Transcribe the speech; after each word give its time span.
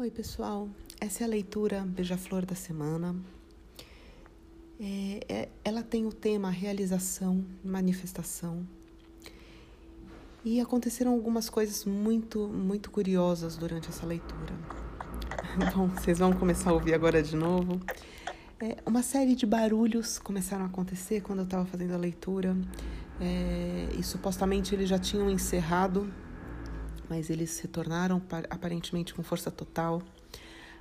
Oi, 0.00 0.10
pessoal. 0.10 0.66
Essa 0.98 1.24
é 1.24 1.26
a 1.26 1.28
leitura 1.28 1.84
Beija-Flor 1.86 2.46
da 2.46 2.54
semana. 2.54 3.14
É, 4.80 5.20
é, 5.28 5.48
ela 5.62 5.82
tem 5.82 6.06
o 6.06 6.10
tema 6.10 6.48
realização, 6.48 7.44
manifestação. 7.62 8.66
E 10.42 10.58
aconteceram 10.58 11.12
algumas 11.12 11.50
coisas 11.50 11.84
muito, 11.84 12.48
muito 12.48 12.90
curiosas 12.90 13.58
durante 13.58 13.90
essa 13.90 14.06
leitura. 14.06 14.54
Bom, 15.76 15.88
vocês 15.88 16.18
vão 16.18 16.32
começar 16.32 16.70
a 16.70 16.72
ouvir 16.72 16.94
agora 16.94 17.22
de 17.22 17.36
novo. 17.36 17.78
É, 18.58 18.78
uma 18.86 19.02
série 19.02 19.34
de 19.34 19.44
barulhos 19.44 20.18
começaram 20.18 20.64
a 20.64 20.68
acontecer 20.68 21.20
quando 21.20 21.40
eu 21.40 21.44
estava 21.44 21.66
fazendo 21.66 21.92
a 21.92 21.98
leitura. 21.98 22.56
É, 23.20 23.90
e 23.98 24.02
supostamente 24.02 24.74
eles 24.74 24.88
já 24.88 24.98
tinham 24.98 25.28
encerrado 25.28 26.10
mas 27.10 27.28
eles 27.28 27.58
retornaram 27.58 28.22
aparentemente 28.48 29.12
com 29.12 29.22
força 29.22 29.50
total. 29.50 30.00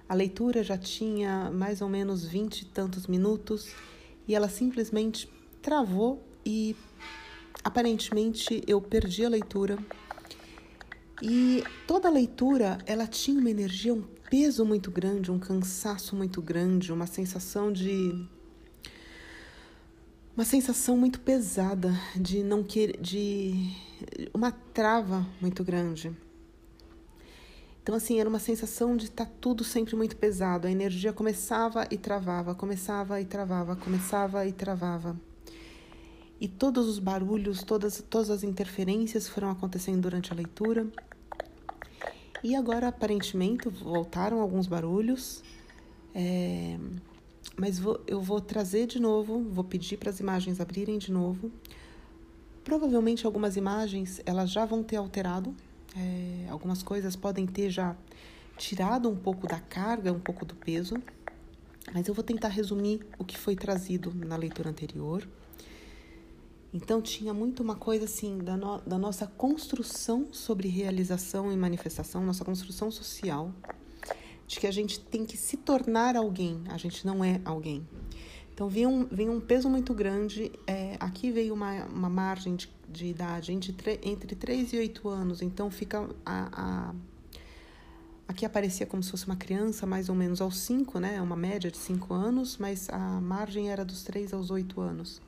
A 0.08 0.14
leitura 0.14 0.64
já 0.64 0.78
tinha 0.78 1.50
mais 1.52 1.82
ou 1.82 1.90
menos 1.90 2.24
vinte 2.24 2.62
e 2.62 2.66
tantos 2.66 3.08
minutos 3.08 3.74
e 4.28 4.36
ela 4.36 4.48
simplesmente 4.48 5.28
travou 5.62 6.24
e 6.46 6.76
aparentemente 7.64 8.64
eu 8.68 8.80
perdi 8.80 9.26
a 9.26 9.30
leitura. 9.30 9.78
E 11.22 11.64
toda 11.88 12.08
a 12.08 12.12
leitura 12.12 12.78
ela 12.86 13.08
tinha 13.08 13.40
uma 13.40 13.50
energia, 13.50 13.94
um 13.94 14.04
peso 14.30 14.64
muito 14.64 14.92
grande, 14.92 15.32
um 15.32 15.40
cansaço 15.40 16.16
muito 16.16 16.42
grande, 16.42 16.94
uma 16.94 17.08
sensação 17.08 17.74
de 17.74 18.28
uma 20.40 20.46
sensação 20.46 20.96
muito 20.96 21.20
pesada 21.20 21.94
de 22.16 22.42
não 22.42 22.64
querer 22.64 22.98
de 23.02 23.76
uma 24.34 24.54
trava 24.54 25.28
muito 25.42 25.66
grande. 25.66 26.16
Então, 27.84 27.94
assim, 27.94 28.22
era 28.22 28.30
uma 28.30 28.40
sensação 28.40 28.96
de 28.96 29.08
estar 29.08 29.26
tá 29.26 29.32
tudo 29.42 29.66
sempre 29.66 29.98
muito 29.98 30.16
pesado. 30.16 30.66
A 30.66 30.72
energia 30.72 31.12
começava 31.12 31.86
e 31.92 31.98
travava, 31.98 32.56
começava 32.56 33.20
e 33.20 33.26
travava, 33.26 33.76
começava 33.76 34.46
e 34.46 34.54
travava. 34.54 35.20
E 36.40 36.48
todos 36.48 36.88
os 36.88 37.00
barulhos, 37.00 37.62
todas, 37.62 38.02
todas 38.10 38.30
as 38.30 38.42
interferências 38.42 39.28
foram 39.28 39.50
acontecendo 39.50 40.04
durante 40.04 40.32
a 40.32 40.36
leitura. 40.38 40.88
E 42.42 42.56
agora, 42.56 42.88
aparentemente, 42.88 43.68
voltaram 43.68 44.40
alguns 44.40 44.68
barulhos. 44.68 45.44
É, 46.16 46.80
mas 47.58 47.78
vou, 47.78 48.02
eu 48.08 48.22
vou 48.22 48.40
trazer 48.40 48.88
de 48.88 49.00
novo, 49.00 49.44
vou 49.50 49.64
pedir 49.64 49.98
para 49.98 50.10
as 50.10 50.20
imagens 50.20 50.60
abrirem 50.60 50.98
de 50.98 51.12
novo. 51.12 51.52
Provavelmente 52.64 53.26
algumas 53.26 53.58
imagens 53.58 54.22
elas 54.26 54.50
já 54.52 54.66
vão 54.66 54.84
ter 54.84 54.96
alterado, 54.98 55.56
é, 55.96 56.48
algumas 56.50 56.84
coisas 56.84 57.16
podem 57.16 57.46
ter 57.46 57.70
já 57.70 57.96
tirado 58.58 59.10
um 59.10 59.16
pouco 59.16 59.48
da 59.48 59.60
carga, 59.60 60.12
um 60.12 60.20
pouco 60.20 60.46
do 60.46 60.56
peso, 60.56 60.96
mas 61.94 62.08
eu 62.08 62.14
vou 62.14 62.24
tentar 62.24 62.50
resumir 62.50 63.06
o 63.18 63.26
que 63.26 63.38
foi 63.38 63.56
trazido 63.56 64.14
na 64.14 64.36
leitura 64.36 64.70
anterior. 64.70 65.28
Então 66.72 67.02
tinha 67.02 67.34
muito 67.34 67.64
uma 67.64 67.76
coisa 67.76 68.06
assim 68.06 68.38
da, 68.38 68.56
no, 68.56 68.80
da 68.82 68.98
nossa 68.98 69.26
construção 69.26 70.28
sobre 70.32 70.68
realização 70.68 71.52
e 71.52 71.58
manifestação, 71.58 72.24
nossa 72.24 72.46
construção 72.46 72.92
social, 72.92 73.52
de 74.50 74.60
que 74.60 74.66
a 74.66 74.72
gente 74.72 75.00
tem 75.00 75.24
que 75.24 75.38
se 75.38 75.56
tornar 75.58 76.16
alguém, 76.16 76.64
a 76.70 76.78
gente 76.78 77.06
não 77.06 77.24
é 77.24 77.40
alguém. 77.46 77.88
Então 78.52 78.68
vinha 78.68 78.90
um, 78.90 79.06
vinha 79.06 79.32
um 79.32 79.40
peso 79.40 79.70
muito 79.70 79.94
grande. 79.94 80.52
É, 80.66 80.98
aqui 81.00 81.30
veio 81.30 81.54
uma, 81.54 81.86
uma 81.86 82.10
margem 82.10 82.56
de, 82.56 82.68
de 82.90 83.06
idade 83.06 83.54
entre, 83.54 84.00
entre 84.02 84.36
3 84.36 84.74
e 84.74 84.80
8 84.80 85.08
anos. 85.08 85.44
Então 85.44 85.70
fica 85.70 86.10
a, 86.26 86.90
a, 86.90 86.96
Aqui 88.28 88.44
aparecia 88.44 88.88
como 88.88 89.04
se 89.04 89.12
fosse 89.12 89.28
uma 89.28 89.36
criança, 89.36 89.86
mais 89.86 90.10
ou 90.10 90.16
menos 90.16 90.42
aos 90.42 90.58
5, 90.58 91.00
né? 91.00 91.22
Uma 91.22 91.36
média 91.36 91.70
de 91.70 91.78
5 91.78 92.12
anos, 92.12 92.58
mas 92.58 92.90
a 92.90 93.22
margem 93.22 93.70
era 93.70 93.86
dos 93.86 94.04
3 94.04 94.34
aos 94.34 94.50
8 94.50 94.82
anos. 94.82 95.22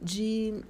De 0.00 0.62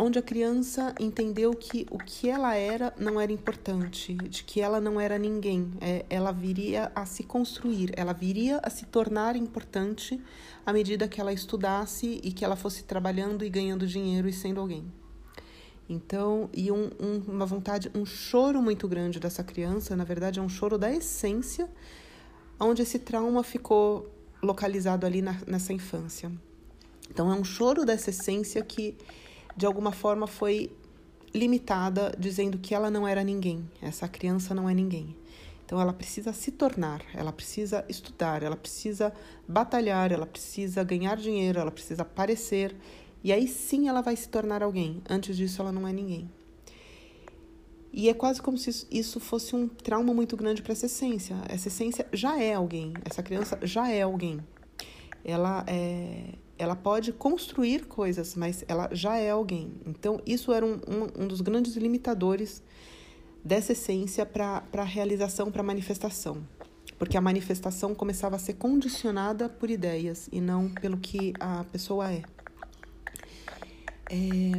onde 0.00 0.18
a 0.18 0.22
criança 0.22 0.94
entendeu 0.98 1.52
que 1.52 1.86
o 1.90 1.98
que 1.98 2.30
ela 2.30 2.54
era 2.54 2.92
não 2.98 3.20
era 3.20 3.30
importante, 3.30 4.14
de 4.14 4.42
que 4.42 4.60
ela 4.60 4.80
não 4.80 4.98
era 4.98 5.18
ninguém, 5.18 5.70
é, 5.78 6.06
ela 6.08 6.32
viria 6.32 6.90
a 6.94 7.04
se 7.04 7.22
construir, 7.22 7.92
ela 7.94 8.14
viria 8.14 8.58
a 8.62 8.70
se 8.70 8.86
tornar 8.86 9.36
importante 9.36 10.18
à 10.64 10.72
medida 10.72 11.06
que 11.06 11.20
ela 11.20 11.32
estudasse 11.32 12.18
e 12.24 12.32
que 12.32 12.44
ela 12.44 12.56
fosse 12.56 12.84
trabalhando 12.84 13.44
e 13.44 13.50
ganhando 13.50 13.86
dinheiro 13.86 14.26
e 14.26 14.32
sendo 14.32 14.60
alguém. 14.60 14.90
Então, 15.86 16.48
e 16.54 16.72
um, 16.72 16.90
um, 16.98 17.22
uma 17.28 17.44
vontade, 17.44 17.90
um 17.94 18.06
choro 18.06 18.62
muito 18.62 18.88
grande 18.88 19.20
dessa 19.20 19.44
criança, 19.44 19.94
na 19.94 20.04
verdade 20.04 20.38
é 20.38 20.42
um 20.42 20.48
choro 20.48 20.78
da 20.78 20.90
essência, 20.90 21.68
onde 22.58 22.80
esse 22.80 22.98
trauma 22.98 23.42
ficou 23.42 24.08
localizado 24.42 25.04
ali 25.04 25.20
na, 25.20 25.36
nessa 25.46 25.74
infância. 25.74 26.32
Então, 27.10 27.30
é 27.30 27.34
um 27.34 27.44
choro 27.44 27.84
dessa 27.84 28.10
essência 28.10 28.62
que 28.62 28.96
de 29.60 29.66
alguma 29.66 29.92
forma 29.92 30.26
foi 30.26 30.74
limitada, 31.34 32.14
dizendo 32.18 32.56
que 32.56 32.74
ela 32.74 32.90
não 32.90 33.06
era 33.06 33.22
ninguém, 33.22 33.70
essa 33.82 34.08
criança 34.08 34.54
não 34.54 34.66
é 34.66 34.72
ninguém. 34.72 35.14
Então 35.66 35.78
ela 35.78 35.92
precisa 35.92 36.32
se 36.32 36.50
tornar, 36.50 37.02
ela 37.12 37.30
precisa 37.30 37.84
estudar, 37.86 38.42
ela 38.42 38.56
precisa 38.56 39.12
batalhar, 39.46 40.10
ela 40.12 40.24
precisa 40.24 40.82
ganhar 40.82 41.14
dinheiro, 41.14 41.60
ela 41.60 41.70
precisa 41.70 42.00
aparecer, 42.00 42.74
e 43.22 43.34
aí 43.34 43.46
sim 43.46 43.86
ela 43.86 44.00
vai 44.00 44.16
se 44.16 44.30
tornar 44.30 44.62
alguém. 44.62 45.02
Antes 45.06 45.36
disso 45.36 45.60
ela 45.60 45.70
não 45.70 45.86
é 45.86 45.92
ninguém. 45.92 46.30
E 47.92 48.08
é 48.08 48.14
quase 48.14 48.40
como 48.40 48.56
se 48.56 48.86
isso 48.90 49.20
fosse 49.20 49.54
um 49.54 49.68
trauma 49.68 50.14
muito 50.14 50.38
grande 50.38 50.62
para 50.62 50.72
essa 50.72 50.86
essência. 50.86 51.36
Essa 51.50 51.68
essência 51.68 52.06
já 52.14 52.40
é 52.40 52.54
alguém, 52.54 52.94
essa 53.04 53.22
criança 53.22 53.58
já 53.62 53.90
é 53.90 54.00
alguém. 54.00 54.40
Ela 55.22 55.64
é, 55.66 56.32
ela 56.60 56.76
pode 56.76 57.10
construir 57.10 57.86
coisas, 57.86 58.34
mas 58.34 58.62
ela 58.68 58.90
já 58.92 59.16
é 59.16 59.30
alguém. 59.30 59.72
Então, 59.86 60.20
isso 60.26 60.52
era 60.52 60.64
um, 60.64 60.74
um, 60.74 61.22
um 61.22 61.26
dos 61.26 61.40
grandes 61.40 61.74
limitadores 61.74 62.62
dessa 63.42 63.72
essência 63.72 64.26
para 64.26 64.62
a 64.70 64.84
realização, 64.84 65.50
para 65.50 65.62
a 65.62 65.64
manifestação. 65.64 66.46
Porque 66.98 67.16
a 67.16 67.20
manifestação 67.20 67.94
começava 67.94 68.36
a 68.36 68.38
ser 68.38 68.54
condicionada 68.54 69.48
por 69.48 69.70
ideias 69.70 70.28
e 70.30 70.38
não 70.38 70.68
pelo 70.68 70.98
que 70.98 71.32
a 71.40 71.64
pessoa 71.64 72.12
é. 72.12 72.22
é... 74.10 74.50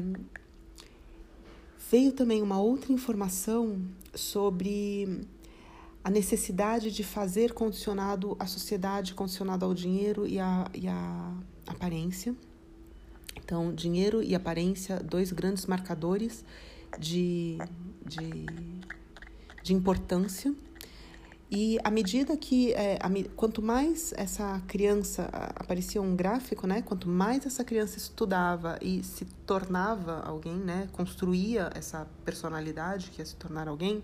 Veio 1.92 2.14
também 2.14 2.42
uma 2.42 2.60
outra 2.60 2.92
informação 2.92 3.80
sobre 4.16 5.22
a 6.04 6.10
necessidade 6.10 6.90
de 6.90 7.04
fazer 7.04 7.54
condicionado 7.54 8.36
à 8.40 8.48
sociedade, 8.48 9.14
condicionado 9.14 9.66
ao 9.66 9.74
dinheiro 9.76 10.26
e 10.26 10.38
e 10.74 10.88
a 10.88 11.32
aparência. 11.72 12.36
Então, 13.44 13.74
dinheiro 13.74 14.22
e 14.22 14.36
aparência, 14.36 14.98
dois 15.00 15.32
grandes 15.32 15.66
marcadores 15.66 16.44
de, 17.00 17.58
de, 18.06 18.46
de 19.64 19.74
importância. 19.74 20.54
E 21.54 21.78
à 21.84 21.92
medida 21.92 22.38
que, 22.38 22.72
é, 22.74 22.98
a, 23.02 23.10
quanto 23.36 23.62
mais 23.62 24.14
essa 24.16 24.62
criança, 24.68 25.30
aparecia 25.56 26.02
um 26.02 26.16
gráfico, 26.16 26.66
né? 26.66 26.82
Quanto 26.82 27.10
mais 27.10 27.46
essa 27.46 27.62
criança 27.62 27.98
estudava 27.98 28.80
e 28.82 29.04
se 29.04 29.26
tornava 29.46 30.22
alguém, 30.22 30.56
né? 30.56 30.88
Construía 30.94 31.70
essa 31.76 32.08
personalidade 32.24 33.12
que 33.12 33.20
ia 33.20 33.26
se 33.26 33.36
tornar 33.36 33.68
alguém, 33.68 34.02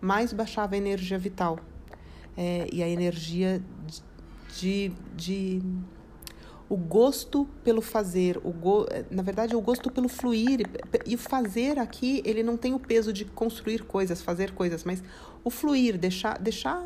mais 0.00 0.32
baixava 0.32 0.74
a 0.74 0.78
energia 0.78 1.16
vital. 1.16 1.60
É, 2.36 2.68
e 2.72 2.82
a 2.82 2.88
energia 2.88 3.62
de, 4.58 4.90
de 5.14 5.62
o 6.74 6.76
gosto 6.76 7.48
pelo 7.62 7.80
fazer, 7.80 8.36
o 8.38 8.50
go, 8.50 8.84
na 9.08 9.22
verdade, 9.22 9.54
o 9.54 9.60
gosto 9.60 9.92
pelo 9.92 10.08
fluir. 10.08 10.62
E 11.06 11.14
o 11.14 11.18
fazer 11.18 11.78
aqui, 11.78 12.20
ele 12.24 12.42
não 12.42 12.56
tem 12.56 12.74
o 12.74 12.80
peso 12.80 13.12
de 13.12 13.24
construir 13.24 13.84
coisas, 13.84 14.20
fazer 14.20 14.50
coisas, 14.50 14.82
mas 14.82 15.00
o 15.44 15.50
fluir, 15.50 15.96
deixar, 15.96 16.36
deixar, 16.36 16.84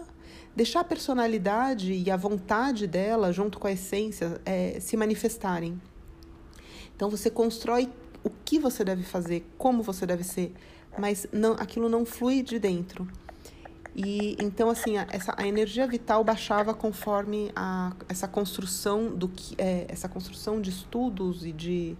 deixar 0.55 0.81
a 0.81 0.85
personalidade 0.85 1.91
e 1.91 2.11
a 2.11 2.19
vontade 2.19 2.87
dela, 2.87 3.33
junto 3.33 3.59
com 3.59 3.67
a 3.67 3.73
essência, 3.73 4.39
é, 4.45 4.79
se 4.79 4.95
manifestarem. 4.95 5.81
Então 6.95 7.09
você 7.09 7.31
constrói 7.31 7.89
o 8.23 8.29
que 8.45 8.59
você 8.59 8.85
deve 8.85 9.05
fazer, 9.05 9.43
como 9.57 9.83
você 9.83 10.05
deve 10.05 10.23
ser, 10.23 10.53
mas 10.99 11.27
não, 11.33 11.53
aquilo 11.53 11.89
não 11.89 12.05
flui 12.05 12.43
de 12.43 12.59
dentro. 12.59 13.09
E 14.01 14.37
então 14.39 14.71
assim, 14.71 14.97
a, 14.97 15.09
essa 15.11 15.35
a 15.37 15.45
energia 15.45 15.85
vital 15.85 16.23
baixava 16.23 16.73
conforme 16.73 17.51
a, 17.57 17.93
essa 18.09 18.29
construção 18.29 19.11
do 19.13 19.29
que 19.29 19.57
é, 19.59 19.87
essa 19.89 20.09
construção 20.09 20.61
de 20.61 20.71
estudos 20.71 21.45
e 21.45 21.51
de 21.51 21.99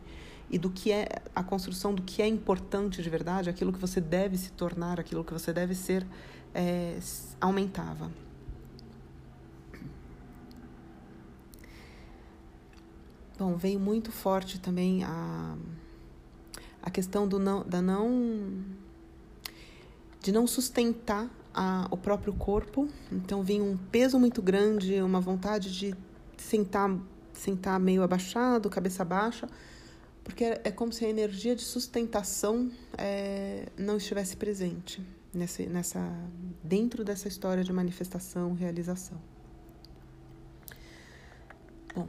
e 0.49 0.59
do 0.59 0.71
que 0.71 0.93
é 0.93 1.09
a 1.35 1.43
construção 1.43 1.93
do 1.93 2.01
que 2.03 2.23
é 2.23 2.27
importante 2.29 3.03
de 3.03 3.11
verdade, 3.11 3.51
aquilo 3.51 3.73
que 3.73 3.81
você 3.81 4.01
deve 4.01 4.39
se 4.39 4.53
tornar, 4.53 5.01
aquilo 5.01 5.25
que 5.25 5.33
você 5.33 5.53
deve 5.53 5.75
ser, 5.75 6.07
é, 6.55 7.01
aumentava. 7.41 8.13
Bom, 13.37 13.57
veio 13.57 13.81
muito 13.81 14.13
forte 14.13 14.61
também 14.61 15.03
a, 15.03 15.57
a 16.81 16.91
questão 16.91 17.27
do 17.27 17.41
não, 17.41 17.65
da 17.65 17.83
não 17.83 18.65
de 20.21 20.31
não 20.31 20.47
sustentar 20.47 21.29
a, 21.53 21.89
o 21.91 21.97
próprio 21.97 22.33
corpo. 22.33 22.89
Então 23.11 23.43
vinha 23.43 23.63
um 23.63 23.77
peso 23.77 24.19
muito 24.19 24.41
grande, 24.43 25.01
uma 25.03 25.21
vontade 25.21 25.77
de 25.77 25.95
sentar, 26.37 26.97
sentar 27.33 27.79
meio 27.81 28.03
abaixado, 28.03 28.69
cabeça 28.71 29.05
baixa, 29.05 29.49
porque 30.25 30.45
é, 30.45 30.61
é 30.65 30.71
como 30.71 30.93
se 30.93 31.05
a 31.05 31.09
energia 31.09 31.55
de 31.55 31.63
sustentação 31.63 32.71
é, 32.97 33.67
não 33.77 33.97
estivesse 33.97 34.37
presente 34.37 35.03
nessa, 35.33 35.63
nessa, 35.65 36.17
dentro 36.63 37.05
dessa 37.05 37.29
história 37.29 37.65
de 37.65 37.73
manifestação, 37.73 38.55
realização. 38.55 39.19
Bom, 41.95 42.07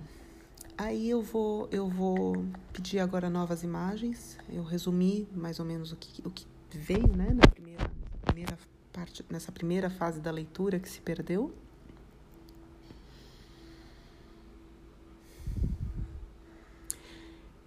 aí 0.77 1.09
eu 1.09 1.21
vou, 1.21 1.67
eu 1.71 1.87
vou 1.87 2.45
pedir 2.73 2.99
agora 2.99 3.29
novas 3.29 3.63
imagens. 3.63 4.37
Eu 4.51 4.63
resumi 4.63 5.27
mais 5.33 5.59
ou 5.59 5.65
menos 5.65 5.91
o 5.91 5.95
que, 5.95 6.21
o 6.27 6.29
que 6.29 6.45
veio 6.71 7.15
né, 7.15 7.33
na 7.33 7.47
primeira, 7.47 7.89
primeira 8.25 8.57
parte, 8.99 9.25
nessa 9.29 9.49
primeira 9.49 9.89
fase 9.89 10.19
da 10.19 10.29
leitura 10.29 10.77
que 10.77 10.89
se 10.89 10.99
perdeu. 10.99 11.53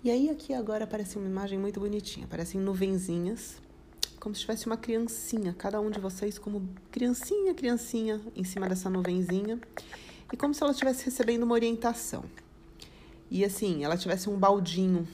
E 0.05 0.11
aí 0.11 0.29
aqui 0.29 0.53
agora 0.53 0.85
aparece 0.85 1.17
uma 1.17 1.27
imagem 1.27 1.59
muito 1.59 1.81
bonitinha, 1.81 2.27
parecem 2.27 2.61
nuvenzinhas, 2.61 3.57
como 4.21 4.35
se 4.35 4.43
tivesse 4.43 4.67
uma 4.67 4.77
criancinha, 4.77 5.55
cada 5.57 5.81
um 5.81 5.91
de 5.91 5.99
vocês 5.99 6.39
como 6.39 6.69
criancinha, 6.91 7.55
criancinha 7.55 8.21
em 8.37 8.45
cima 8.45 8.69
dessa 8.69 8.91
nuvenzinha, 8.91 9.59
e 10.31 10.37
como 10.37 10.53
se 10.53 10.63
ela 10.63 10.73
estivesse 10.73 11.05
recebendo 11.05 11.45
uma 11.45 11.55
orientação. 11.55 12.25
E 13.31 13.43
assim, 13.43 13.85
ela 13.85 13.97
tivesse 13.97 14.29
um 14.29 14.37
baldinho 14.37 15.09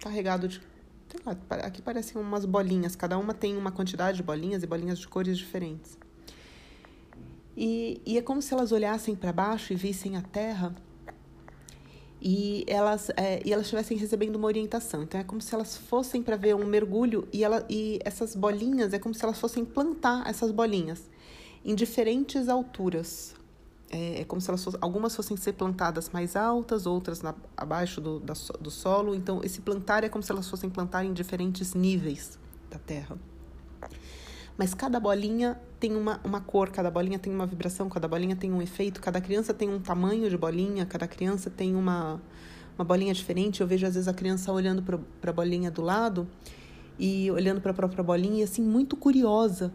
carregado 0.00 0.48
de 0.48 0.60
sei 1.16 1.34
lá, 1.50 1.66
aqui 1.66 1.82
parecem 1.82 2.20
umas 2.20 2.44
bolinhas, 2.44 2.94
cada 2.96 3.18
uma 3.18 3.34
tem 3.34 3.56
uma 3.56 3.72
quantidade 3.72 4.18
de 4.18 4.22
bolinhas 4.22 4.62
e 4.62 4.66
bolinhas 4.66 4.98
de 4.98 5.08
cores 5.08 5.36
diferentes. 5.36 5.98
E, 7.56 8.00
e 8.04 8.18
é 8.18 8.22
como 8.22 8.42
se 8.42 8.52
elas 8.52 8.70
olhassem 8.70 9.14
para 9.16 9.32
baixo 9.32 9.72
e 9.72 9.76
vissem 9.76 10.16
a 10.16 10.22
terra 10.22 10.74
e 12.20 12.64
elas 12.66 13.10
é, 13.16 13.40
e 13.44 13.52
elas 13.52 13.66
estivessem 13.66 13.96
recebendo 13.96 14.36
uma 14.36 14.46
orientação. 14.46 15.02
Então 15.02 15.20
é 15.20 15.24
como 15.24 15.40
se 15.40 15.54
elas 15.54 15.76
fossem 15.76 16.22
para 16.22 16.36
ver 16.36 16.54
um 16.54 16.66
mergulho 16.66 17.26
e 17.32 17.44
ela 17.44 17.64
e 17.68 17.98
essas 18.04 18.34
bolinhas 18.34 18.92
é 18.92 18.98
como 18.98 19.14
se 19.14 19.24
elas 19.24 19.38
fossem 19.38 19.64
plantar 19.64 20.28
essas 20.28 20.50
bolinhas 20.50 21.08
em 21.64 21.74
diferentes 21.74 22.48
alturas. 22.48 23.34
É, 23.96 24.20
é 24.20 24.24
como 24.24 24.42
se 24.42 24.50
elas 24.50 24.62
fossem, 24.62 24.78
algumas 24.82 25.16
fossem 25.16 25.38
ser 25.38 25.54
plantadas 25.54 26.10
mais 26.10 26.36
altas, 26.36 26.84
outras 26.84 27.22
na, 27.22 27.34
abaixo 27.56 27.98
do, 27.98 28.20
da, 28.20 28.34
do 28.60 28.70
solo. 28.70 29.14
Então 29.14 29.40
esse 29.42 29.62
plantar 29.62 30.04
é 30.04 30.08
como 30.10 30.22
se 30.22 30.30
elas 30.30 30.50
fossem 30.50 30.68
plantar 30.68 31.02
em 31.02 31.14
diferentes 31.14 31.72
níveis 31.72 32.38
da 32.70 32.78
terra. 32.78 33.16
Mas 34.58 34.74
cada 34.74 35.00
bolinha 35.00 35.58
tem 35.80 35.96
uma, 35.96 36.20
uma 36.22 36.42
cor, 36.42 36.70
cada 36.70 36.90
bolinha 36.90 37.18
tem 37.18 37.32
uma 37.32 37.46
vibração, 37.46 37.88
cada 37.88 38.06
bolinha 38.06 38.36
tem 38.36 38.52
um 38.52 38.60
efeito, 38.60 39.00
cada 39.00 39.18
criança 39.20 39.54
tem 39.54 39.68
um 39.68 39.80
tamanho 39.80 40.28
de 40.28 40.36
bolinha, 40.36 40.84
cada 40.84 41.08
criança 41.08 41.48
tem 41.48 41.74
uma, 41.74 42.20
uma 42.78 42.84
bolinha 42.84 43.14
diferente. 43.14 43.62
Eu 43.62 43.66
vejo 43.66 43.86
às 43.86 43.94
vezes 43.94 44.08
a 44.08 44.14
criança 44.14 44.52
olhando 44.52 44.82
para 44.82 45.30
a 45.30 45.32
bolinha 45.32 45.70
do 45.70 45.80
lado 45.80 46.28
e 46.98 47.30
olhando 47.30 47.62
para 47.62 47.70
a 47.70 47.74
própria 47.74 48.04
bolinha 48.04 48.44
assim, 48.44 48.62
muito 48.62 48.94
curiosa. 48.94 49.72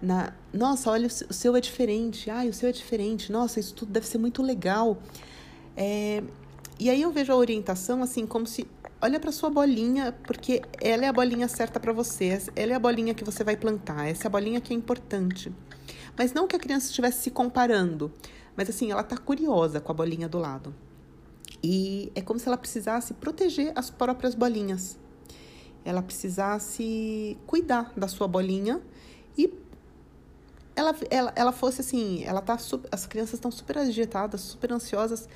Na, 0.00 0.32
Nossa, 0.52 0.90
olha, 0.90 1.06
o 1.06 1.32
seu 1.32 1.54
é 1.56 1.60
diferente. 1.60 2.30
Ai, 2.30 2.48
o 2.48 2.54
seu 2.54 2.68
é 2.68 2.72
diferente. 2.72 3.30
Nossa, 3.30 3.60
isso 3.60 3.74
tudo 3.74 3.92
deve 3.92 4.06
ser 4.06 4.18
muito 4.18 4.42
legal. 4.42 4.98
É, 5.76 6.22
e 6.78 6.88
aí 6.88 7.02
eu 7.02 7.10
vejo 7.10 7.32
a 7.32 7.36
orientação 7.36 8.02
assim, 8.02 8.26
como 8.26 8.46
se 8.46 8.66
olha 9.02 9.20
para 9.20 9.30
sua 9.32 9.50
bolinha, 9.50 10.16
porque 10.26 10.62
ela 10.80 11.04
é 11.04 11.08
a 11.08 11.12
bolinha 11.12 11.48
certa 11.48 11.78
para 11.80 11.92
você, 11.92 12.40
ela 12.56 12.72
é 12.72 12.74
a 12.74 12.78
bolinha 12.78 13.14
que 13.14 13.24
você 13.24 13.42
vai 13.42 13.56
plantar, 13.56 14.06
essa 14.06 14.24
é 14.24 14.28
a 14.28 14.30
bolinha 14.30 14.60
que 14.60 14.72
é 14.72 14.76
importante. 14.76 15.52
Mas 16.16 16.32
não 16.32 16.46
que 16.46 16.56
a 16.56 16.58
criança 16.58 16.86
estivesse 16.86 17.22
se 17.22 17.30
comparando, 17.30 18.12
mas 18.56 18.68
assim, 18.68 18.90
ela 18.90 19.00
está 19.00 19.16
curiosa 19.16 19.80
com 19.80 19.92
a 19.92 19.94
bolinha 19.94 20.28
do 20.28 20.38
lado. 20.38 20.74
E 21.62 22.10
é 22.14 22.20
como 22.20 22.38
se 22.38 22.48
ela 22.48 22.56
precisasse 22.56 23.14
proteger 23.14 23.72
as 23.76 23.90
próprias 23.90 24.34
bolinhas. 24.34 24.98
Ela 25.84 26.02
precisasse 26.02 27.36
cuidar 27.46 27.92
da 27.96 28.08
sua 28.08 28.28
bolinha 28.28 28.80
e 29.36 29.48
ela, 30.80 30.94
ela, 31.10 31.32
ela 31.36 31.52
fosse 31.52 31.80
assim, 31.82 32.24
ela 32.24 32.40
tá 32.40 32.56
as 32.90 33.06
crianças 33.06 33.34
estão 33.34 33.50
super 33.50 33.78
agitadas, 33.78 34.40
super 34.40 34.72
ansiosas 34.72 35.28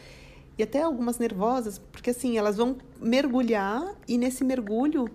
e 0.57 0.63
até 0.63 0.83
algumas 0.83 1.19
nervosas, 1.19 1.79
porque 1.79 2.11
assim, 2.11 2.39
elas 2.39 2.57
vão 2.57 2.77
mergulhar 3.01 3.95
e 4.09 4.17
nesse 4.17 4.43
mergulho 4.43 5.09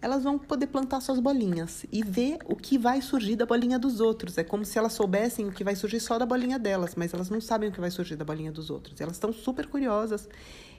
elas 0.00 0.22
vão 0.22 0.38
poder 0.38 0.68
plantar 0.68 1.00
suas 1.00 1.18
bolinhas 1.18 1.84
e 1.90 2.04
ver 2.04 2.38
o 2.44 2.54
que 2.54 2.78
vai 2.78 3.02
surgir 3.02 3.34
da 3.34 3.44
bolinha 3.44 3.78
dos 3.78 4.00
outros. 4.00 4.38
É 4.38 4.44
como 4.44 4.64
se 4.64 4.78
elas 4.78 4.92
soubessem 4.92 5.48
o 5.48 5.52
que 5.52 5.64
vai 5.64 5.74
surgir 5.74 5.98
só 5.98 6.18
da 6.18 6.24
bolinha 6.24 6.56
delas, 6.56 6.94
mas 6.94 7.12
elas 7.12 7.28
não 7.28 7.40
sabem 7.40 7.68
o 7.68 7.72
que 7.72 7.80
vai 7.80 7.90
surgir 7.90 8.14
da 8.14 8.24
bolinha 8.24 8.52
dos 8.52 8.70
outros. 8.70 9.00
Elas 9.00 9.14
estão 9.14 9.32
super 9.32 9.66
curiosas 9.66 10.28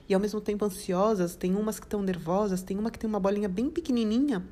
e 0.08 0.14
ao 0.14 0.20
mesmo 0.20 0.40
tempo 0.40 0.64
ansiosas. 0.64 1.36
Tem 1.36 1.54
umas 1.54 1.78
que 1.78 1.84
estão 1.84 2.02
nervosas, 2.02 2.62
tem 2.62 2.78
uma 2.78 2.90
que 2.90 2.98
tem 2.98 3.08
uma 3.08 3.20
bolinha 3.20 3.48
bem 3.48 3.68
pequenininha 3.68 4.42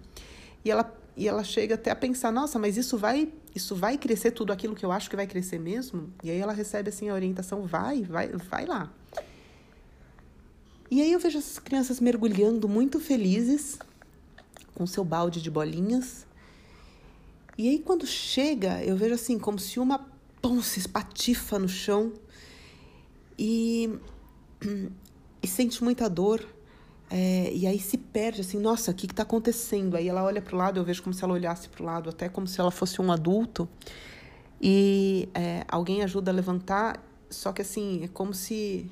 e 0.63 0.71
ela 0.71 0.85
e 1.19 1.27
ela 1.27 1.43
chega 1.43 1.75
até 1.75 1.91
a 1.91 1.97
pensar, 1.97 2.31
nossa, 2.31 2.61
mas 2.61 2.77
isso 2.77 2.97
vai, 2.97 3.29
isso 3.53 3.75
vai 3.75 3.99
crescer 3.99 4.31
tudo 4.31 4.53
aquilo 4.53 4.77
que 4.77 4.87
eu 4.87 4.93
acho 4.93 5.11
que 5.11 5.17
vai 5.17 5.27
crescer 5.27 5.59
mesmo? 5.59 6.13
E 6.23 6.31
aí 6.31 6.39
ela 6.39 6.53
recebe 6.53 6.91
assim 6.91 7.09
a 7.09 7.15
orientação, 7.15 7.67
vai, 7.67 8.03
vai, 8.03 8.29
vai 8.29 8.65
lá. 8.67 8.89
E 10.89 11.03
aí 11.03 11.11
eu 11.11 11.19
vejo 11.19 11.39
essas 11.39 11.59
crianças 11.59 11.99
mergulhando 11.99 12.69
muito 12.69 13.01
felizes 13.01 13.81
com 14.77 14.87
seu 14.87 15.05
balde 15.05 15.43
de 15.43 15.51
bolinhas. 15.51 16.25
E 17.59 17.69
aí 17.69 17.81
quando 17.81 18.07
chega, 18.07 18.81
eu 18.85 18.97
vejo 18.97 19.15
assim 19.17 19.41
como 19.41 19.59
se 19.59 19.81
uma 19.81 20.07
se 20.63 20.79
espatifa 20.79 21.59
no 21.59 21.69
chão 21.69 22.13
e, 23.37 23.91
e 25.43 25.49
sente 25.49 25.83
muita 25.83 26.09
dor. 26.09 26.47
É, 27.11 27.51
e 27.53 27.67
aí 27.67 27.79
se 27.79 27.97
perde 27.97 28.43
assim, 28.43 28.59
nossa, 28.59 28.91
o 28.91 28.95
que 28.95 29.07
está 29.07 29.23
acontecendo? 29.23 29.97
Aí 29.97 30.09
ela 30.09 30.23
olha 30.23 30.43
para 30.43 30.55
o 30.55 30.59
lado, 30.59 30.79
eu 30.79 30.85
vejo 30.85 31.03
como 31.03 31.15
se 31.15 31.25
ela 31.25 31.33
olhasse 31.33 31.69
para 31.69 31.83
o 31.83 31.87
lado, 31.87 32.11
até 32.11 32.29
como 32.29 32.47
se 32.47 32.61
ela 32.61 32.71
fosse 32.71 33.01
um 33.01 33.11
adulto. 33.11 33.69
E 34.61 35.29
é, 35.35 35.65
alguém 35.69 36.03
ajuda 36.03 36.31
a 36.31 36.35
levantar, 36.35 37.03
só 37.31 37.53
que 37.53 37.63
assim, 37.63 38.05
é 38.05 38.09
como 38.09 38.35
se 38.35 38.91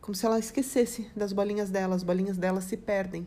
como 0.00 0.14
se 0.14 0.24
ela 0.24 0.38
esquecesse 0.38 1.10
das 1.16 1.32
bolinhas 1.32 1.68
dela, 1.68 1.96
as 1.96 2.04
bolinhas 2.04 2.36
dela 2.36 2.60
se 2.60 2.76
perdem. 2.76 3.26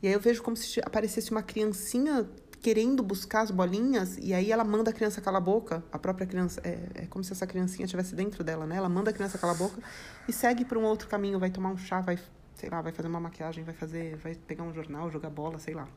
E 0.00 0.06
aí 0.06 0.12
eu 0.12 0.20
vejo 0.20 0.40
como 0.44 0.56
se 0.56 0.78
aparecesse 0.80 1.32
uma 1.32 1.42
criancinha 1.42 2.28
querendo 2.60 3.02
buscar 3.02 3.40
as 3.40 3.50
bolinhas, 3.50 4.16
e 4.20 4.32
aí 4.32 4.52
ela 4.52 4.62
manda 4.62 4.90
a 4.90 4.92
criança 4.92 5.20
calar 5.20 5.40
a 5.40 5.44
boca, 5.44 5.82
a 5.90 5.98
própria 5.98 6.26
criança, 6.26 6.60
é, 6.62 6.78
é 6.94 7.06
como 7.06 7.24
se 7.24 7.32
essa 7.32 7.46
criancinha 7.46 7.84
estivesse 7.84 8.14
dentro 8.14 8.44
dela, 8.44 8.66
né? 8.66 8.76
Ela 8.76 8.88
manda 8.88 9.10
a 9.10 9.12
criança 9.12 9.38
calar 9.38 9.56
a 9.56 9.58
boca 9.58 9.82
e 10.28 10.32
segue 10.32 10.64
para 10.64 10.78
um 10.78 10.84
outro 10.84 11.08
caminho, 11.08 11.38
vai 11.38 11.50
tomar 11.50 11.70
um 11.70 11.76
chá, 11.78 12.00
vai, 12.00 12.18
sei 12.54 12.68
lá, 12.68 12.80
vai 12.80 12.92
fazer 12.92 13.08
uma 13.08 13.20
maquiagem, 13.20 13.64
vai 13.64 13.74
fazer, 13.74 14.16
vai 14.16 14.34
pegar 14.34 14.64
um 14.64 14.72
jornal, 14.72 15.10
jogar 15.10 15.30
bola, 15.30 15.58
sei 15.58 15.74
lá. 15.74 15.88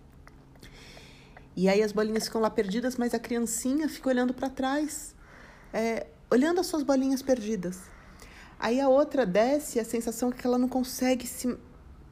E 1.55 1.69
aí 1.69 1.83
as 1.83 1.91
bolinhas 1.91 2.25
ficam 2.25 2.41
lá 2.41 2.49
perdidas, 2.49 2.95
mas 2.95 3.13
a 3.13 3.19
criancinha 3.19 3.87
fica 3.87 4.09
olhando 4.09 4.33
para 4.33 4.49
trás, 4.49 5.15
é, 5.71 6.07
olhando 6.31 6.59
as 6.59 6.67
suas 6.67 6.81
bolinhas 6.81 7.21
perdidas. 7.21 7.81
Aí 8.59 8.79
a 8.79 8.87
outra 8.87 9.25
desce, 9.25 9.79
a 9.79 9.85
sensação 9.85 10.29
é 10.29 10.31
que 10.31 10.47
ela 10.47 10.57
não 10.57 10.69
consegue 10.69 11.27
se 11.27 11.57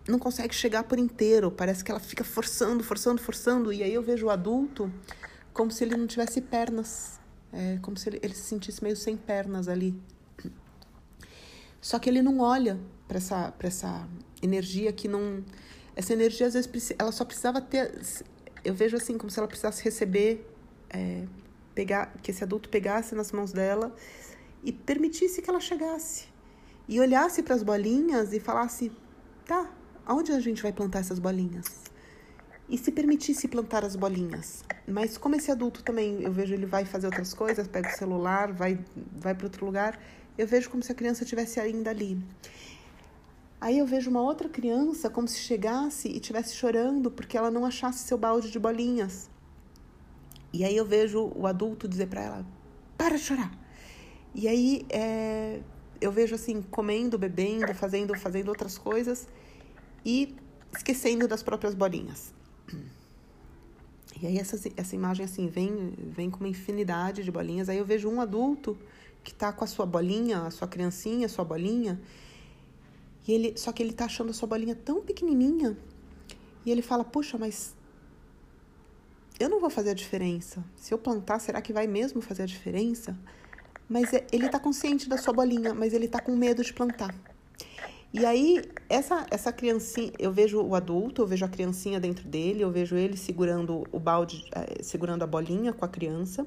não 0.07 0.17
consegue 0.17 0.53
chegar 0.53 0.83
por 0.83 0.97
inteiro, 0.97 1.51
parece 1.51 1.83
que 1.83 1.91
ela 1.91 1.99
fica 1.99 2.23
forçando, 2.23 2.83
forçando, 2.83 3.21
forçando, 3.21 3.71
e 3.71 3.83
aí 3.83 3.93
eu 3.93 4.01
vejo 4.01 4.25
o 4.25 4.29
adulto 4.29 4.91
como 5.53 5.69
se 5.69 5.83
ele 5.83 5.95
não 5.95 6.07
tivesse 6.07 6.41
pernas, 6.41 7.19
é, 7.53 7.77
como 7.81 7.97
se 7.97 8.09
ele, 8.09 8.19
ele 8.23 8.33
se 8.33 8.41
sentisse 8.41 8.83
meio 8.83 8.95
sem 8.95 9.15
pernas 9.15 9.67
ali. 9.67 9.95
Só 11.79 11.99
que 11.99 12.09
ele 12.09 12.21
não 12.21 12.39
olha 12.39 12.79
para 13.07 13.17
essa, 13.17 13.53
essa 13.59 14.07
energia 14.41 14.91
que 14.91 15.07
não. 15.07 15.43
Essa 15.95 16.13
energia, 16.13 16.47
às 16.47 16.53
vezes, 16.53 16.93
ela 16.97 17.11
só 17.11 17.25
precisava 17.25 17.61
ter. 17.61 17.99
Eu 18.63 18.73
vejo 18.73 18.95
assim, 18.97 19.17
como 19.17 19.29
se 19.29 19.39
ela 19.39 19.47
precisasse 19.47 19.83
receber, 19.83 20.47
é, 20.89 21.25
pegar, 21.73 22.13
que 22.21 22.31
esse 22.31 22.43
adulto 22.43 22.69
pegasse 22.69 23.15
nas 23.15 23.31
mãos 23.31 23.51
dela 23.51 23.93
e 24.63 24.71
permitisse 24.71 25.41
que 25.41 25.49
ela 25.49 25.59
chegasse 25.59 26.25
e 26.87 26.99
olhasse 26.99 27.41
para 27.41 27.55
as 27.55 27.63
bolinhas 27.63 28.33
e 28.33 28.39
falasse: 28.39 28.91
tá, 29.45 29.71
aonde 30.05 30.31
a 30.31 30.39
gente 30.39 30.61
vai 30.61 30.73
plantar 30.73 30.99
essas 30.99 31.19
bolinhas? 31.19 31.81
E 32.69 32.77
se 32.77 32.91
permitisse 32.91 33.47
plantar 33.47 33.83
as 33.83 33.95
bolinhas. 33.95 34.63
Mas 34.87 35.17
como 35.17 35.35
esse 35.35 35.51
adulto 35.51 35.83
também, 35.83 36.21
eu 36.21 36.31
vejo 36.31 36.53
ele 36.53 36.65
vai 36.65 36.85
fazer 36.85 37.07
outras 37.07 37.33
coisas, 37.33 37.67
pega 37.67 37.89
o 37.89 37.97
celular, 37.97 38.51
vai, 38.53 38.79
vai 39.17 39.35
para 39.35 39.45
outro 39.45 39.65
lugar, 39.65 39.99
eu 40.37 40.47
vejo 40.47 40.69
como 40.69 40.81
se 40.81 40.91
a 40.91 40.95
criança 40.95 41.23
estivesse 41.23 41.59
ainda 41.59 41.89
ali. 41.89 42.17
Aí 43.61 43.77
eu 43.77 43.85
vejo 43.85 44.09
uma 44.09 44.21
outra 44.21 44.49
criança 44.49 45.07
como 45.07 45.27
se 45.27 45.37
chegasse 45.37 46.07
e 46.07 46.15
estivesse 46.15 46.55
chorando 46.55 47.11
porque 47.11 47.37
ela 47.37 47.51
não 47.51 47.63
achasse 47.63 47.99
seu 47.99 48.17
balde 48.17 48.49
de 48.49 48.57
bolinhas. 48.57 49.29
E 50.51 50.65
aí 50.65 50.75
eu 50.75 50.83
vejo 50.83 51.31
o 51.35 51.45
adulto 51.45 51.87
dizer 51.87 52.07
para 52.07 52.21
ela: 52.21 52.45
para 52.97 53.17
de 53.17 53.21
chorar. 53.21 53.51
E 54.33 54.47
aí 54.47 54.83
é, 54.89 55.61
eu 56.01 56.11
vejo 56.11 56.33
assim, 56.33 56.63
comendo, 56.63 57.19
bebendo, 57.19 57.71
fazendo, 57.75 58.17
fazendo 58.17 58.49
outras 58.49 58.79
coisas 58.79 59.27
e 60.03 60.35
esquecendo 60.75 61.27
das 61.27 61.43
próprias 61.43 61.75
bolinhas. 61.75 62.33
E 64.19 64.25
aí 64.25 64.37
essa, 64.39 64.59
essa 64.75 64.95
imagem 64.95 65.23
assim 65.25 65.47
vem, 65.47 65.93
vem 65.97 66.31
com 66.31 66.39
uma 66.39 66.49
infinidade 66.49 67.23
de 67.23 67.31
bolinhas. 67.31 67.69
Aí 67.69 67.77
eu 67.77 67.85
vejo 67.85 68.09
um 68.09 68.19
adulto 68.19 68.75
que 69.23 69.31
está 69.31 69.53
com 69.53 69.63
a 69.63 69.67
sua 69.67 69.85
bolinha, 69.85 70.41
a 70.47 70.51
sua 70.51 70.67
criancinha, 70.67 71.27
a 71.27 71.29
sua 71.29 71.45
bolinha. 71.45 72.01
E 73.27 73.33
ele, 73.33 73.57
só 73.57 73.71
que 73.71 73.81
ele 73.83 73.91
está 73.91 74.05
achando 74.05 74.31
a 74.31 74.33
sua 74.33 74.47
bolinha 74.47 74.75
tão 74.75 75.01
pequenininha. 75.01 75.77
E 76.65 76.71
ele 76.71 76.81
fala: 76.81 77.03
"Puxa, 77.03 77.37
mas 77.37 77.75
eu 79.39 79.49
não 79.49 79.59
vou 79.59 79.69
fazer 79.69 79.91
a 79.91 79.93
diferença. 79.93 80.63
Se 80.75 80.93
eu 80.93 80.97
plantar, 80.97 81.39
será 81.39 81.61
que 81.61 81.73
vai 81.73 81.87
mesmo 81.87 82.21
fazer 82.21 82.43
a 82.43 82.45
diferença?" 82.45 83.17
Mas 83.87 84.13
é, 84.13 84.25
ele 84.31 84.45
está 84.45 84.57
consciente 84.59 85.09
da 85.09 85.17
sua 85.17 85.33
bolinha, 85.33 85.73
mas 85.73 85.93
ele 85.93 86.05
está 86.05 86.19
com 86.21 86.33
medo 86.33 86.63
de 86.63 86.71
plantar. 86.71 87.13
E 88.13 88.25
aí, 88.25 88.61
essa, 88.89 89.25
essa 89.31 89.53
criancinha, 89.53 90.11
eu 90.19 90.33
vejo 90.33 90.61
o 90.61 90.75
adulto, 90.75 91.21
eu 91.21 91.27
vejo 91.27 91.45
a 91.45 91.47
criancinha 91.47 91.97
dentro 91.97 92.27
dele, 92.27 92.61
eu 92.61 92.69
vejo 92.69 92.95
ele 92.95 93.15
segurando 93.15 93.85
o 93.89 93.99
balde, 93.99 94.49
eh, 94.53 94.83
segurando 94.83 95.23
a 95.23 95.27
bolinha 95.27 95.71
com 95.71 95.85
a 95.85 95.87
criança. 95.87 96.45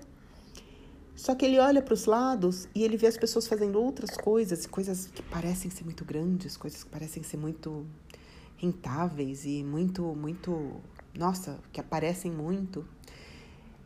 Só 1.16 1.34
que 1.34 1.44
ele 1.44 1.58
olha 1.58 1.80
para 1.80 1.94
os 1.94 2.06
lados 2.06 2.68
e 2.74 2.82
ele 2.82 2.96
vê 2.96 3.06
as 3.06 3.16
pessoas 3.16 3.46
fazendo 3.46 3.80
outras 3.80 4.16
coisas, 4.16 4.66
coisas 4.66 5.06
que 5.06 5.22
parecem 5.22 5.70
ser 5.70 5.84
muito 5.84 6.04
grandes, 6.04 6.56
coisas 6.56 6.82
que 6.82 6.90
parecem 6.90 7.22
ser 7.22 7.36
muito 7.36 7.86
rentáveis 8.56 9.44
e 9.44 9.62
muito, 9.62 10.02
muito, 10.14 10.80
nossa, 11.16 11.58
que 11.72 11.80
aparecem 11.80 12.30
muito. 12.30 12.84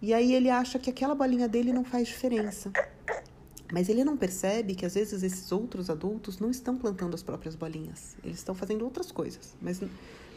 E 0.00 0.14
aí 0.14 0.32
ele 0.32 0.48
acha 0.48 0.78
que 0.78 0.88
aquela 0.88 1.14
bolinha 1.14 1.48
dele 1.48 1.72
não 1.72 1.84
faz 1.84 2.08
diferença. 2.08 2.72
Mas 3.70 3.90
ele 3.90 4.02
não 4.02 4.16
percebe 4.16 4.74
que 4.74 4.86
às 4.86 4.94
vezes 4.94 5.22
esses 5.22 5.52
outros 5.52 5.90
adultos 5.90 6.38
não 6.38 6.50
estão 6.50 6.78
plantando 6.78 7.14
as 7.14 7.22
próprias 7.22 7.54
bolinhas. 7.54 8.16
Eles 8.24 8.38
estão 8.38 8.54
fazendo 8.54 8.82
outras 8.82 9.12
coisas, 9.12 9.54
mas 9.60 9.82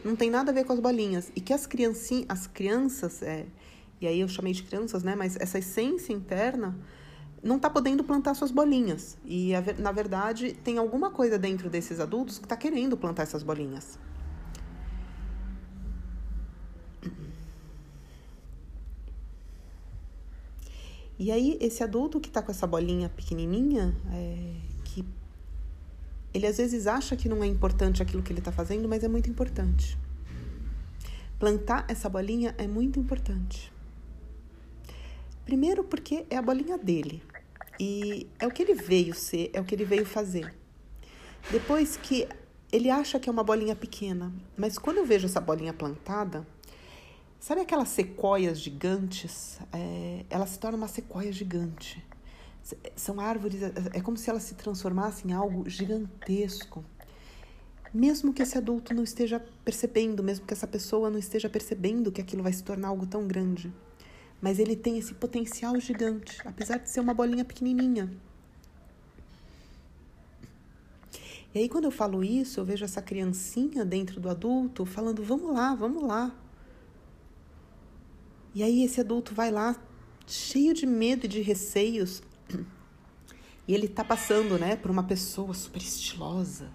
não 0.04 0.14
tem 0.14 0.30
nada 0.30 0.50
a 0.50 0.54
ver 0.54 0.64
com 0.64 0.72
as 0.74 0.80
bolinhas. 0.80 1.32
E 1.34 1.40
que 1.40 1.52
as 1.52 1.66
criancinhas, 1.66 2.26
as 2.28 2.46
crianças, 2.46 3.22
é, 3.22 3.46
e 4.02 4.06
aí 4.06 4.20
eu 4.20 4.28
chamei 4.28 4.52
de 4.52 4.62
crianças, 4.62 5.02
né? 5.02 5.14
Mas 5.14 5.36
essa 5.36 5.58
essência 5.58 6.12
interna 6.12 6.76
não 7.42 7.56
está 7.56 7.70
podendo 7.70 8.04
plantar 8.04 8.34
suas 8.34 8.50
bolinhas. 8.50 9.16
E 9.24 9.52
na 9.78 9.92
verdade 9.92 10.52
tem 10.64 10.78
alguma 10.78 11.10
coisa 11.10 11.38
dentro 11.38 11.70
desses 11.70 12.00
adultos 12.00 12.38
que 12.38 12.44
está 12.44 12.56
querendo 12.56 12.96
plantar 12.96 13.22
essas 13.22 13.42
bolinhas. 13.42 13.98
E 21.18 21.30
aí, 21.30 21.56
esse 21.60 21.84
adulto 21.84 22.18
que 22.18 22.28
está 22.28 22.42
com 22.42 22.50
essa 22.50 22.66
bolinha 22.66 23.08
pequenininha, 23.08 23.94
é, 24.12 24.56
que 24.84 25.04
ele 26.34 26.48
às 26.48 26.56
vezes 26.56 26.88
acha 26.88 27.14
que 27.14 27.28
não 27.28 27.44
é 27.44 27.46
importante 27.46 28.02
aquilo 28.02 28.24
que 28.24 28.32
ele 28.32 28.40
está 28.40 28.50
fazendo, 28.50 28.88
mas 28.88 29.04
é 29.04 29.08
muito 29.08 29.30
importante. 29.30 29.96
Plantar 31.38 31.84
essa 31.86 32.08
bolinha 32.08 32.56
é 32.58 32.66
muito 32.66 32.98
importante. 32.98 33.72
Primeiro, 35.44 35.84
porque 35.84 36.26
é 36.30 36.36
a 36.36 36.42
bolinha 36.42 36.78
dele. 36.78 37.22
E 37.78 38.26
é 38.38 38.46
o 38.46 38.50
que 38.50 38.62
ele 38.62 38.74
veio 38.74 39.14
ser, 39.14 39.50
é 39.52 39.60
o 39.60 39.64
que 39.64 39.74
ele 39.74 39.84
veio 39.84 40.06
fazer. 40.06 40.54
Depois 41.50 41.96
que 41.96 42.28
ele 42.70 42.90
acha 42.90 43.18
que 43.18 43.28
é 43.28 43.32
uma 43.32 43.42
bolinha 43.42 43.74
pequena, 43.74 44.32
mas 44.56 44.78
quando 44.78 44.98
eu 44.98 45.04
vejo 45.04 45.26
essa 45.26 45.40
bolinha 45.40 45.72
plantada, 45.72 46.46
Sabe 47.42 47.60
aquelas 47.60 47.88
sequoias 47.88 48.60
gigantes? 48.60 49.58
É, 49.72 50.24
ela 50.30 50.46
se 50.46 50.56
torna 50.60 50.78
uma 50.78 50.86
sequoia 50.86 51.32
gigante. 51.32 52.00
São 52.94 53.18
árvores, 53.18 53.60
é, 53.60 53.72
é 53.94 54.00
como 54.00 54.16
se 54.16 54.30
elas 54.30 54.44
se 54.44 54.54
transformassem 54.54 55.32
em 55.32 55.34
algo 55.34 55.68
gigantesco. 55.68 56.84
Mesmo 57.92 58.32
que 58.32 58.42
esse 58.42 58.56
adulto 58.56 58.94
não 58.94 59.02
esteja 59.02 59.44
percebendo, 59.64 60.22
mesmo 60.22 60.46
que 60.46 60.54
essa 60.54 60.68
pessoa 60.68 61.10
não 61.10 61.18
esteja 61.18 61.48
percebendo 61.48 62.12
que 62.12 62.20
aquilo 62.20 62.44
vai 62.44 62.52
se 62.52 62.62
tornar 62.62 62.86
algo 62.86 63.08
tão 63.08 63.26
grande. 63.26 63.72
Mas 64.42 64.58
ele 64.58 64.74
tem 64.74 64.98
esse 64.98 65.14
potencial 65.14 65.78
gigante, 65.78 66.36
apesar 66.44 66.78
de 66.78 66.90
ser 66.90 66.98
uma 66.98 67.14
bolinha 67.14 67.44
pequenininha. 67.44 68.10
E 71.54 71.60
aí, 71.60 71.68
quando 71.68 71.84
eu 71.84 71.90
falo 71.90 72.24
isso, 72.24 72.58
eu 72.58 72.64
vejo 72.64 72.84
essa 72.84 73.00
criancinha 73.00 73.84
dentro 73.84 74.20
do 74.20 74.28
adulto 74.28 74.84
falando: 74.84 75.22
vamos 75.22 75.54
lá, 75.54 75.74
vamos 75.74 76.02
lá. 76.02 76.34
E 78.54 78.62
aí 78.62 78.82
esse 78.82 79.00
adulto 79.00 79.34
vai 79.34 79.50
lá 79.50 79.76
cheio 80.26 80.74
de 80.74 80.86
medo 80.86 81.26
e 81.26 81.28
de 81.28 81.40
receios. 81.40 82.22
E 83.66 83.72
ele 83.74 83.86
tá 83.86 84.02
passando, 84.02 84.58
né, 84.58 84.74
por 84.74 84.90
uma 84.90 85.04
pessoa 85.04 85.54
super 85.54 85.80
estilosa. 85.80 86.68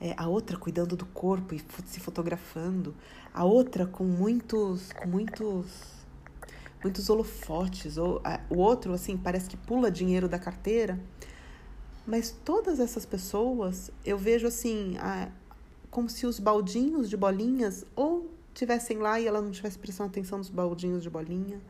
É, 0.00 0.14
a 0.16 0.28
outra 0.28 0.56
cuidando 0.56 0.96
do 0.96 1.04
corpo 1.04 1.56
e 1.56 1.60
se 1.86 1.98
fotografando. 1.98 2.94
A 3.34 3.44
outra 3.44 3.84
com 3.84 4.04
muitos, 4.04 4.92
com 4.92 5.08
muitos, 5.08 5.66
muitos 6.82 7.08
holofotes. 7.08 7.96
Ou, 7.96 8.20
a, 8.24 8.40
o 8.48 8.58
outro, 8.58 8.92
assim, 8.92 9.16
parece 9.16 9.48
que 9.48 9.56
pula 9.56 9.90
dinheiro 9.90 10.28
da 10.28 10.38
carteira. 10.38 10.98
Mas 12.06 12.30
todas 12.44 12.80
essas 12.80 13.06
pessoas, 13.06 13.90
eu 14.04 14.18
vejo 14.18 14.46
assim, 14.46 14.96
a, 14.98 15.28
como 15.90 16.08
se 16.08 16.26
os 16.26 16.38
baldinhos 16.38 17.08
de 17.08 17.16
bolinhas 17.16 17.84
ou 17.94 18.30
estivessem 18.52 18.98
lá 18.98 19.20
e 19.20 19.26
ela 19.26 19.40
não 19.40 19.50
estivesse 19.50 19.78
prestando 19.78 20.10
atenção 20.10 20.38
nos 20.38 20.50
baldinhos 20.50 21.02
de 21.02 21.10
bolinha. 21.10 21.60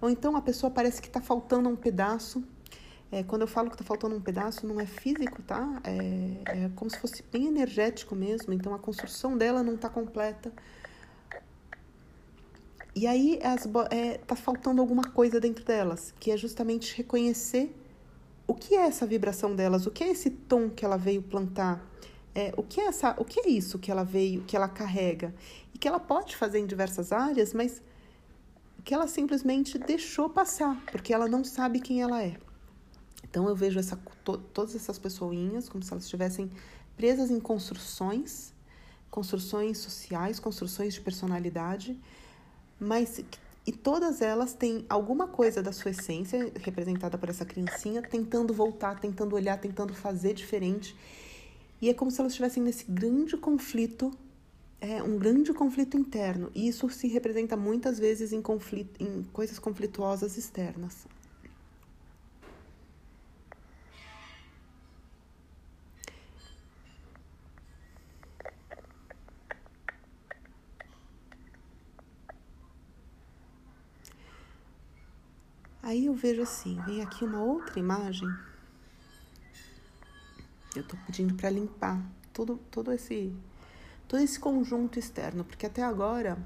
Ou 0.00 0.10
então 0.10 0.36
a 0.36 0.42
pessoa 0.42 0.70
parece 0.70 1.00
que 1.00 1.08
está 1.08 1.20
faltando 1.20 1.68
um 1.68 1.76
pedaço. 1.76 2.44
É, 3.10 3.22
quando 3.22 3.42
eu 3.42 3.48
falo 3.48 3.68
que 3.68 3.74
está 3.74 3.84
faltando 3.84 4.16
um 4.16 4.20
pedaço, 4.20 4.66
não 4.66 4.80
é 4.80 4.86
físico, 4.86 5.40
tá? 5.42 5.80
É, 5.84 6.64
é, 6.64 6.70
como 6.74 6.90
se 6.90 6.98
fosse 6.98 7.22
bem 7.32 7.46
energético 7.46 8.14
mesmo. 8.14 8.52
Então 8.52 8.74
a 8.74 8.78
construção 8.78 9.36
dela 9.36 9.62
não 9.62 9.74
está 9.74 9.88
completa. 9.88 10.52
E 12.96 13.06
aí 13.06 13.34
está 13.34 13.68
é, 13.90 14.16
tá 14.16 14.34
faltando 14.34 14.80
alguma 14.80 15.04
coisa 15.04 15.38
dentro 15.38 15.62
delas, 15.62 16.14
que 16.18 16.30
é 16.30 16.36
justamente 16.36 16.96
reconhecer 16.96 17.70
o 18.46 18.54
que 18.54 18.74
é 18.74 18.86
essa 18.86 19.06
vibração 19.06 19.54
delas, 19.54 19.86
o 19.86 19.90
que 19.90 20.02
é 20.02 20.08
esse 20.08 20.30
tom 20.30 20.70
que 20.70 20.82
ela 20.82 20.96
veio 20.96 21.20
plantar, 21.20 21.86
é, 22.34 22.54
o 22.56 22.62
que 22.62 22.80
é 22.80 22.86
essa, 22.86 23.14
o 23.18 23.24
que 23.24 23.40
é 23.40 23.50
isso 23.50 23.78
que 23.78 23.90
ela 23.90 24.02
veio, 24.02 24.44
que 24.44 24.56
ela 24.56 24.66
carrega 24.66 25.34
e 25.74 25.78
que 25.78 25.86
ela 25.86 26.00
pode 26.00 26.34
fazer 26.34 26.58
em 26.58 26.64
diversas 26.64 27.12
áreas, 27.12 27.52
mas 27.52 27.82
que 28.82 28.94
ela 28.94 29.06
simplesmente 29.06 29.76
deixou 29.76 30.30
passar, 30.30 30.80
porque 30.90 31.12
ela 31.12 31.28
não 31.28 31.44
sabe 31.44 31.80
quem 31.80 32.00
ela 32.00 32.22
é. 32.22 32.38
Então 33.22 33.46
eu 33.46 33.54
vejo 33.54 33.78
essa, 33.78 33.96
to, 34.24 34.38
todas 34.38 34.74
essas 34.74 34.98
pessoinhas 34.98 35.68
como 35.68 35.84
se 35.84 35.92
elas 35.92 36.04
estivessem 36.04 36.50
presas 36.96 37.30
em 37.30 37.40
construções, 37.40 38.54
construções 39.10 39.76
sociais, 39.76 40.40
construções 40.40 40.94
de 40.94 41.02
personalidade, 41.02 41.98
mas 42.78 43.20
e 43.66 43.72
todas 43.72 44.22
elas 44.22 44.54
têm 44.54 44.86
alguma 44.88 45.26
coisa 45.26 45.62
da 45.62 45.72
sua 45.72 45.90
essência 45.90 46.52
representada 46.60 47.18
por 47.18 47.28
essa 47.28 47.44
criancinha 47.44 48.00
tentando 48.00 48.54
voltar, 48.54 49.00
tentando 49.00 49.34
olhar, 49.34 49.58
tentando 49.58 49.92
fazer 49.92 50.34
diferente. 50.34 50.94
E 51.82 51.88
é 51.88 51.94
como 51.94 52.10
se 52.10 52.20
elas 52.20 52.32
estivessem 52.32 52.62
nesse 52.62 52.84
grande 52.88 53.36
conflito 53.36 54.12
é 54.80 55.02
um 55.02 55.18
grande 55.18 55.52
conflito 55.52 55.96
interno 55.96 56.50
e 56.54 56.68
isso 56.68 56.88
se 56.90 57.08
representa 57.08 57.56
muitas 57.56 57.98
vezes 57.98 58.32
em, 58.32 58.42
conflito, 58.42 59.02
em 59.02 59.24
coisas 59.32 59.58
conflituosas 59.58 60.36
externas. 60.36 61.06
Aí 75.86 76.06
eu 76.06 76.14
vejo 76.14 76.42
assim, 76.42 76.80
vem 76.84 77.00
aqui 77.00 77.24
uma 77.24 77.40
outra 77.40 77.78
imagem. 77.78 78.28
Eu 80.74 80.82
estou 80.82 80.98
pedindo 81.06 81.32
para 81.34 81.48
limpar 81.48 82.02
todo, 82.32 82.58
todo 82.72 82.90
esse 82.90 83.32
todo 84.08 84.20
esse 84.20 84.36
conjunto 84.36 84.98
externo, 84.98 85.44
porque 85.44 85.64
até 85.64 85.84
agora 85.84 86.36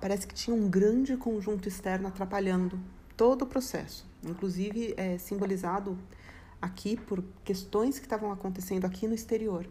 parece 0.00 0.26
que 0.26 0.34
tinha 0.34 0.56
um 0.56 0.70
grande 0.70 1.18
conjunto 1.18 1.68
externo 1.68 2.08
atrapalhando 2.08 2.80
todo 3.14 3.42
o 3.42 3.46
processo, 3.46 4.06
inclusive 4.24 4.94
é, 4.96 5.18
simbolizado 5.18 5.98
aqui 6.60 6.96
por 6.96 7.22
questões 7.44 7.98
que 7.98 8.06
estavam 8.06 8.32
acontecendo 8.32 8.86
aqui 8.86 9.06
no 9.06 9.14
exterior. 9.14 9.68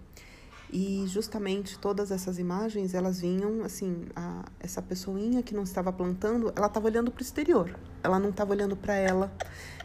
E 0.71 1.05
justamente 1.07 1.79
todas 1.79 2.11
essas 2.11 2.37
imagens, 2.37 2.93
elas 2.93 3.21
vinham 3.21 3.63
assim, 3.63 4.05
a, 4.15 4.43
essa 4.59 4.81
pessoinha 4.81 5.41
que 5.41 5.55
não 5.55 5.63
estava 5.63 5.93
plantando, 5.93 6.51
ela 6.55 6.67
estava 6.67 6.87
olhando 6.87 7.09
para 7.09 7.21
o 7.21 7.23
exterior, 7.23 7.73
ela 8.03 8.19
não 8.19 8.29
estava 8.29 8.51
olhando 8.51 8.75
para 8.75 8.93
ela. 8.93 9.31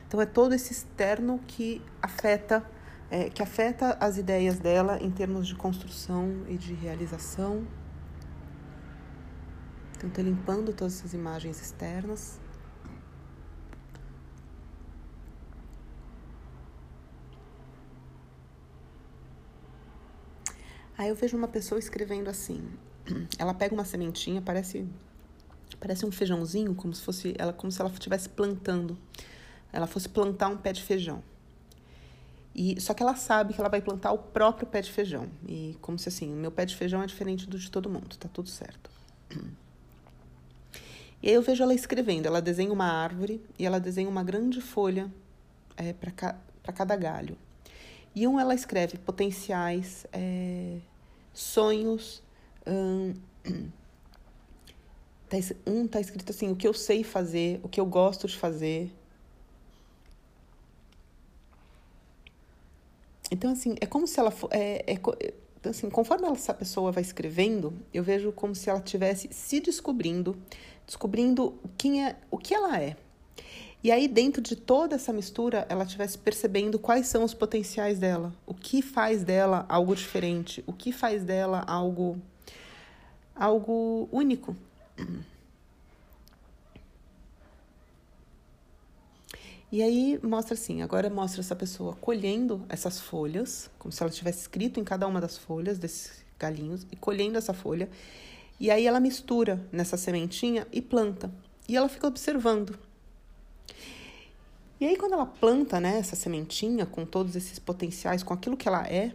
Então 0.09 0.21
é 0.21 0.27
todo 0.27 0.55
esse 0.55 0.73
externo 0.73 1.41
que 1.47 1.81
afeta 2.01 2.65
é, 3.13 3.29
que 3.29 3.43
afeta 3.43 3.95
as 4.01 4.17
ideias 4.17 4.59
dela 4.59 4.99
em 4.99 5.11
termos 5.11 5.47
de 5.47 5.55
construção 5.55 6.45
e 6.49 6.57
de 6.57 6.73
realização. 6.73 7.67
Então, 9.95 10.09
estou 10.09 10.25
limpando 10.25 10.73
todas 10.73 10.99
essas 10.99 11.13
imagens 11.13 11.61
externas. 11.61 12.41
Aí 21.03 21.09
eu 21.09 21.17
vejo 21.17 21.37
uma 21.37 21.49
pessoa 21.49 21.81
escrevendo 21.81 22.31
assim. 22.31 22.63
Ela 23.37 23.53
pega 23.53 23.75
uma 23.75 23.85
sementinha, 23.85 24.41
parece 24.41 24.87
Parece 25.81 26.07
um 26.07 26.13
feijãozinho, 26.13 26.77
como 26.77 26.95
se 26.95 27.03
fosse 27.03 27.35
ela, 27.37 27.53
como 27.53 27.73
se 27.73 27.81
ela 27.81 27.91
estivesse 27.91 28.29
plantando. 28.29 28.97
Ela 29.73 29.89
fosse 29.89 30.09
plantar 30.09 30.47
um 30.47 30.57
pé 30.57 30.73
de 30.73 30.81
feijão. 30.81 31.21
E 32.55 32.81
só 32.81 32.95
que 32.95 33.03
ela 33.03 33.17
sabe 33.17 33.53
que 33.53 33.61
ela 33.61 33.69
vai 33.69 33.83
plantar 33.83 34.13
o 34.13 34.19
próprio 34.19 34.65
pé 34.65 34.81
de 34.81 34.93
feijão. 34.93 35.29
E 35.49 35.77
como 35.81 35.99
se 35.99 36.09
assim, 36.09 36.33
o 36.33 36.37
meu 36.37 36.53
pé 36.53 36.65
de 36.65 36.77
feijão 36.77 37.03
é 37.03 37.07
diferente 37.07 37.49
do 37.49 37.59
de 37.59 37.69
todo 37.69 37.91
mundo, 37.91 38.17
tá 38.17 38.29
tudo 38.33 38.49
certo. 38.49 38.89
E 41.21 41.29
aí 41.29 41.35
eu 41.35 41.43
vejo 41.43 41.65
ela 41.65 41.75
escrevendo, 41.75 42.27
ela 42.27 42.41
desenha 42.41 42.73
uma 42.73 42.87
árvore 42.87 43.45
e 43.59 43.67
ela 43.67 43.81
desenha 43.81 44.09
uma 44.09 44.23
grande 44.23 44.61
folha 44.61 45.13
é, 45.77 45.93
para 45.93 46.13
ca, 46.13 46.39
cada 46.73 46.95
galho. 46.95 47.37
E 48.15 48.29
um 48.29 48.39
ela 48.39 48.55
escreve 48.55 48.99
potenciais, 48.99 50.07
é, 50.13 50.79
sonhos. 51.33 52.23
Hum, 52.67 53.15
um 55.67 55.87
tá 55.87 56.01
escrito 56.01 56.31
assim, 56.31 56.51
o 56.51 56.57
que 56.57 56.69
eu 56.69 56.75
sei 56.75 57.03
fazer, 57.03 57.61
o 57.63 57.69
que 57.69 57.81
eu 57.81 57.87
gosto 57.87 58.27
de 58.27 58.37
fazer. 58.37 58.93
Então, 63.31 63.51
assim, 63.53 63.77
é 63.81 63.87
como 63.87 64.07
se 64.07 64.21
ela. 64.21 64.33
É, 64.51 64.93
é, 64.93 65.69
assim, 65.69 65.89
conforme 65.89 66.29
essa 66.29 66.53
pessoa 66.53 66.93
vai 66.93 67.03
escrevendo, 67.03 67.73
eu 67.93 68.03
vejo 68.03 68.31
como 68.33 68.55
se 68.55 68.69
ela 68.69 68.79
estivesse 68.79 69.29
se 69.33 69.59
descobrindo, 69.59 70.37
descobrindo 70.87 71.59
quem 71.79 72.07
é, 72.07 72.17
o 72.31 72.37
que 72.37 72.55
ela 72.55 72.79
é. 72.79 72.95
E 73.85 73.91
aí, 73.91 74.07
dentro 74.07 74.41
de 74.41 74.55
toda 74.55 74.95
essa 74.95 75.13
mistura, 75.13 75.67
ela 75.69 75.83
estivesse 75.83 76.17
percebendo 76.17 76.79
quais 76.79 77.09
são 77.09 77.25
os 77.25 77.35
potenciais 77.35 77.99
dela, 77.99 78.33
o 78.47 78.55
que 78.55 78.81
faz 78.81 79.25
dela 79.25 79.67
algo 79.69 79.97
diferente, 79.97 80.63
o 80.69 80.73
que 80.73 80.93
faz 80.93 81.25
dela 81.25 81.65
algo, 81.67 82.17
algo 83.35 84.09
único. 84.13 84.57
E 89.73 89.83
aí 89.83 90.21
mostra 90.23 90.55
assim, 90.55 90.83
agora 90.83 91.09
mostra 91.11 91.41
essa 91.41 91.57
pessoa 91.57 91.97
colhendo 91.97 92.65
essas 92.69 93.01
folhas, 93.01 93.69
como 93.79 93.91
se 93.91 94.03
ela 94.03 94.13
tivesse 94.13 94.41
escrito 94.43 94.79
em 94.79 94.85
cada 94.85 95.09
uma 95.09 95.21
das 95.21 95.39
folhas 95.39 95.79
desses 95.79 96.23
galinhos 96.39 96.87
e 96.93 96.95
colhendo 96.97 97.39
essa 97.39 97.55
folha. 97.55 97.89
E 98.61 98.71
aí 98.71 98.87
ela 98.87 99.01
mistura 99.01 99.67
nessa 99.73 99.97
sementinha 99.97 100.69
e 100.71 100.81
planta. 100.81 101.33
E 101.69 101.77
ela 101.77 101.89
fica 101.89 102.07
observando 102.07 102.79
e 104.83 104.85
aí, 104.85 104.97
quando 104.97 105.13
ela 105.13 105.27
planta 105.27 105.79
né, 105.79 105.99
essa 105.99 106.17
sementinha 106.17 106.85
com 106.85 107.07
todos 107.07 107.37
esses 107.37 107.57
potenciais, 107.57 108.25
com 108.25 108.35
aquilo 108.35 108.57
que 108.57 108.67
ela 108.67 108.85
é, 108.89 109.15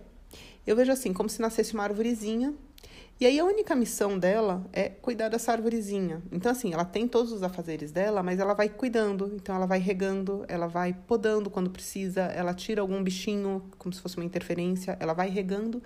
eu 0.66 0.78
vejo 0.78 0.94
assim, 0.94 1.12
como 1.12 1.28
se 1.28 1.42
nascesse 1.42 1.74
uma 1.74 1.84
arvorezinha. 1.84 2.54
E 3.20 3.26
aí, 3.26 3.38
a 3.38 3.44
única 3.44 3.76
missão 3.76 4.18
dela 4.18 4.66
é 4.72 4.88
cuidar 4.88 5.28
dessa 5.28 5.52
arvorezinha. 5.52 6.24
Então, 6.32 6.54
assim, 6.54 6.72
ela 6.72 6.86
tem 6.86 7.06
todos 7.06 7.34
os 7.34 7.44
afazeres 7.44 7.92
dela, 7.92 8.24
mas 8.24 8.40
ela 8.40 8.54
vai 8.54 8.70
cuidando. 8.70 9.30
Então, 9.36 9.54
ela 9.54 9.66
vai 9.66 9.80
regando, 9.80 10.46
ela 10.48 10.68
vai 10.68 10.94
podando 10.94 11.50
quando 11.50 11.70
precisa, 11.70 12.22
ela 12.22 12.54
tira 12.54 12.80
algum 12.80 13.04
bichinho, 13.04 13.62
como 13.78 13.94
se 13.94 14.00
fosse 14.00 14.16
uma 14.16 14.24
interferência, 14.24 14.96
ela 15.02 15.12
vai 15.12 15.30
regando 15.30 15.84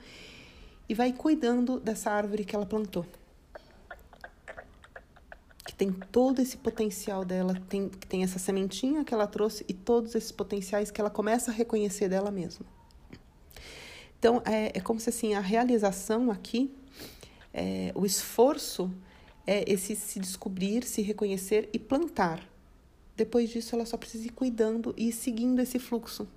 e 0.88 0.94
vai 0.94 1.12
cuidando 1.12 1.80
dessa 1.80 2.12
árvore 2.12 2.46
que 2.46 2.56
ela 2.56 2.68
plantou 2.68 3.04
tem 5.82 5.92
todo 5.92 6.40
esse 6.40 6.58
potencial 6.58 7.26
dela, 7.26 7.60
tem, 7.68 7.90
tem 8.08 8.22
essa 8.22 8.38
sementinha 8.38 9.04
que 9.04 9.16
ela 9.16 9.26
trouxe 9.26 9.66
e 9.68 9.74
todos 9.74 10.14
esses 10.14 10.32
potenciais 10.32 10.92
que 10.92 11.02
ela 11.02 11.10
começa 11.10 11.50
a 11.50 11.54
reconhecer 11.56 12.08
dela 12.08 12.30
mesma. 12.30 12.64
Então, 14.20 14.44
é, 14.46 14.78
é 14.78 14.80
como 14.80 15.00
se 15.00 15.10
assim, 15.10 15.34
a 15.34 15.40
realização 15.40 16.30
aqui, 16.30 16.72
é, 17.52 17.92
o 17.96 18.06
esforço 18.06 18.94
é 19.48 19.64
esse 19.66 19.96
se 19.96 20.20
descobrir, 20.20 20.84
se 20.84 21.02
reconhecer 21.02 21.68
e 21.74 21.80
plantar. 21.80 22.48
Depois 23.18 23.50
disso, 23.50 23.74
ela 23.74 23.88
só 23.88 23.98
precisa 23.98 24.28
ir 24.28 24.34
cuidando 24.34 24.94
e 24.96 25.12
seguindo 25.12 25.60
esse 25.62 25.80
fluxo. 25.80 26.28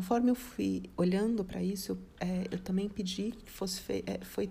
Conforme 0.00 0.30
eu 0.30 0.34
fui 0.34 0.84
olhando 0.96 1.44
para 1.44 1.62
isso, 1.62 1.98
é, 2.18 2.46
eu 2.50 2.58
também 2.58 2.88
pedi 2.88 3.32
que 3.32 3.50
fosse, 3.50 3.82
é, 4.06 4.24
foi, 4.24 4.48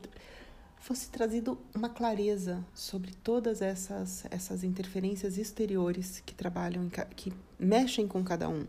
fosse 0.77 1.09
trazido 1.09 1.57
uma 1.73 1.89
clareza 1.89 2.63
sobre 2.71 3.15
todas 3.23 3.59
essas, 3.59 4.25
essas 4.29 4.63
interferências 4.63 5.39
exteriores 5.39 6.21
que 6.23 6.35
trabalham, 6.35 6.83
em, 6.83 6.89
que 7.15 7.33
mexem 7.57 8.07
com 8.07 8.23
cada 8.23 8.47
um. 8.47 8.63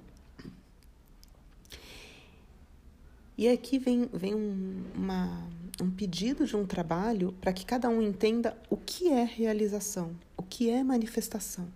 E 3.36 3.46
aqui 3.46 3.78
vem, 3.78 4.08
vem 4.10 4.34
um, 4.34 4.82
uma, 4.94 5.50
um 5.82 5.90
pedido 5.90 6.46
de 6.46 6.56
um 6.56 6.64
trabalho 6.64 7.34
para 7.42 7.52
que 7.52 7.66
cada 7.66 7.90
um 7.90 8.00
entenda 8.00 8.56
o 8.70 8.76
que 8.78 9.10
é 9.10 9.22
realização, 9.22 10.16
o 10.34 10.42
que 10.42 10.70
é 10.70 10.82
manifestação. 10.82 11.68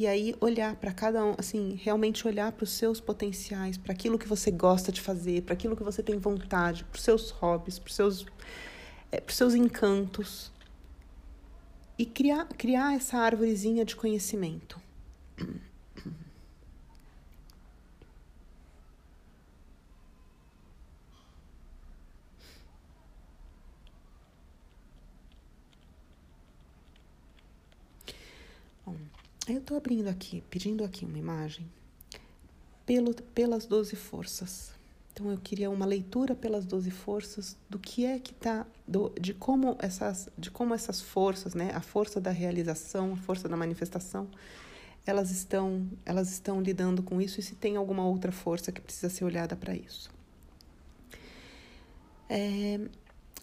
E 0.00 0.06
aí 0.06 0.34
olhar 0.40 0.76
para 0.76 0.94
cada 0.94 1.22
um, 1.22 1.34
assim, 1.36 1.78
realmente 1.78 2.26
olhar 2.26 2.50
para 2.52 2.64
os 2.64 2.70
seus 2.70 3.02
potenciais, 3.02 3.76
para 3.76 3.92
aquilo 3.92 4.18
que 4.18 4.26
você 4.26 4.50
gosta 4.50 4.90
de 4.90 4.98
fazer, 4.98 5.42
para 5.42 5.52
aquilo 5.52 5.76
que 5.76 5.82
você 5.82 6.02
tem 6.02 6.16
vontade, 6.16 6.84
para 6.84 6.96
os 6.96 7.04
seus 7.04 7.28
hobbies, 7.28 7.78
para 7.78 7.90
os 7.90 7.94
seus, 7.96 8.26
é, 9.12 9.22
seus 9.28 9.52
encantos. 9.52 10.50
E 11.98 12.06
criar, 12.06 12.46
criar 12.46 12.94
essa 12.94 13.18
árvorezinha 13.18 13.84
de 13.84 13.94
conhecimento. 13.94 14.80
Eu 29.50 29.58
estou 29.58 29.76
abrindo 29.76 30.06
aqui, 30.06 30.44
pedindo 30.48 30.84
aqui 30.84 31.04
uma 31.04 31.18
imagem 31.18 31.68
pelo, 32.86 33.12
pelas 33.12 33.66
12 33.66 33.96
forças. 33.96 34.70
Então 35.12 35.28
eu 35.28 35.38
queria 35.38 35.68
uma 35.68 35.84
leitura 35.84 36.36
pelas 36.36 36.64
12 36.64 36.88
forças 36.92 37.56
do 37.68 37.76
que 37.76 38.06
é 38.06 38.20
que 38.20 38.30
está, 38.30 38.64
de 39.20 39.34
como 39.34 39.76
essas, 39.80 40.28
de 40.38 40.52
como 40.52 40.72
essas 40.72 41.00
forças, 41.00 41.52
né, 41.52 41.72
a 41.74 41.80
força 41.80 42.20
da 42.20 42.30
realização, 42.30 43.14
a 43.14 43.16
força 43.16 43.48
da 43.48 43.56
manifestação, 43.56 44.28
elas 45.04 45.32
estão, 45.32 45.84
elas 46.06 46.30
estão 46.30 46.60
lidando 46.60 47.02
com 47.02 47.20
isso 47.20 47.40
e 47.40 47.42
se 47.42 47.56
tem 47.56 47.74
alguma 47.74 48.06
outra 48.06 48.30
força 48.30 48.70
que 48.70 48.80
precisa 48.80 49.10
ser 49.10 49.24
olhada 49.24 49.56
para 49.56 49.74
isso. 49.74 50.10
É, 52.28 52.78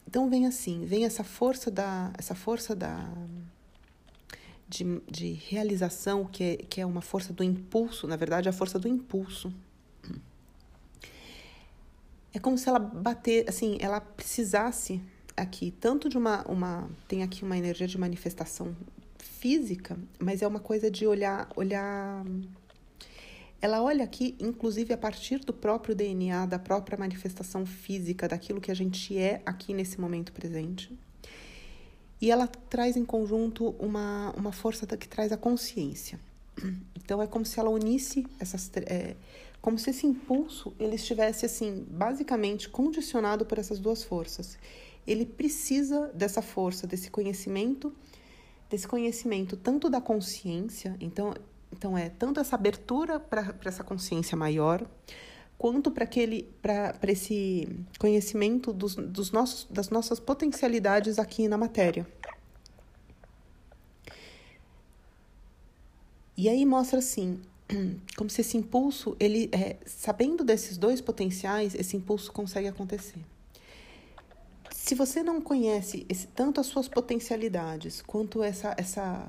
então 0.07 0.29
vem 0.29 0.47
assim, 0.47 0.85
vem 0.85 1.03
essa 1.03 1.25
força 1.25 1.69
da, 1.69 2.13
essa 2.17 2.33
força 2.33 2.73
da 2.73 3.11
de, 4.67 5.01
de 5.09 5.31
realização, 5.33 6.25
que 6.25 6.43
é, 6.43 6.57
que 6.57 6.81
é 6.81 6.85
uma 6.85 7.01
força 7.01 7.31
do 7.31 7.43
impulso, 7.43 8.07
na 8.07 8.15
verdade, 8.15 8.49
a 8.49 8.53
força 8.53 8.77
do 8.77 8.87
impulso. 8.87 9.53
É 12.33 12.39
como 12.39 12.57
se 12.57 12.67
ela 12.69 12.79
bater, 12.79 13.49
assim, 13.49 13.77
ela 13.79 13.99
precisasse 13.99 15.01
aqui 15.35 15.71
tanto 15.71 16.09
de 16.09 16.17
uma, 16.17 16.43
uma 16.47 16.89
tem 17.07 17.23
aqui 17.23 17.43
uma 17.43 17.57
energia 17.57 17.87
de 17.87 17.97
manifestação 17.97 18.75
física, 19.17 19.97
mas 20.19 20.41
é 20.41 20.47
uma 20.47 20.59
coisa 20.59 20.91
de 20.91 21.07
olhar, 21.07 21.47
olhar 21.55 22.23
ela 23.59 23.81
olha 23.81 24.03
aqui, 24.03 24.35
inclusive 24.39 24.93
a 24.93 24.97
partir 24.97 25.39
do 25.39 25.53
próprio 25.53 25.95
DNA, 25.95 26.45
da 26.45 26.59
própria 26.59 26.97
manifestação 26.97 27.65
física, 27.65 28.27
daquilo 28.27 28.61
que 28.61 28.69
a 28.69 28.75
gente 28.75 29.17
é 29.17 29.41
aqui 29.45 29.73
nesse 29.73 29.99
momento 29.99 30.31
presente. 30.31 30.95
E 32.19 32.31
ela 32.31 32.47
traz 32.47 32.97
em 32.97 33.05
conjunto 33.05 33.75
uma, 33.79 34.33
uma 34.35 34.51
força 34.51 34.85
que 34.85 35.07
traz 35.07 35.31
a 35.31 35.37
consciência. 35.37 36.19
Então 36.95 37.21
é 37.21 37.27
como 37.27 37.45
se 37.45 37.59
ela 37.59 37.69
unisse 37.69 38.25
essas 38.39 38.71
é, 38.75 39.15
como 39.61 39.77
se 39.77 39.91
esse 39.91 40.07
impulso 40.07 40.73
ele 40.79 40.95
estivesse 40.95 41.45
assim 41.45 41.85
basicamente 41.89 42.67
condicionado 42.67 43.45
por 43.45 43.59
essas 43.59 43.79
duas 43.79 44.03
forças. 44.03 44.57
Ele 45.05 45.25
precisa 45.25 46.07
dessa 46.13 46.41
força, 46.41 46.85
desse 46.85 47.09
conhecimento, 47.09 47.93
desse 48.69 48.87
conhecimento 48.87 49.55
tanto 49.55 49.89
da 49.89 50.01
consciência, 50.01 50.95
então 50.99 51.33
então 51.71 51.97
é 51.97 52.09
tanto 52.09 52.39
essa 52.39 52.55
abertura 52.55 53.19
para 53.19 53.53
essa 53.65 53.83
consciência 53.83 54.37
maior, 54.37 54.85
quanto 55.57 55.89
para 55.89 56.03
aquele 56.03 56.47
para 56.61 57.11
esse 57.11 57.67
conhecimento 57.99 58.71
dos, 58.71 58.95
dos 58.95 59.31
nossos, 59.31 59.67
das 59.69 59.89
nossas 59.89 60.19
potencialidades 60.19 61.17
aqui 61.17 61.47
na 61.47 61.57
matéria. 61.57 62.07
E 66.37 66.47
aí 66.47 66.63
mostra 66.65 66.99
assim, 66.99 67.41
como 68.15 68.29
se 68.29 68.41
esse 68.41 68.55
impulso, 68.57 69.17
ele 69.19 69.49
é, 69.51 69.77
sabendo 69.85 70.43
desses 70.43 70.77
dois 70.77 71.01
potenciais, 71.01 71.73
esse 71.73 71.97
impulso 71.97 72.31
consegue 72.31 72.67
acontecer. 72.67 73.19
Se 74.71 74.93
você 74.93 75.23
não 75.23 75.41
conhece 75.41 76.05
esse, 76.07 76.27
tanto 76.27 76.61
as 76.61 76.67
suas 76.67 76.87
potencialidades 76.87 78.01
quanto 78.01 78.43
essa 78.43 78.73
essa 78.77 79.27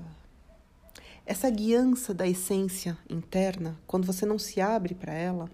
essa 1.25 1.51
guiança 1.51 2.15
da 2.15 2.27
essência 2.27 2.97
interna, 3.09 3.79
quando 3.87 4.07
você 4.07 4.25
não 4.25 4.39
se 4.39 4.63
abre 4.63 4.95
para 4.95 5.13
ela, 5.13 5.51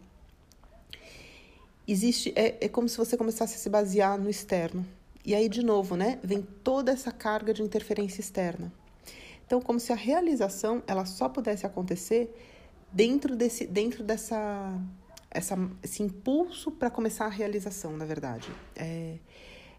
existe 1.92 2.32
é, 2.36 2.64
é 2.64 2.68
como 2.68 2.88
se 2.88 2.96
você 2.96 3.16
começasse 3.16 3.54
a 3.54 3.58
se 3.58 3.68
basear 3.68 4.18
no 4.18 4.30
externo. 4.30 4.86
E 5.24 5.34
aí, 5.34 5.48
de 5.48 5.62
novo, 5.62 5.96
né, 5.96 6.18
vem 6.22 6.42
toda 6.42 6.92
essa 6.92 7.10
carga 7.10 7.54
de 7.54 7.62
interferência 7.62 8.20
externa. 8.20 8.72
Então, 9.46 9.60
como 9.60 9.78
se 9.80 9.92
a 9.92 9.96
realização 9.96 10.82
ela 10.86 11.04
só 11.04 11.28
pudesse 11.28 11.66
acontecer 11.66 12.34
dentro 12.92 13.34
desse, 13.34 13.66
dentro 13.66 14.02
dessa, 14.04 14.78
essa, 15.30 15.56
esse 15.82 16.02
impulso 16.02 16.70
para 16.70 16.90
começar 16.90 17.26
a 17.26 17.30
realização, 17.30 17.96
na 17.96 18.04
verdade. 18.04 18.48
É, 18.76 19.16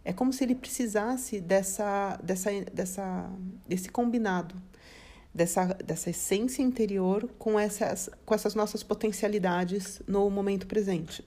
é 0.03 0.13
como 0.13 0.31
se 0.33 0.43
ele 0.43 0.53
precisasse 0.53 1.39
dessa, 1.39 2.19
dessa, 2.23 2.49
dessa, 2.73 3.29
desse 3.67 3.89
combinado, 3.89 4.55
dessa, 5.33 5.65
dessa 5.65 6.09
essência 6.09 6.61
interior 6.61 7.29
com 7.39 7.59
essas, 7.59 8.09
com 8.25 8.35
essas 8.35 8.53
nossas 8.53 8.83
potencialidades 8.83 10.01
no 10.07 10.29
momento 10.29 10.67
presente. 10.67 11.23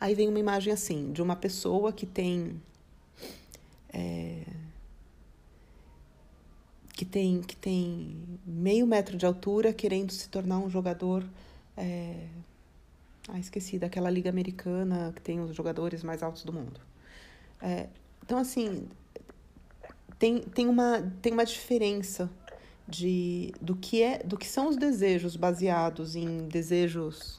Aí 0.00 0.14
vem 0.14 0.28
uma 0.28 0.38
imagem 0.38 0.72
assim, 0.72 1.12
de 1.12 1.22
uma 1.22 1.36
pessoa 1.36 1.92
que 1.92 2.06
tem. 2.06 2.60
É, 3.92 4.42
que 6.92 7.04
tem, 7.04 7.42
que 7.42 7.56
tem 7.56 8.16
meio 8.46 8.86
metro 8.86 9.16
de 9.16 9.26
altura 9.26 9.72
querendo 9.72 10.12
se 10.12 10.28
tornar 10.28 10.58
um 10.58 10.70
jogador. 10.70 11.24
É... 11.76 12.26
Ah, 13.28 13.38
esqueci, 13.38 13.78
daquela 13.78 14.08
liga 14.08 14.30
americana 14.30 15.12
que 15.14 15.20
tem 15.20 15.40
os 15.40 15.54
jogadores 15.54 16.02
mais 16.02 16.22
altos 16.22 16.44
do 16.44 16.52
mundo. 16.52 16.80
É, 17.60 17.88
então, 18.22 18.38
assim, 18.38 18.88
tem, 20.18 20.40
tem, 20.40 20.68
uma, 20.68 21.02
tem 21.20 21.32
uma 21.32 21.44
diferença 21.44 22.30
de, 22.88 23.52
do, 23.60 23.74
que 23.76 24.02
é, 24.02 24.22
do 24.22 24.36
que 24.36 24.46
são 24.46 24.68
os 24.68 24.76
desejos 24.76 25.36
baseados 25.36 26.14
em 26.14 26.46
desejos 26.48 27.38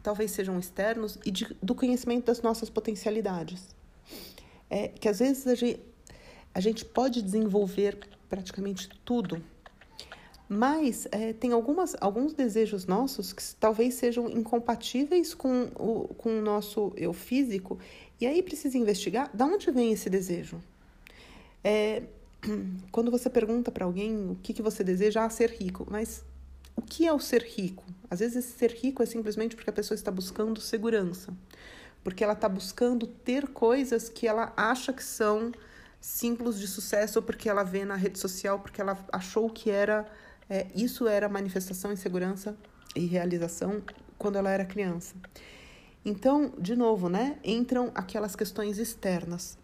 que 0.00 0.02
talvez 0.02 0.30
sejam 0.30 0.58
externos 0.58 1.18
e 1.26 1.30
de, 1.30 1.54
do 1.62 1.74
conhecimento 1.74 2.24
das 2.24 2.40
nossas 2.40 2.70
potencialidades. 2.70 3.68
É, 4.70 4.88
que 4.88 5.06
às 5.06 5.18
vezes 5.18 5.46
a 5.46 5.54
gente, 5.54 5.80
a 6.54 6.60
gente 6.60 6.86
pode 6.86 7.20
desenvolver 7.20 7.98
praticamente 8.26 8.88
tudo. 9.04 9.42
Mas 10.48 11.06
é, 11.12 11.34
tem 11.34 11.52
algumas, 11.52 11.94
alguns 12.00 12.32
desejos 12.32 12.86
nossos 12.86 13.34
que 13.34 13.42
talvez 13.60 13.94
sejam 13.94 14.26
incompatíveis 14.30 15.34
com 15.34 15.64
o, 15.78 16.14
com 16.14 16.38
o 16.38 16.42
nosso 16.42 16.92
eu 16.96 17.12
físico, 17.12 17.78
e 18.18 18.26
aí 18.26 18.42
precisa 18.42 18.78
investigar 18.78 19.30
de 19.34 19.42
onde 19.44 19.70
vem 19.70 19.92
esse 19.92 20.08
desejo. 20.08 20.62
É, 21.62 22.04
quando 22.90 23.10
você 23.10 23.28
pergunta 23.28 23.70
para 23.70 23.84
alguém 23.84 24.30
o 24.30 24.36
que, 24.42 24.54
que 24.54 24.62
você 24.62 24.82
deseja, 24.82 25.26
ah, 25.26 25.30
ser 25.30 25.50
rico, 25.50 25.86
mas 25.90 26.24
o 26.80 26.82
que 26.82 27.06
é 27.06 27.12
o 27.12 27.20
ser 27.20 27.42
rico? 27.42 27.84
Às 28.08 28.20
vezes, 28.20 28.36
esse 28.36 28.58
ser 28.58 28.72
rico 28.72 29.02
é 29.02 29.06
simplesmente 29.06 29.54
porque 29.54 29.68
a 29.68 29.72
pessoa 29.72 29.94
está 29.94 30.10
buscando 30.10 30.58
segurança, 30.60 31.32
porque 32.02 32.24
ela 32.24 32.32
está 32.32 32.48
buscando 32.48 33.06
ter 33.06 33.48
coisas 33.48 34.08
que 34.08 34.26
ela 34.26 34.52
acha 34.56 34.90
que 34.90 35.04
são 35.04 35.52
símbolos 36.00 36.58
de 36.58 36.66
sucesso 36.66 37.18
ou 37.18 37.22
porque 37.22 37.50
ela 37.50 37.62
vê 37.62 37.84
na 37.84 37.96
rede 37.96 38.18
social, 38.18 38.58
porque 38.58 38.80
ela 38.80 38.98
achou 39.12 39.50
que 39.50 39.70
era 39.70 40.06
é, 40.48 40.66
isso 40.74 41.06
era 41.06 41.28
manifestação 41.28 41.92
em 41.92 41.96
segurança 41.96 42.56
e 42.96 43.04
realização 43.04 43.82
quando 44.16 44.36
ela 44.36 44.50
era 44.50 44.64
criança. 44.64 45.14
Então, 46.02 46.54
de 46.58 46.74
novo, 46.74 47.10
né, 47.10 47.38
entram 47.44 47.92
aquelas 47.94 48.34
questões 48.34 48.78
externas. 48.78 49.58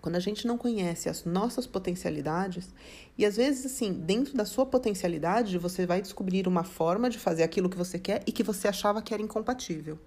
Quando 0.00 0.16
a 0.16 0.20
gente 0.20 0.46
não 0.46 0.56
conhece 0.56 1.08
as 1.08 1.24
nossas 1.24 1.66
potencialidades, 1.66 2.68
e 3.16 3.26
às 3.26 3.36
vezes, 3.36 3.66
assim, 3.66 3.92
dentro 3.92 4.36
da 4.36 4.44
sua 4.44 4.64
potencialidade, 4.64 5.58
você 5.58 5.84
vai 5.84 6.00
descobrir 6.00 6.46
uma 6.46 6.64
forma 6.64 7.10
de 7.10 7.18
fazer 7.18 7.42
aquilo 7.42 7.68
que 7.68 7.76
você 7.76 7.98
quer 7.98 8.22
e 8.26 8.32
que 8.32 8.42
você 8.42 8.68
achava 8.68 9.02
que 9.02 9.12
era 9.12 9.22
incompatível 9.22 9.98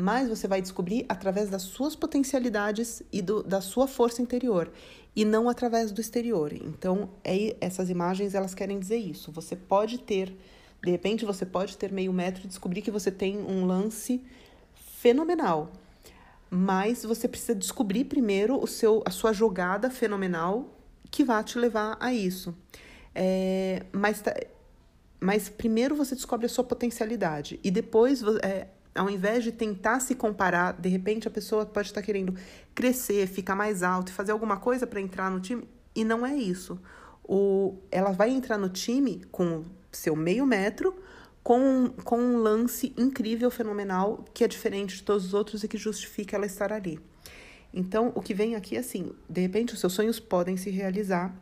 mas 0.00 0.28
você 0.28 0.46
vai 0.46 0.62
descobrir 0.62 1.04
através 1.08 1.50
das 1.50 1.62
suas 1.62 1.96
potencialidades 1.96 3.02
e 3.10 3.20
do, 3.20 3.42
da 3.42 3.60
sua 3.60 3.88
força 3.88 4.22
interior 4.22 4.70
e 5.16 5.24
não 5.24 5.48
através 5.48 5.90
do 5.90 6.00
exterior. 6.00 6.52
Então, 6.52 7.10
é, 7.24 7.56
essas 7.60 7.90
imagens 7.90 8.32
elas 8.32 8.54
querem 8.54 8.78
dizer 8.78 8.98
isso. 8.98 9.32
Você 9.32 9.56
pode 9.56 9.98
ter, 9.98 10.32
de 10.84 10.90
repente, 10.92 11.24
você 11.24 11.44
pode 11.44 11.76
ter 11.76 11.90
meio 11.90 12.12
metro 12.12 12.44
e 12.44 12.46
descobrir 12.46 12.80
que 12.80 12.92
você 12.92 13.10
tem 13.10 13.38
um 13.38 13.66
lance 13.66 14.22
fenomenal, 14.72 15.72
mas 16.50 17.04
você 17.04 17.28
precisa 17.28 17.54
descobrir 17.54 18.04
primeiro 18.04 18.62
o 18.62 18.66
seu, 18.66 19.02
a 19.04 19.10
sua 19.10 19.32
jogada 19.32 19.90
fenomenal 19.90 20.74
que 21.10 21.24
vai 21.24 21.42
te 21.44 21.58
levar 21.58 21.96
a 22.00 22.12
isso. 22.12 22.54
É, 23.14 23.84
mas, 23.92 24.22
mas 25.20 25.48
primeiro 25.48 25.94
você 25.94 26.14
descobre 26.14 26.46
a 26.46 26.48
sua 26.48 26.64
potencialidade 26.64 27.58
e 27.64 27.70
depois 27.70 28.22
é, 28.42 28.68
ao 28.94 29.08
invés 29.08 29.44
de 29.44 29.52
tentar 29.52 30.00
se 30.00 30.14
comparar, 30.14 30.72
de 30.72 30.88
repente 30.88 31.28
a 31.28 31.30
pessoa 31.30 31.64
pode 31.64 31.88
estar 31.88 32.02
querendo 32.02 32.34
crescer, 32.74 33.26
ficar 33.26 33.54
mais 33.54 33.82
alto, 33.82 34.12
fazer 34.12 34.32
alguma 34.32 34.56
coisa 34.56 34.86
para 34.86 35.00
entrar 35.00 35.30
no 35.30 35.40
time, 35.40 35.68
e 35.94 36.04
não 36.04 36.26
é 36.26 36.34
isso. 36.36 36.78
O, 37.24 37.78
ela 37.90 38.10
vai 38.10 38.30
entrar 38.30 38.58
no 38.58 38.68
time 38.68 39.22
com 39.30 39.64
seu 39.92 40.16
meio 40.16 40.46
metro, 40.46 40.94
com, 41.48 41.88
com 42.04 42.18
um 42.18 42.36
lance 42.36 42.92
incrível, 42.94 43.50
fenomenal, 43.50 44.22
que 44.34 44.44
é 44.44 44.48
diferente 44.48 44.96
de 44.96 45.02
todos 45.02 45.24
os 45.24 45.32
outros 45.32 45.64
e 45.64 45.68
que 45.68 45.78
justifica 45.78 46.36
ela 46.36 46.44
estar 46.44 46.70
ali. 46.70 47.00
Então, 47.72 48.12
o 48.14 48.20
que 48.20 48.34
vem 48.34 48.54
aqui 48.54 48.76
é 48.76 48.80
assim: 48.80 49.12
de 49.26 49.40
repente, 49.40 49.72
os 49.72 49.80
seus 49.80 49.94
sonhos 49.94 50.20
podem 50.20 50.58
se 50.58 50.68
realizar, 50.68 51.34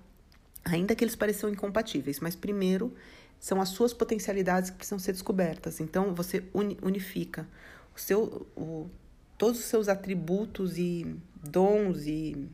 ainda 0.65 0.95
que 0.95 1.03
eles 1.03 1.17
pareçam 1.17 1.51
incompatíveis, 1.51 2.21
mas 2.21 2.37
primeiro 2.37 2.95
são 3.41 3.61
as 3.61 3.71
suas 3.71 3.93
potencialidades 3.93 4.71
que 4.71 4.77
precisam 4.77 5.01
ser 5.01 5.11
descobertas. 5.11 5.81
Então, 5.81 6.15
você 6.15 6.45
unifica 6.55 7.45
o 7.93 7.99
seu, 7.99 8.47
o, 8.57 8.89
todos 9.37 9.59
os 9.59 9.65
seus 9.65 9.89
atributos 9.89 10.79
e 10.79 11.17
dons 11.43 12.07
e 12.07 12.49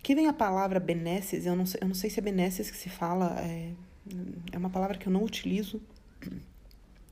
Aqui 0.00 0.14
vem 0.14 0.26
a 0.26 0.32
palavra 0.32 0.80
benesses, 0.80 1.44
eu 1.44 1.54
não 1.54 1.66
sei, 1.66 1.80
eu 1.82 1.86
não 1.86 1.94
sei 1.94 2.08
se 2.08 2.18
é 2.18 2.22
benesses 2.22 2.70
que 2.70 2.76
se 2.76 2.88
fala, 2.88 3.36
é, 3.40 3.72
é 4.52 4.58
uma 4.58 4.70
palavra 4.70 4.96
que 4.96 5.06
eu 5.06 5.12
não 5.12 5.22
utilizo. 5.22 5.80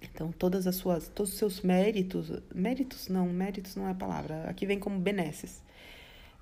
Então, 0.01 0.33
todas 0.33 0.67
as 0.67 0.77
suas, 0.77 1.09
todos 1.09 1.33
os 1.33 1.39
seus 1.39 1.61
méritos, 1.61 2.31
méritos 2.55 3.09
não, 3.09 3.29
méritos 3.29 3.77
não 3.77 3.89
é 3.89 3.91
a 3.91 3.95
palavra, 3.95 4.45
aqui 4.49 4.67
vem 4.67 4.79
como 4.79 4.99
benesses. 4.99 5.63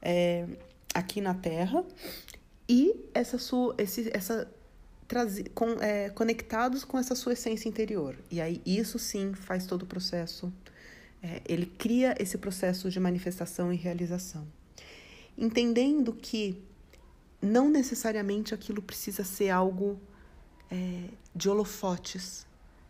É, 0.03 0.47
aqui 0.93 1.21
na 1.21 1.35
Terra, 1.35 1.85
e 2.69 2.95
essa 3.15 3.39
sua, 3.39 3.75
esse, 3.79 4.11
essa 4.15 4.51
com, 5.55 5.71
é, 5.81 6.11
conectados 6.11 6.85
com 6.85 6.99
essa 6.99 7.15
sua 7.15 7.33
essência 7.35 7.69
interior. 7.69 8.17
E 8.31 8.41
aí 8.41 8.61
isso 8.65 8.99
sim 8.99 9.35
faz 9.35 9.67
todo 9.67 9.83
o 9.83 9.87
processo, 9.87 10.53
é, 11.23 11.41
ele 11.47 11.67
cria 11.67 12.15
esse 12.19 12.39
processo 12.39 12.91
de 12.91 13.01
manifestação 13.01 13.73
e 13.73 13.77
realização. 13.77 14.47
Entendendo 15.37 16.13
que 16.13 16.63
não 17.41 17.69
necessariamente 17.69 18.55
aquilo 18.55 18.81
precisa 18.81 19.25
ser 19.25 19.51
algo 19.51 20.01
é, 20.75 21.09
de 21.35 21.49
holofotes. 21.49 22.47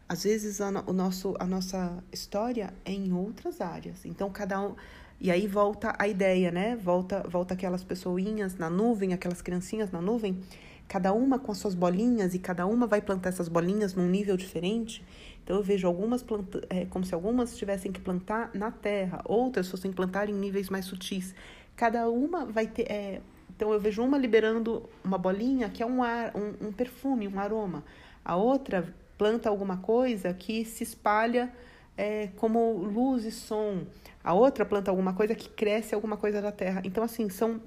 Às 0.09 0.25
vezes 0.25 0.61
a, 0.61 0.71
o 0.87 0.93
nosso, 0.93 1.35
a 1.39 1.47
nossa 1.47 2.03
história 2.13 2.73
é 2.85 2.93
em 2.93 3.13
outras 3.13 3.61
áreas. 3.61 4.05
Então 4.05 4.31
cada 4.31 4.61
um. 4.61 4.75
E 5.21 5.31
aí 5.31 5.47
volta 5.47 5.95
a 5.99 6.09
ideia, 6.09 6.51
né? 6.51 6.77
Volta, 6.77 7.23
volta 7.29 7.55
aquelas 7.55 7.85
pessoinhas 7.85 8.57
na 8.57 8.69
nuvem, 8.69 9.13
aquelas 9.13 9.41
criancinhas 9.41 9.91
na 9.91 10.01
nuvem 10.01 10.43
cada 10.89 11.13
uma 11.13 11.39
com 11.39 11.51
as 11.51 11.59
suas 11.59 11.75
bolinhas 11.75 12.35
e 12.35 12.39
cada 12.39 12.67
uma 12.67 12.87
vai 12.87 13.01
plantar 13.01 13.31
essas 13.31 13.49
bolinhas 13.49 13.95
num 13.95 14.07
nível 14.07 14.37
diferente. 14.37 15.05
Então 15.43 15.57
eu 15.57 15.63
vejo 15.63 15.87
algumas 15.87 16.23
planta, 16.23 16.63
é, 16.71 16.85
como 16.87 17.05
se 17.05 17.15
algumas 17.15 17.57
tivessem 17.57 17.93
que 17.93 18.01
plantar 18.01 18.51
na 18.55 18.71
terra, 18.71 19.21
outras 19.25 19.69
fossem 19.69 19.93
plantar 19.93 20.29
em 20.29 20.35
níveis 20.35 20.71
mais 20.71 20.85
sutis. 20.85 21.35
Cada 21.77 22.09
uma 22.09 22.45
vai 22.47 22.67
ter. 22.67 22.91
É, 22.91 23.21
então 23.57 23.73
eu 23.73 23.81
vejo 23.81 24.03
uma 24.03 24.19
liberando 24.19 24.89
uma 25.05 25.17
bolinha 25.17 25.69
que 25.69 25.83
é 25.83 25.87
um 25.87 26.03
ar, 26.03 26.33
um, 26.37 26.69
um 26.69 26.73
perfume, 26.73 27.29
um 27.29 27.39
aroma. 27.39 27.85
A 28.25 28.37
outra 28.37 28.93
planta 29.17 29.49
alguma 29.49 29.77
coisa 29.77 30.35
que 30.35 30.65
se 30.65 30.83
espalha 30.83 31.53
é, 31.97 32.29
como 32.37 32.73
luz 32.73 33.25
e 33.25 33.31
som. 33.31 33.87
A 34.23 34.35
outra 34.35 34.65
planta 34.65 34.91
alguma 34.91 35.15
coisa 35.15 35.35
que 35.35 35.49
cresce 35.49 35.95
alguma 35.95 36.17
coisa 36.17 36.43
da 36.43 36.51
terra. 36.51 36.83
Então, 36.85 37.05
assim, 37.05 37.29
são 37.29 37.61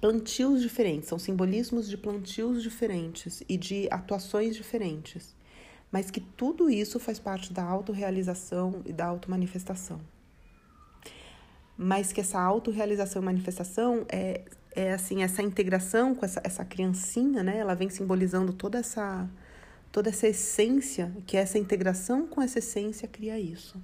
plantios 0.00 0.62
diferentes, 0.62 1.08
são 1.08 1.18
simbolismos 1.18 1.88
de 1.88 1.96
plantios 1.96 2.62
diferentes 2.62 3.42
e 3.48 3.56
de 3.56 3.88
atuações 3.90 4.54
diferentes, 4.54 5.34
mas 5.90 6.08
que 6.10 6.20
tudo 6.20 6.70
isso 6.70 7.00
faz 7.00 7.18
parte 7.18 7.52
da 7.52 7.64
autorrealização 7.64 8.80
e 8.86 8.92
da 8.92 9.06
automanifestação. 9.06 10.00
Mas 11.76 12.12
que 12.12 12.20
essa 12.20 12.40
autorrealização 12.40 13.22
e 13.22 13.24
manifestação 13.24 14.04
é, 14.08 14.42
é 14.74 14.92
assim 14.92 15.22
essa 15.22 15.42
integração 15.42 16.14
com 16.14 16.24
essa, 16.24 16.40
essa 16.44 16.64
criancinha, 16.64 17.42
né? 17.42 17.58
Ela 17.58 17.74
vem 17.74 17.90
simbolizando 17.90 18.52
toda 18.52 18.78
essa 18.78 19.28
toda 19.90 20.10
essa 20.10 20.28
essência, 20.28 21.12
que 21.26 21.36
é 21.36 21.40
essa 21.40 21.58
integração 21.58 22.26
com 22.26 22.42
essa 22.42 22.58
essência 22.58 23.08
cria 23.08 23.38
isso. 23.40 23.80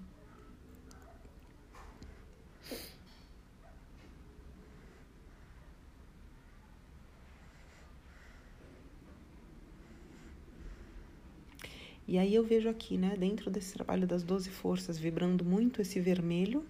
E 12.06 12.18
aí 12.18 12.34
eu 12.34 12.44
vejo 12.44 12.68
aqui, 12.68 12.98
né, 12.98 13.16
dentro 13.18 13.50
desse 13.50 13.72
trabalho 13.72 14.06
das 14.06 14.22
12 14.22 14.50
forças, 14.50 14.98
vibrando 14.98 15.42
muito 15.44 15.80
esse 15.80 15.98
vermelho, 15.98 16.64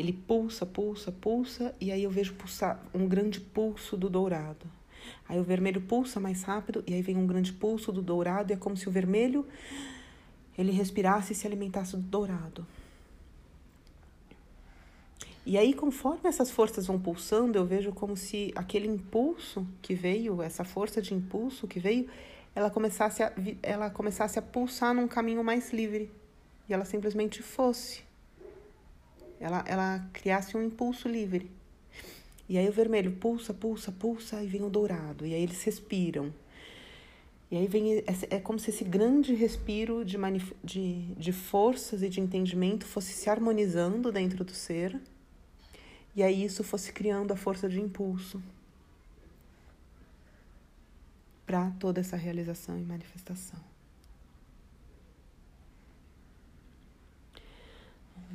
ele 0.00 0.14
pulsa, 0.14 0.64
pulsa, 0.64 1.12
pulsa, 1.12 1.74
e 1.78 1.92
aí 1.92 2.02
eu 2.02 2.10
vejo 2.10 2.32
pulsar 2.32 2.82
um 2.94 3.06
grande 3.06 3.38
pulso 3.38 3.98
do 3.98 4.08
dourado. 4.08 4.66
Aí 5.28 5.38
o 5.38 5.44
vermelho 5.44 5.82
pulsa 5.82 6.18
mais 6.18 6.42
rápido, 6.42 6.82
e 6.86 6.94
aí 6.94 7.02
vem 7.02 7.18
um 7.18 7.26
grande 7.26 7.52
pulso 7.52 7.92
do 7.92 8.00
dourado, 8.00 8.50
e 8.50 8.54
é 8.54 8.56
como 8.56 8.78
se 8.78 8.88
o 8.88 8.90
vermelho 8.90 9.46
ele 10.56 10.72
respirasse 10.72 11.34
e 11.34 11.36
se 11.36 11.46
alimentasse 11.46 11.98
do 11.98 12.02
dourado. 12.02 12.66
E 15.44 15.58
aí, 15.58 15.74
conforme 15.74 16.30
essas 16.30 16.50
forças 16.50 16.86
vão 16.86 16.98
pulsando, 16.98 17.58
eu 17.58 17.66
vejo 17.66 17.92
como 17.92 18.16
se 18.16 18.52
aquele 18.54 18.88
impulso 18.88 19.66
que 19.82 19.94
veio, 19.94 20.40
essa 20.40 20.64
força 20.64 21.02
de 21.02 21.12
impulso 21.12 21.68
que 21.68 21.78
veio, 21.78 22.08
ela 22.54 22.70
começasse 22.70 23.22
a, 23.22 23.32
ela 23.62 23.90
começasse 23.90 24.38
a 24.38 24.42
pulsar 24.42 24.94
num 24.94 25.06
caminho 25.06 25.44
mais 25.44 25.74
livre. 25.74 26.10
E 26.66 26.72
ela 26.72 26.86
simplesmente 26.86 27.42
fosse. 27.42 28.02
Ela, 29.40 29.64
ela 29.66 30.06
criasse 30.12 30.56
um 30.56 30.62
impulso 30.62 31.08
livre. 31.08 31.50
E 32.48 32.58
aí 32.58 32.68
o 32.68 32.72
vermelho 32.72 33.12
pulsa, 33.12 33.54
pulsa, 33.54 33.90
pulsa, 33.90 34.42
e 34.42 34.46
vem 34.46 34.62
o 34.62 34.68
dourado. 34.68 35.24
E 35.24 35.34
aí 35.34 35.42
eles 35.42 35.62
respiram. 35.62 36.32
E 37.50 37.56
aí 37.56 37.66
vem. 37.66 38.04
É, 38.28 38.38
como 38.38 38.58
se 38.58 38.70
esse 38.70 38.84
grande 38.84 39.34
respiro 39.34 40.04
de, 40.04 40.18
de, 40.62 41.14
de 41.14 41.32
forças 41.32 42.02
e 42.02 42.08
de 42.08 42.20
entendimento 42.20 42.84
fosse 42.84 43.12
se 43.12 43.30
harmonizando 43.30 44.12
dentro 44.12 44.44
do 44.44 44.52
ser. 44.52 45.00
E 46.14 46.22
aí 46.22 46.44
isso 46.44 46.62
fosse 46.62 46.92
criando 46.92 47.32
a 47.32 47.36
força 47.36 47.68
de 47.68 47.80
impulso 47.80 48.42
para 51.46 51.70
toda 51.80 52.00
essa 52.00 52.16
realização 52.16 52.78
e 52.78 52.82
manifestação. 52.82 53.69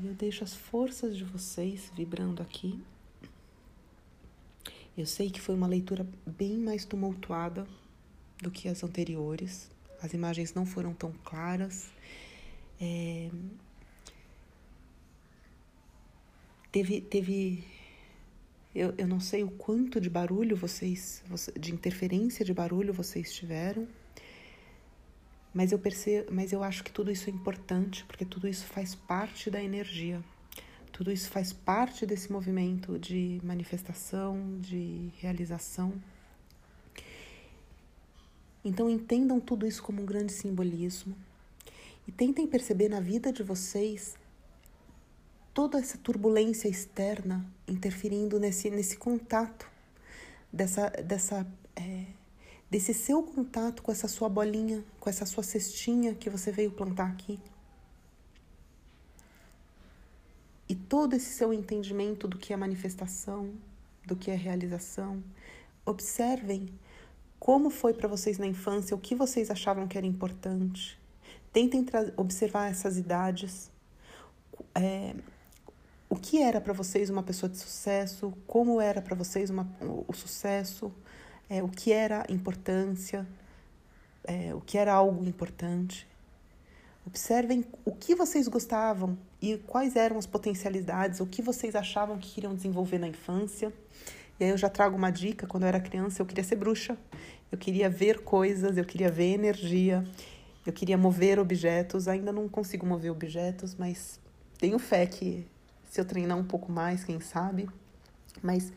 Eu 0.04 0.14
deixo 0.14 0.44
as 0.44 0.54
forças 0.54 1.16
de 1.16 1.24
vocês 1.24 1.92
vibrando 1.96 2.42
aqui. 2.42 2.80
Eu 4.98 5.06
sei 5.06 5.30
que 5.30 5.42
foi 5.42 5.56
uma 5.56 5.68
leitura 5.68 6.08
bem 6.26 6.58
mais 6.58 6.86
tumultuada 6.86 7.68
do 8.42 8.52
que 8.52 8.68
as 8.68 8.84
anteriores. 8.84 9.70
As 10.02 10.14
imagens 10.14 10.54
não 10.54 10.66
foram 10.66 10.94
tão 10.94 11.12
claras. 11.24 11.90
É, 12.80 13.30
teve, 16.72 17.02
teve 17.02 17.64
eu, 18.76 18.94
eu 18.98 19.08
não 19.08 19.22
sei 19.22 19.42
o 19.42 19.50
quanto 19.50 20.02
de 20.02 20.10
barulho 20.10 20.58
vocês, 20.58 21.24
de 21.58 21.74
interferência 21.74 22.44
de 22.44 22.54
barulho 22.54 22.94
vocês 22.94 23.34
tiveram, 23.34 23.88
mas 25.56 25.72
eu 25.72 25.80
percebo, 25.80 26.34
mas 26.34 26.52
eu 26.52 26.62
acho 26.62 26.84
que 26.84 26.92
tudo 26.92 27.10
isso 27.10 27.30
é 27.30 27.34
importante, 27.34 28.04
porque 28.04 28.26
tudo 28.26 28.46
isso 28.46 28.66
faz 28.66 28.94
parte 28.94 29.50
da 29.50 29.64
energia. 29.64 30.22
Tudo 30.92 31.14
isso 31.14 31.30
faz 31.30 31.54
parte 31.54 32.06
desse 32.06 32.30
movimento 32.30 33.00
de 33.00 33.40
manifestação, 33.42 34.60
de 34.60 35.14
realização. 35.18 35.94
Então 38.66 38.90
entendam 38.90 39.40
tudo 39.40 39.66
isso 39.66 39.82
como 39.82 40.02
um 40.02 40.06
grande 40.06 40.34
simbolismo 40.34 41.16
e 42.06 42.12
tentem 42.12 42.46
perceber 42.46 42.90
na 42.90 43.00
vida 43.00 43.32
de 43.32 43.42
vocês 43.42 44.18
toda 45.54 45.80
essa 45.80 45.98
turbulência 45.98 46.68
externa 46.68 47.50
interferindo 47.66 48.38
nesse, 48.42 48.70
nesse 48.70 48.98
contato, 48.98 49.72
dessa, 50.52 50.90
dessa, 50.90 51.48
é, 51.78 52.08
desse 52.70 52.94
seu 52.94 53.24
contato 53.24 53.82
com 53.82 53.92
essa 53.92 54.08
sua 54.08 54.28
bolinha, 54.28 54.84
com 55.00 55.10
essa 55.10 55.26
sua 55.26 55.44
cestinha 55.44 56.14
que 56.16 56.30
você 56.30 56.52
veio 56.52 56.72
plantar 56.72 57.08
aqui. 57.08 57.40
E 60.68 60.76
todo 60.76 61.14
esse 61.16 61.34
seu 61.34 61.54
entendimento 61.54 62.28
do 62.28 62.38
que 62.38 62.52
é 62.52 62.58
manifestação, 62.58 63.54
do 64.06 64.16
que 64.16 64.32
é 64.32 64.36
realização. 64.36 65.24
Observem 65.86 66.70
como 67.40 67.70
foi 67.70 67.94
para 67.94 68.08
vocês 68.08 68.40
na 68.40 68.48
infância, 68.48 68.96
o 68.96 69.00
que 69.00 69.14
vocês 69.14 69.52
achavam 69.52 69.88
que 69.88 69.98
era 69.98 70.08
importante. 70.08 71.00
Tentem 71.54 71.86
observar 72.18 72.72
essas 72.72 72.98
idades. 72.98 73.72
É, 74.74 75.16
o 76.10 76.16
que 76.16 76.42
era 76.42 76.60
para 76.60 76.74
vocês 76.74 77.10
uma 77.10 77.24
pessoa 77.24 77.50
de 77.50 77.58
sucesso, 77.58 78.34
como 78.48 78.82
era 78.82 79.02
para 79.02 79.16
vocês 79.16 79.50
uma, 79.50 79.68
o, 80.08 80.14
sucesso, 80.14 80.92
é, 81.50 81.64
o 81.64 81.68
que 81.68 81.92
era 81.92 82.26
importância, 82.30 83.26
é, 84.24 84.54
o 84.54 84.62
que 84.62 84.78
era 84.78 84.94
algo 84.94 85.24
importante. 85.26 86.08
Observem 87.06 87.64
o 87.84 87.92
que 87.92 88.16
vocês 88.16 88.48
gostavam 88.48 89.18
e 89.42 89.58
quais 89.58 89.96
eram 89.96 90.18
as 90.18 90.26
potencialidades, 90.26 91.20
o 91.20 91.26
que 91.26 91.42
vocês 91.42 91.76
achavam 91.76 92.18
que 92.18 92.34
queriam 92.34 92.56
desenvolver 92.56 92.98
na 92.98 93.08
infância. 93.08 93.72
E 94.40 94.44
aí 94.44 94.50
eu 94.50 94.58
já 94.58 94.70
trago 94.70 94.98
uma 94.98 95.12
dica: 95.12 95.46
quando 95.46 95.64
eu 95.64 95.68
era 95.68 95.80
criança, 95.80 96.22
eu 96.22 96.26
queria 96.26 96.44
ser 96.44 96.56
bruxa, 96.56 96.98
eu 97.52 97.58
queria 97.58 97.90
ver 97.90 98.22
coisas, 98.22 98.76
eu 98.76 98.84
queria 98.84 99.12
ver 99.12 99.34
energia, 99.34 100.04
eu 100.66 100.74
queria 100.74 100.98
mover 100.98 101.40
objetos. 101.40 102.08
Ainda 102.08 102.32
não 102.32 102.50
consigo 102.50 102.88
mover 102.88 103.12
objetos, 103.12 103.76
mas 103.76 104.20
tenho 104.58 104.80
fé 104.80 105.06
que 105.06 105.46
se 105.90 106.02
eu 106.02 106.06
treinar 106.06 106.38
um 106.38 106.44
pouco 106.44 106.72
mais, 106.72 107.04
quem 107.04 107.20
sabe. 107.20 107.70
Mas 108.42 108.74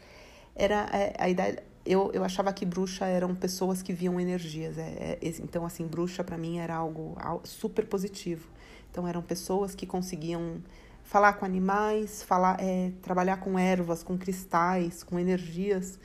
era 0.54 0.88
é, 0.92 1.14
a 1.18 1.28
ideia. 1.28 1.62
Eu, 1.90 2.10
eu 2.12 2.22
achava 2.22 2.52
que 2.52 2.66
bruxa 2.66 3.06
eram 3.06 3.34
pessoas 3.34 3.80
que 3.80 3.94
viam 3.94 4.20
energias. 4.20 4.76
É, 4.76 5.18
é, 5.22 5.32
então, 5.40 5.64
assim, 5.64 5.86
bruxa 5.86 6.22
para 6.22 6.36
mim 6.36 6.58
era 6.58 6.74
algo, 6.74 7.16
super 7.44 7.86
positivo. 7.86 8.46
Então, 8.90 9.08
eram 9.08 9.22
pessoas 9.22 9.74
que 9.74 9.86
conseguiam 9.86 10.62
falar 11.02 11.32
com 11.32 11.46
animais, 11.46 12.22
falar, 12.22 12.60
é, 12.60 12.92
trabalhar 13.00 13.38
com 13.38 13.58
ervas, 13.58 14.02
com 14.02 14.18
cristais, 14.18 15.02
com 15.02 15.18
energias. 15.18 15.98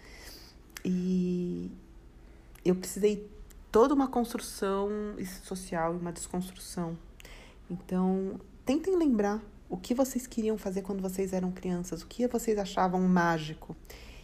E 0.86 1.70
eu 2.64 2.76
precisei 2.76 3.30
toda 3.70 3.94
uma 3.94 4.08
construção 4.08 4.90
social 5.44 5.96
e 5.96 5.98
uma 5.98 6.14
desconstrução. 6.14 6.98
Então, 7.70 8.40
tentem 8.66 8.96
lembrar 8.96 9.42
o 9.70 9.76
que 9.76 9.94
vocês 9.94 10.26
queriam 10.26 10.58
fazer 10.58 10.82
quando 10.82 11.02
vocês 11.02 11.34
eram 11.34 11.52
crianças, 11.52 12.04
o 12.04 12.08
que 12.08 12.26
vocês 12.26 12.58
achavam 12.58 13.02
mágico. 13.02 13.76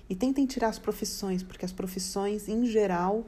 E 0.09 0.15
tentem 0.15 0.45
tirar 0.47 0.69
as 0.69 0.79
profissões, 0.79 1.43
porque 1.43 1.63
as 1.63 1.71
profissões, 1.71 2.49
em 2.49 2.65
geral, 2.65 3.23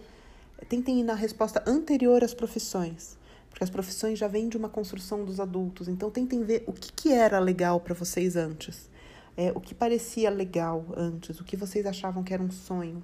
tentem 0.68 1.00
ir 1.00 1.04
na 1.04 1.14
resposta 1.14 1.64
anterior 1.68 2.24
às 2.24 2.34
profissões, 2.34 3.18
porque 3.50 3.64
as 3.64 3.70
profissões 3.70 4.18
já 4.18 4.28
vêm 4.28 4.50
de 4.50 4.58
uma 4.58 4.68
construção 4.68 5.24
dos 5.24 5.40
adultos. 5.40 5.88
Então, 5.88 6.10
tentem 6.10 6.44
ver 6.44 6.64
o 6.66 6.74
que, 6.74 6.92
que 6.92 7.14
era 7.14 7.38
legal 7.40 7.80
para 7.80 7.94
vocês 7.94 8.36
antes, 8.36 8.90
é, 9.38 9.52
o 9.54 9.62
que 9.62 9.76
parecia 9.76 10.30
legal 10.30 10.86
antes, 10.98 11.40
o 11.40 11.44
que 11.44 11.56
vocês 11.56 11.86
achavam 11.86 12.24
que 12.24 12.34
era 12.34 12.42
um 12.42 12.52
sonho. 12.52 13.04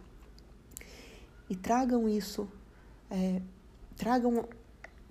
E 1.50 1.56
tragam 1.56 2.10
isso, 2.10 2.48
é, 3.12 3.42
tragam, 3.96 4.48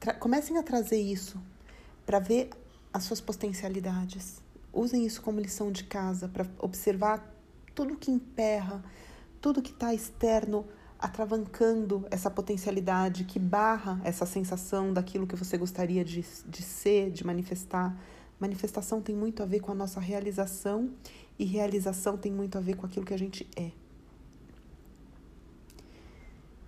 tra 0.00 0.12
comecem 0.14 0.58
a 0.58 0.62
trazer 0.62 1.00
isso 1.00 1.40
para 2.04 2.18
ver 2.18 2.50
as 2.92 3.04
suas 3.04 3.20
potencialidades. 3.20 4.42
Usem 4.72 5.06
isso 5.06 5.22
como 5.22 5.40
lição 5.40 5.70
de 5.70 5.84
casa 5.84 6.28
para 6.28 6.46
observar 6.58 7.35
tudo 7.76 7.94
que 7.94 8.10
emperra, 8.10 8.82
tudo 9.40 9.62
que 9.62 9.70
está 9.70 9.92
externo 9.92 10.66
atravancando 10.98 12.06
essa 12.10 12.30
potencialidade, 12.30 13.24
que 13.24 13.38
barra 13.38 14.00
essa 14.02 14.24
sensação 14.24 14.94
daquilo 14.94 15.26
que 15.26 15.36
você 15.36 15.58
gostaria 15.58 16.02
de, 16.02 16.24
de 16.46 16.62
ser, 16.62 17.10
de 17.10 17.24
manifestar. 17.24 17.94
Manifestação 18.40 19.02
tem 19.02 19.14
muito 19.14 19.42
a 19.42 19.46
ver 19.46 19.60
com 19.60 19.72
a 19.72 19.74
nossa 19.74 20.00
realização 20.00 20.90
e 21.38 21.44
realização 21.44 22.16
tem 22.16 22.32
muito 22.32 22.56
a 22.56 22.62
ver 22.62 22.76
com 22.76 22.86
aquilo 22.86 23.04
que 23.04 23.12
a 23.12 23.18
gente 23.18 23.46
é. 23.54 23.70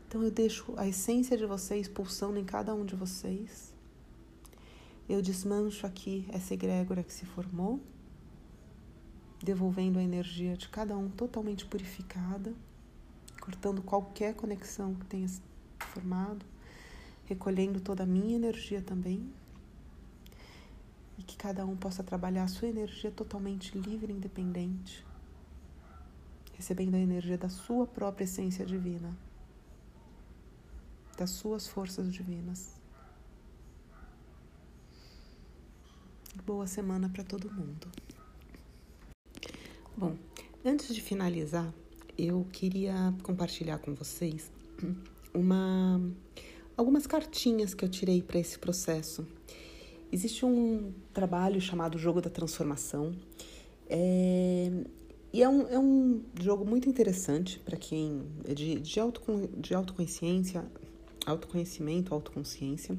Então 0.06 0.22
eu 0.22 0.30
deixo 0.30 0.74
a 0.76 0.86
essência 0.86 1.38
de 1.38 1.46
vocês 1.46 1.88
pulsando 1.88 2.38
em 2.38 2.44
cada 2.44 2.74
um 2.74 2.84
de 2.84 2.94
vocês. 2.94 3.74
Eu 5.08 5.22
desmancho 5.22 5.86
aqui 5.86 6.26
essa 6.30 6.52
egrégora 6.52 7.02
que 7.02 7.12
se 7.12 7.24
formou, 7.24 7.80
devolvendo 9.42 9.98
a 9.98 10.02
energia 10.02 10.56
de 10.56 10.68
cada 10.68 10.96
um 10.96 11.08
totalmente 11.08 11.64
purificada, 11.64 12.52
cortando 13.40 13.82
qualquer 13.82 14.34
conexão 14.34 14.94
que 14.94 15.06
tenha 15.06 15.28
se 15.28 15.40
formado, 15.78 16.44
recolhendo 17.24 17.80
toda 17.80 18.02
a 18.02 18.06
minha 18.06 18.36
energia 18.36 18.82
também. 18.82 19.32
E 21.16 21.22
que 21.22 21.36
cada 21.36 21.66
um 21.66 21.76
possa 21.76 22.02
trabalhar 22.02 22.44
a 22.44 22.48
sua 22.48 22.68
energia 22.68 23.10
totalmente 23.10 23.76
livre 23.76 24.12
e 24.12 24.16
independente, 24.16 25.04
recebendo 26.54 26.94
a 26.94 26.98
energia 26.98 27.36
da 27.36 27.48
sua 27.48 27.86
própria 27.86 28.24
essência 28.24 28.64
divina, 28.64 29.16
das 31.16 31.30
suas 31.30 31.66
forças 31.66 32.12
divinas. 32.12 32.78
Boa 36.44 36.68
semana 36.68 37.08
para 37.08 37.24
todo 37.24 37.50
mundo. 37.52 37.88
Bom, 39.98 40.14
antes 40.64 40.94
de 40.94 41.00
finalizar, 41.00 41.74
eu 42.16 42.46
queria 42.52 43.12
compartilhar 43.24 43.78
com 43.78 43.96
vocês 43.96 44.48
uma 45.34 46.00
algumas 46.76 47.04
cartinhas 47.04 47.74
que 47.74 47.84
eu 47.84 47.88
tirei 47.88 48.22
para 48.22 48.38
esse 48.38 48.56
processo. 48.60 49.26
Existe 50.12 50.44
um 50.44 50.92
trabalho 51.12 51.60
chamado 51.60 51.98
Jogo 51.98 52.20
da 52.20 52.30
Transformação, 52.30 53.12
é, 53.90 54.70
e 55.32 55.42
é 55.42 55.48
um, 55.48 55.66
é 55.66 55.78
um 55.80 56.22
jogo 56.40 56.64
muito 56.64 56.88
interessante 56.88 57.58
para 57.58 57.76
quem 57.76 58.22
é 58.44 58.54
de, 58.54 58.78
de, 58.78 59.00
auto, 59.00 59.20
de 59.56 59.74
autoconsciência, 59.74 60.64
autoconhecimento, 61.26 62.14
autoconsciência. 62.14 62.96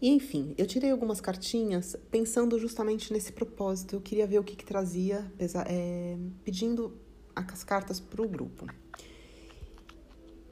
E 0.00 0.10
enfim, 0.10 0.54
eu 0.58 0.66
tirei 0.66 0.90
algumas 0.90 1.20
cartinhas 1.20 1.96
pensando 2.10 2.58
justamente 2.58 3.12
nesse 3.12 3.32
propósito. 3.32 3.96
Eu 3.96 4.00
queria 4.00 4.26
ver 4.26 4.38
o 4.38 4.44
que, 4.44 4.54
que 4.54 4.64
trazia, 4.64 5.30
é, 5.66 6.16
pedindo 6.44 6.92
as 7.34 7.64
cartas 7.64 7.98
para 7.98 8.22
o 8.22 8.28
grupo. 8.28 8.66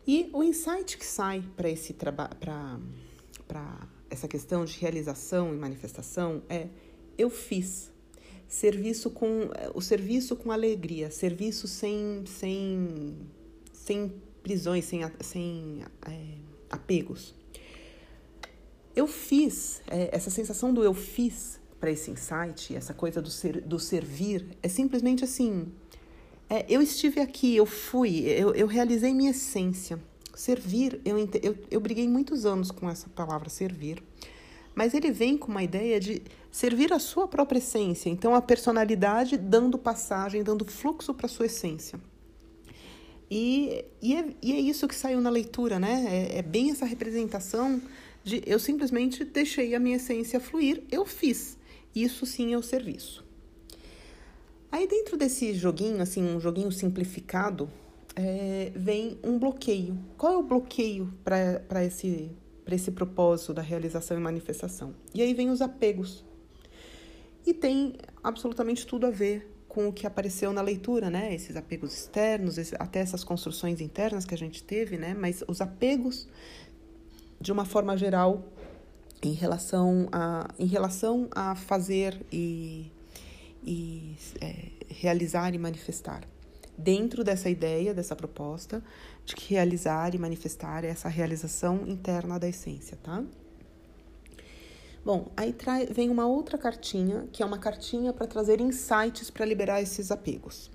E 0.07 0.29
o 0.33 0.43
insight 0.43 0.99
que 0.99 1.05
sai 1.05 1.43
para 1.57 1.69
esse 1.69 1.95
para 1.95 2.79
essa 4.11 4.29
questão 4.29 4.65
de 4.65 4.79
realização 4.79 5.55
e 5.55 5.57
manifestação 5.57 6.43
é 6.49 6.69
eu 7.17 7.31
fiz 7.31 7.91
serviço 8.47 9.11
com 9.11 9.51
o 9.75 9.81
serviço 9.81 10.37
com 10.37 10.53
alegria, 10.53 11.11
serviço 11.11 11.67
sem 11.67 12.25
sem 12.27 13.17
sem 13.73 14.13
prisões, 14.43 14.85
sem, 14.85 15.01
sem 15.21 15.83
é, 16.07 16.39
apegos. 16.71 17.35
Eu 18.95 19.07
fiz 19.07 19.83
é, 19.89 20.11
essa 20.13 20.31
sensação 20.31 20.73
do 20.73 20.83
eu 20.83 20.95
fiz 20.95 21.61
para 21.81 21.91
esse 21.91 22.11
insight, 22.11 22.75
essa 22.75 22.95
coisa 22.95 23.21
do 23.21 23.31
ser, 23.31 23.61
do 23.61 23.79
servir 23.79 24.47
é 24.63 24.69
simplesmente 24.69 25.25
assim. 25.25 25.73
É, 26.49 26.65
eu 26.69 26.81
estive 26.81 27.21
aqui, 27.21 27.57
eu 27.57 27.67
fui, 27.67 28.21
eu, 28.21 28.55
eu 28.55 28.67
realizei 28.67 29.13
minha 29.13 29.31
essência. 29.31 29.99
Servir, 30.35 31.01
eu, 31.05 31.17
eu, 31.43 31.57
eu 31.71 31.81
briguei 31.81 32.09
muitos 32.09 32.45
anos 32.45 32.71
com 32.71 32.89
essa 32.89 33.09
palavra 33.09 33.49
servir 33.49 34.03
mas 34.75 34.93
ele 34.93 35.11
vem 35.11 35.39
com 35.39 35.51
uma 35.51 35.63
ideia 35.63 36.01
de 36.01 36.23
servir 36.51 36.93
a 36.93 36.99
sua 36.99 37.29
própria 37.29 37.59
essência, 37.59 38.11
então 38.11 38.35
a 38.35 38.43
personalidade 38.43 39.37
dando 39.37 39.79
passagem, 39.79 40.43
dando 40.43 40.65
fluxo 40.65 41.15
para 41.15 41.29
sua 41.29 41.47
essência. 41.47 41.99
E, 43.31 43.85
e, 44.03 44.15
é, 44.17 44.27
e 44.43 44.53
é 44.53 44.61
isso 44.61 44.87
que 44.87 44.95
saiu 44.95 45.21
na 45.21 45.31
leitura, 45.31 45.79
né? 45.79 46.05
É, 46.09 46.39
é 46.39 46.43
bem 46.43 46.71
essa 46.71 46.85
representação 46.85 47.81
de 48.25 48.43
eu 48.47 48.59
simplesmente 48.59 49.25
deixei 49.25 49.75
a 49.75 49.79
minha 49.79 49.97
essência 49.97 50.41
fluir, 50.41 50.83
eu 50.91 51.07
fiz. 51.07 51.57
Isso 51.95 52.27
sim 52.27 52.53
é 52.53 52.59
o 52.59 52.63
serviço. 52.63 53.25
Aí 54.73 54.89
dentro 54.89 55.17
desse 55.17 55.55
joguinho, 55.55 56.03
assim, 56.03 56.25
um 56.25 56.41
joguinho 56.41 56.73
simplificado, 56.73 57.71
é, 58.17 58.73
vem 58.75 59.19
um 59.23 59.39
bloqueio. 59.39 59.97
Qual 60.17 60.33
é 60.33 60.37
o 60.37 60.43
bloqueio 60.43 61.15
para 61.23 61.85
esse 61.85 62.31
esse 62.73 62.91
propósito 62.91 63.53
da 63.53 63.63
realização 63.63 64.17
e 64.17 64.21
manifestação. 64.21 64.95
E 65.15 65.21
aí 65.21 65.35
vem 65.35 65.51
os 65.51 65.61
apegos. 65.61 66.25
E 67.47 67.53
tem 67.53 67.95
absolutamente 68.23 68.87
tudo 68.87 69.07
a 69.07 69.11
ver 69.11 69.51
com 69.69 69.89
o 69.89 69.93
que 69.93 70.07
apareceu 70.07 70.53
na 70.53 70.63
leitura, 70.63 71.11
né? 71.11 71.35
Esses 71.35 71.57
apegos 71.57 71.93
externos, 71.93 72.57
até 72.79 73.01
essas 73.01 73.25
construções 73.25 73.81
internas 73.81 74.25
que 74.25 74.35
a 74.35 74.39
gente 74.39 74.63
teve, 74.63 74.97
né? 74.97 75.15
Mas 75.15 75.43
os 75.47 75.61
apegos, 75.61 76.29
de 77.45 77.53
uma 77.53 77.67
forma 77.67 77.95
geral, 77.95 78.43
em 79.23 79.33
relação 79.33 80.09
a, 80.11 80.49
em 80.59 80.65
relação 80.65 81.29
a 81.31 81.55
fazer 81.55 82.19
e, 82.33 82.91
e 83.63 84.17
é, 84.41 84.71
realizar 84.89 85.55
e 85.55 85.59
manifestar 85.59 86.23
dentro 86.77 87.23
dessa 87.23 87.51
ideia, 87.51 87.93
dessa 87.93 88.17
proposta 88.17 88.83
de 89.27 89.37
que 89.37 89.53
realizar 89.53 90.15
e 90.15 90.19
manifestar 90.19 90.85
essa 90.85 91.07
realização 91.07 91.87
interna 91.87 92.39
da 92.39 92.49
essência, 92.49 92.99
tá? 93.03 93.23
Bom, 95.05 95.31
aí 95.37 95.53
trai, 95.53 95.85
vem 95.85 96.09
uma 96.09 96.27
outra 96.27 96.57
cartinha, 96.57 97.29
que 97.31 97.43
é 97.43 97.47
uma 97.47 97.59
cartinha 97.59 98.11
para 98.11 98.27
trazer 98.27 98.59
insights 98.59 99.29
para 99.29 99.45
liberar 99.45 99.83
esses 99.83 100.11
apegos. 100.11 100.71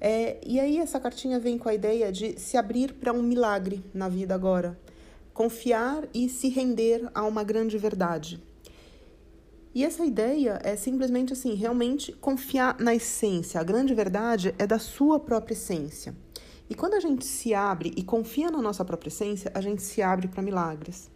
É, 0.00 0.38
e 0.46 0.60
aí 0.60 0.78
essa 0.78 1.00
cartinha 1.00 1.40
vem 1.40 1.58
com 1.58 1.68
a 1.68 1.74
ideia 1.74 2.12
de 2.12 2.38
se 2.38 2.56
abrir 2.56 2.94
para 2.94 3.12
um 3.12 3.20
milagre 3.20 3.84
na 3.92 4.08
vida 4.08 4.32
agora, 4.32 4.78
confiar 5.36 6.08
e 6.14 6.30
se 6.30 6.48
render 6.48 7.10
a 7.14 7.22
uma 7.22 7.44
grande 7.44 7.76
verdade. 7.76 8.42
E 9.74 9.84
essa 9.84 10.02
ideia 10.02 10.58
é 10.64 10.74
simplesmente 10.76 11.34
assim, 11.34 11.52
realmente 11.52 12.10
confiar 12.12 12.80
na 12.80 12.94
essência. 12.94 13.60
A 13.60 13.62
grande 13.62 13.92
verdade 13.92 14.54
é 14.58 14.66
da 14.66 14.78
sua 14.78 15.20
própria 15.20 15.52
essência. 15.52 16.16
E 16.70 16.74
quando 16.74 16.94
a 16.94 17.00
gente 17.00 17.26
se 17.26 17.52
abre 17.52 17.92
e 17.98 18.02
confia 18.02 18.50
na 18.50 18.62
nossa 18.62 18.82
própria 18.82 19.08
essência, 19.08 19.52
a 19.52 19.60
gente 19.60 19.82
se 19.82 20.00
abre 20.00 20.26
para 20.26 20.40
milagres. 20.40 21.10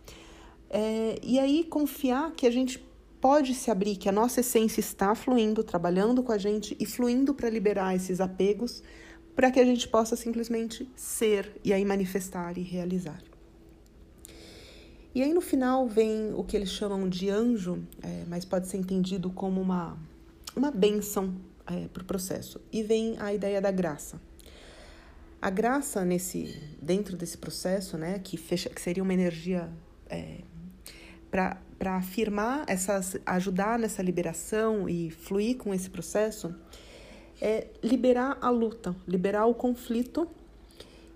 É, 0.69 1.19
e 1.23 1.39
aí 1.39 1.65
confiar 1.65 2.33
que 2.33 2.47
a 2.47 2.51
gente 2.51 2.79
pode 3.23 3.55
se 3.55 3.71
abrir, 3.71 3.97
que 3.97 4.09
a 4.11 4.13
nossa 4.13 4.41
essência 4.41 4.81
está 4.81 5.15
fluindo, 5.15 5.65
trabalhando 5.65 6.23
com 6.23 6.31
a 6.31 6.37
gente 6.37 6.77
e 6.79 6.85
fluindo 6.85 7.33
para 7.33 7.49
liberar 7.49 7.97
esses 7.97 8.21
apegos, 8.21 8.83
para 9.35 9.51
que 9.51 9.59
a 9.59 9.65
gente 9.65 9.89
possa 9.89 10.15
simplesmente 10.15 10.87
ser 10.95 11.59
e 11.65 11.73
aí 11.73 11.87
manifestar 11.87 12.59
e 12.59 12.63
realizar. 12.63 13.30
E 15.13 15.23
aí 15.23 15.35
no 15.35 15.41
final 15.41 15.89
vem 15.89 16.33
o 16.35 16.45
que 16.45 16.57
eles 16.57 16.71
chamam 16.71 17.09
de 17.09 17.29
anjo, 17.29 17.83
é, 18.03 18.25
mas 18.29 18.45
pode 18.45 18.69
ser 18.69 18.77
entendido 18.77 19.29
como 19.31 19.61
uma, 19.61 19.99
uma 20.55 20.71
bênção 20.71 21.35
é, 21.67 21.89
para 21.89 22.03
o 22.03 22.07
processo. 22.07 22.61
E 22.73 22.83
vem 22.83 23.19
a 23.19 23.35
ideia 23.35 23.61
da 23.61 23.73
graça. 23.73 24.21
A 25.43 25.51
graça 25.51 26.05
nesse 26.05 26.61
dentro 26.81 27.17
desse 27.17 27.39
processo, 27.39 27.99
né, 27.99 28.21
que, 28.21 28.37
fecha, 28.37 28.69
que 28.69 28.81
seria 28.81 29.03
uma 29.03 29.13
energia 29.13 29.69
é, 30.09 30.43
para 31.31 31.97
afirmar 31.97 32.65
essas, 32.69 33.17
ajudar 33.27 33.79
nessa 33.79 34.03
liberação 34.03 34.89
e 34.89 35.11
fluir 35.11 35.57
com 35.57 35.75
esse 35.75 35.91
processo, 35.91 36.55
é 37.41 37.67
liberar 37.83 38.39
a 38.41 38.51
luta, 38.51 38.95
liberar 39.09 39.47
o 39.47 39.55
conflito 39.55 40.29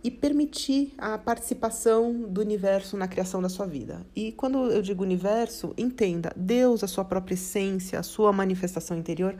e 0.04 0.10
permitir 0.10 0.92
a 0.98 1.16
participação 1.16 2.12
do 2.28 2.42
universo 2.42 2.94
na 2.94 3.08
criação 3.08 3.40
da 3.40 3.48
sua 3.48 3.64
vida. 3.64 4.06
E 4.14 4.32
quando 4.32 4.70
eu 4.70 4.82
digo 4.82 5.02
universo, 5.02 5.72
entenda 5.78 6.30
Deus, 6.36 6.84
a 6.84 6.86
sua 6.86 7.06
própria 7.06 7.32
essência, 7.32 7.98
a 7.98 8.02
sua 8.02 8.30
manifestação 8.30 8.98
interior, 8.98 9.34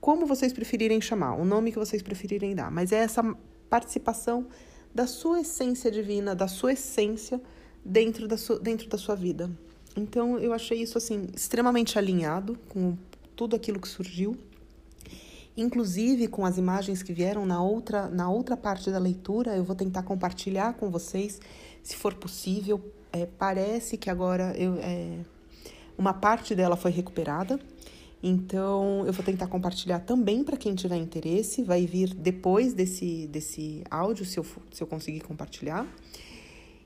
como 0.00 0.26
vocês 0.26 0.52
preferirem 0.52 1.00
chamar, 1.00 1.34
o 1.34 1.44
nome 1.44 1.72
que 1.72 1.78
vocês 1.78 2.02
preferirem 2.02 2.54
dar, 2.54 2.70
mas 2.70 2.92
é 2.92 2.98
essa 2.98 3.20
participação 3.68 4.46
da 4.94 5.08
sua 5.08 5.40
essência 5.40 5.90
divina, 5.90 6.36
da 6.36 6.46
sua 6.46 6.72
essência 6.72 7.40
dentro 7.84 8.28
da 8.28 8.36
sua, 8.36 8.60
dentro 8.60 8.88
da 8.88 8.96
sua 8.96 9.16
vida. 9.16 9.50
Então 9.96 10.38
eu 10.38 10.52
achei 10.52 10.80
isso 10.80 10.96
assim 10.98 11.26
extremamente 11.34 11.98
alinhado 11.98 12.56
com 12.68 12.96
tudo 13.34 13.56
aquilo 13.56 13.80
que 13.80 13.88
surgiu 13.88 14.36
inclusive 15.60 16.26
com 16.26 16.44
as 16.44 16.56
imagens 16.56 17.02
que 17.02 17.12
vieram 17.12 17.44
na 17.44 17.62
outra, 17.62 18.08
na 18.08 18.30
outra 18.30 18.56
parte 18.56 18.90
da 18.90 18.98
leitura, 18.98 19.54
eu 19.54 19.62
vou 19.62 19.76
tentar 19.76 20.02
compartilhar 20.02 20.74
com 20.74 20.90
vocês, 20.90 21.40
se 21.82 21.96
for 21.96 22.14
possível. 22.14 22.80
É, 23.12 23.26
parece 23.26 23.96
que 23.96 24.08
agora 24.08 24.54
eu, 24.56 24.76
é, 24.76 25.18
uma 25.98 26.14
parte 26.14 26.54
dela 26.54 26.76
foi 26.76 26.90
recuperada, 26.90 27.60
então 28.22 29.04
eu 29.06 29.12
vou 29.12 29.24
tentar 29.24 29.48
compartilhar 29.48 30.00
também 30.00 30.42
para 30.42 30.56
quem 30.56 30.74
tiver 30.74 30.96
interesse. 30.96 31.62
Vai 31.62 31.86
vir 31.86 32.14
depois 32.14 32.72
desse, 32.72 33.26
desse 33.26 33.84
áudio, 33.90 34.24
se 34.24 34.38
eu, 34.38 34.46
se 34.72 34.82
eu 34.82 34.86
conseguir 34.86 35.20
compartilhar. 35.20 35.86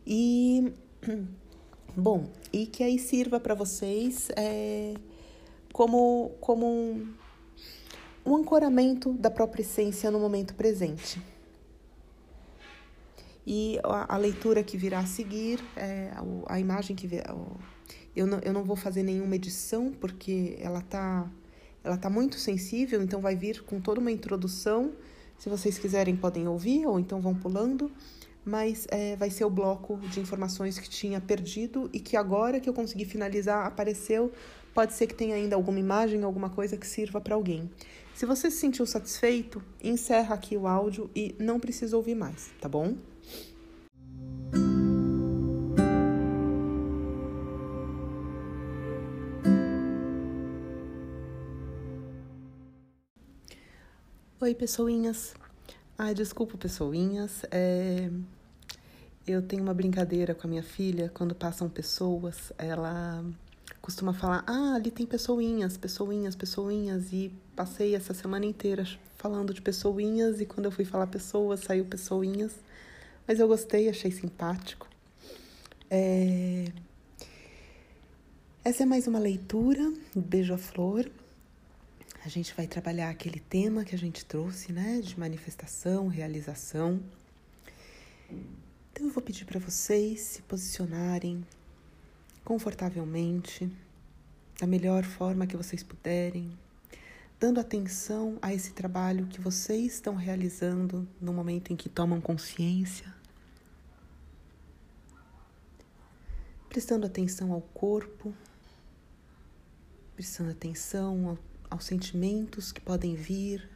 E, 0.07 0.73
bom, 1.97 2.27
e 2.53 2.67
que 2.67 2.83
aí 2.83 2.99
sirva 2.99 3.39
para 3.39 3.55
vocês 3.55 4.31
é, 4.37 4.95
como, 5.73 6.33
como 6.41 6.67
um 6.67 7.24
ancoramento 8.33 9.13
da 9.13 9.31
própria 9.31 9.63
essência 9.63 10.11
no 10.11 10.19
momento 10.19 10.55
presente. 10.55 11.21
E 13.47 13.79
a, 13.83 14.15
a 14.15 14.17
leitura 14.17 14.63
que 14.63 14.77
virá 14.77 15.01
a 15.01 15.07
seguir, 15.07 15.61
é, 15.77 16.11
a, 16.15 16.55
a 16.55 16.61
imagem 16.61 16.97
que 16.97 17.07
virá, 17.07 17.35
eu 18.17 18.27
não, 18.27 18.39
eu 18.39 18.53
não 18.53 18.65
vou 18.65 18.77
fazer 18.77 19.03
nenhuma 19.03 19.37
edição 19.37 19.93
porque 20.01 20.57
ela 20.61 20.79
está 20.79 21.29
ela 21.85 21.99
tá 21.99 22.09
muito 22.09 22.39
sensível, 22.39 23.03
então 23.03 23.21
vai 23.21 23.37
vir 23.37 23.63
com 23.63 23.79
toda 23.79 24.01
uma 24.01 24.11
introdução. 24.11 24.93
Se 25.37 25.51
vocês 25.51 25.79
quiserem, 25.79 26.17
podem 26.17 26.49
ouvir 26.49 26.87
ou 26.87 26.99
então 26.99 27.21
vão 27.21 27.35
pulando. 27.35 27.93
Mas 28.43 28.87
é, 28.91 29.17
vai 29.17 29.31
ser 29.31 29.45
o 29.45 29.51
bloco 29.51 29.99
de 30.09 30.21
informações 30.21 30.79
que 30.79 30.89
tinha 30.89 31.21
perdido 31.21 31.91
e 31.93 32.01
que 32.01 32.17
agora 32.17 32.59
que 32.59 32.69
eu 32.69 32.75
consegui 32.75 33.05
finalizar 33.05 33.67
apareceu. 33.67 34.33
Pode 34.73 34.95
ser 34.95 35.07
que 35.07 35.15
tenha 35.15 35.35
ainda 35.35 35.57
alguma 35.57 35.79
imagem, 35.79 36.23
alguma 36.23 36.51
coisa 36.51 36.77
que 36.77 36.87
sirva 36.87 37.21
para 37.21 37.35
alguém. 37.35 37.71
Se 38.15 38.25
você 38.25 38.49
se 38.49 38.59
sentiu 38.59 38.87
satisfeito, 38.87 39.61
encerra 39.83 40.37
aqui 40.37 40.57
o 40.57 40.69
áudio 40.69 41.11
e 41.17 41.35
não 41.37 41.59
precisa 41.59 41.97
ouvir 41.97 42.15
mais, 42.15 42.53
tá 42.61 42.69
bom? 42.69 42.97
Oi, 54.41 54.55
pessoinhas. 54.55 55.35
Ai, 55.99 56.15
desculpa, 56.15 56.57
pessoinhas. 56.57 57.43
É... 57.51 58.09
eu 59.27 59.43
tenho 59.43 59.65
uma 59.65 59.75
brincadeira 59.75 60.37
com 60.37 60.47
a 60.47 60.51
minha 60.51 60.63
filha, 60.63 61.11
quando 61.13 61.35
passam 61.35 61.69
pessoas, 61.69 62.53
ela 62.59 63.25
costuma 63.83 64.13
falar: 64.13 64.45
Ah, 64.47 64.75
ali 64.77 64.93
tem 64.93 65.05
pessoinhas, 65.05 65.77
pessoinhas, 65.77 66.37
pessoinhas. 66.37 67.13
E 67.13 67.33
passei 67.55 67.95
essa 67.95 68.13
semana 68.13 68.45
inteira 68.45 68.85
falando 69.17 69.55
de 69.55 69.63
pessoinhas, 69.63 70.41
e 70.41 70.47
quando 70.47 70.67
eu 70.67 70.71
fui 70.71 70.85
falar 70.85 71.07
pessoas, 71.07 71.61
saiu 71.61 71.85
pessoinhas. 71.85 72.53
Mas 73.27 73.41
eu 73.41 73.49
gostei, 73.49 73.89
achei 73.89 74.11
simpático. 74.11 74.89
É... 75.91 76.67
Essa 78.65 78.83
é 78.83 78.87
mais 78.87 79.07
uma 79.07 79.19
leitura, 79.19 79.93
Beija-Flor. 80.15 81.11
A 82.25 82.29
gente 82.29 82.55
vai 82.55 82.67
trabalhar 82.67 83.11
aquele 83.11 83.39
tema 83.39 83.85
que 83.85 83.95
a 83.95 83.99
gente 83.99 84.25
trouxe, 84.25 84.73
né, 84.73 85.01
de 85.03 85.19
manifestação, 85.19 86.09
realização. 86.09 87.01
Então 88.93 89.07
eu 89.07 89.13
vou 89.13 89.23
pedir 89.23 89.45
para 89.45 89.61
vocês 89.61 90.21
se 90.21 90.43
posicionarem 90.43 91.45
confortavelmente, 92.45 93.71
da 94.59 94.67
melhor 94.67 95.05
forma 95.05 95.47
que 95.47 95.57
vocês 95.57 95.83
puderem, 95.83 96.51
dando 97.39 97.61
atenção 97.61 98.39
a 98.41 98.53
esse 98.53 98.73
trabalho 98.73 99.27
que 99.27 99.41
vocês 99.41 99.95
estão 99.95 100.15
realizando 100.15 101.07
no 101.21 101.33
momento 101.33 101.73
em 101.73 101.77
que 101.77 101.89
tomam 101.89 102.21
consciência. 102.21 103.13
Prestando 106.69 107.07
atenção 107.07 107.53
ao 107.53 107.61
corpo, 107.61 108.35
prestando 110.17 110.51
atenção 110.51 111.29
ao 111.29 111.39
aos 111.75 111.85
sentimentos 111.85 112.71
que 112.71 112.81
podem 112.81 113.17
vir, 113.17 113.69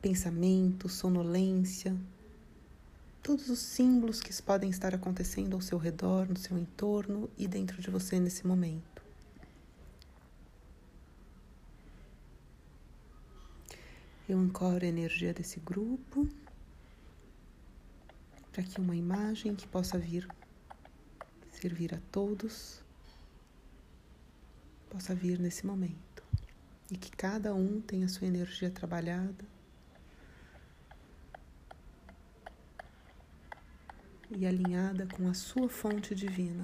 pensamento, 0.00 0.88
sonolência, 0.88 1.94
todos 3.22 3.48
os 3.50 3.58
símbolos 3.58 4.20
que 4.20 4.32
podem 4.42 4.70
estar 4.70 4.94
acontecendo 4.94 5.54
ao 5.54 5.60
seu 5.60 5.78
redor, 5.78 6.26
no 6.28 6.36
seu 6.36 6.58
entorno 6.58 7.28
e 7.36 7.46
dentro 7.46 7.80
de 7.80 7.90
você 7.90 8.18
nesse 8.18 8.46
momento. 8.46 8.91
Eu 14.28 14.38
ancoro 14.38 14.84
a 14.84 14.88
energia 14.88 15.34
desse 15.34 15.58
grupo 15.60 16.28
para 18.52 18.62
que 18.62 18.80
uma 18.80 18.94
imagem 18.94 19.54
que 19.56 19.66
possa 19.66 19.98
vir 19.98 20.28
servir 21.50 21.94
a 21.94 21.98
todos 22.10 22.82
possa 24.90 25.14
vir 25.14 25.38
nesse 25.38 25.66
momento 25.66 26.22
e 26.90 26.96
que 26.96 27.10
cada 27.10 27.54
um 27.54 27.80
tenha 27.80 28.06
sua 28.08 28.26
energia 28.26 28.70
trabalhada. 28.70 29.44
E 34.30 34.46
alinhada 34.46 35.06
com 35.06 35.28
a 35.28 35.34
sua 35.34 35.68
fonte 35.68 36.14
divina. 36.14 36.62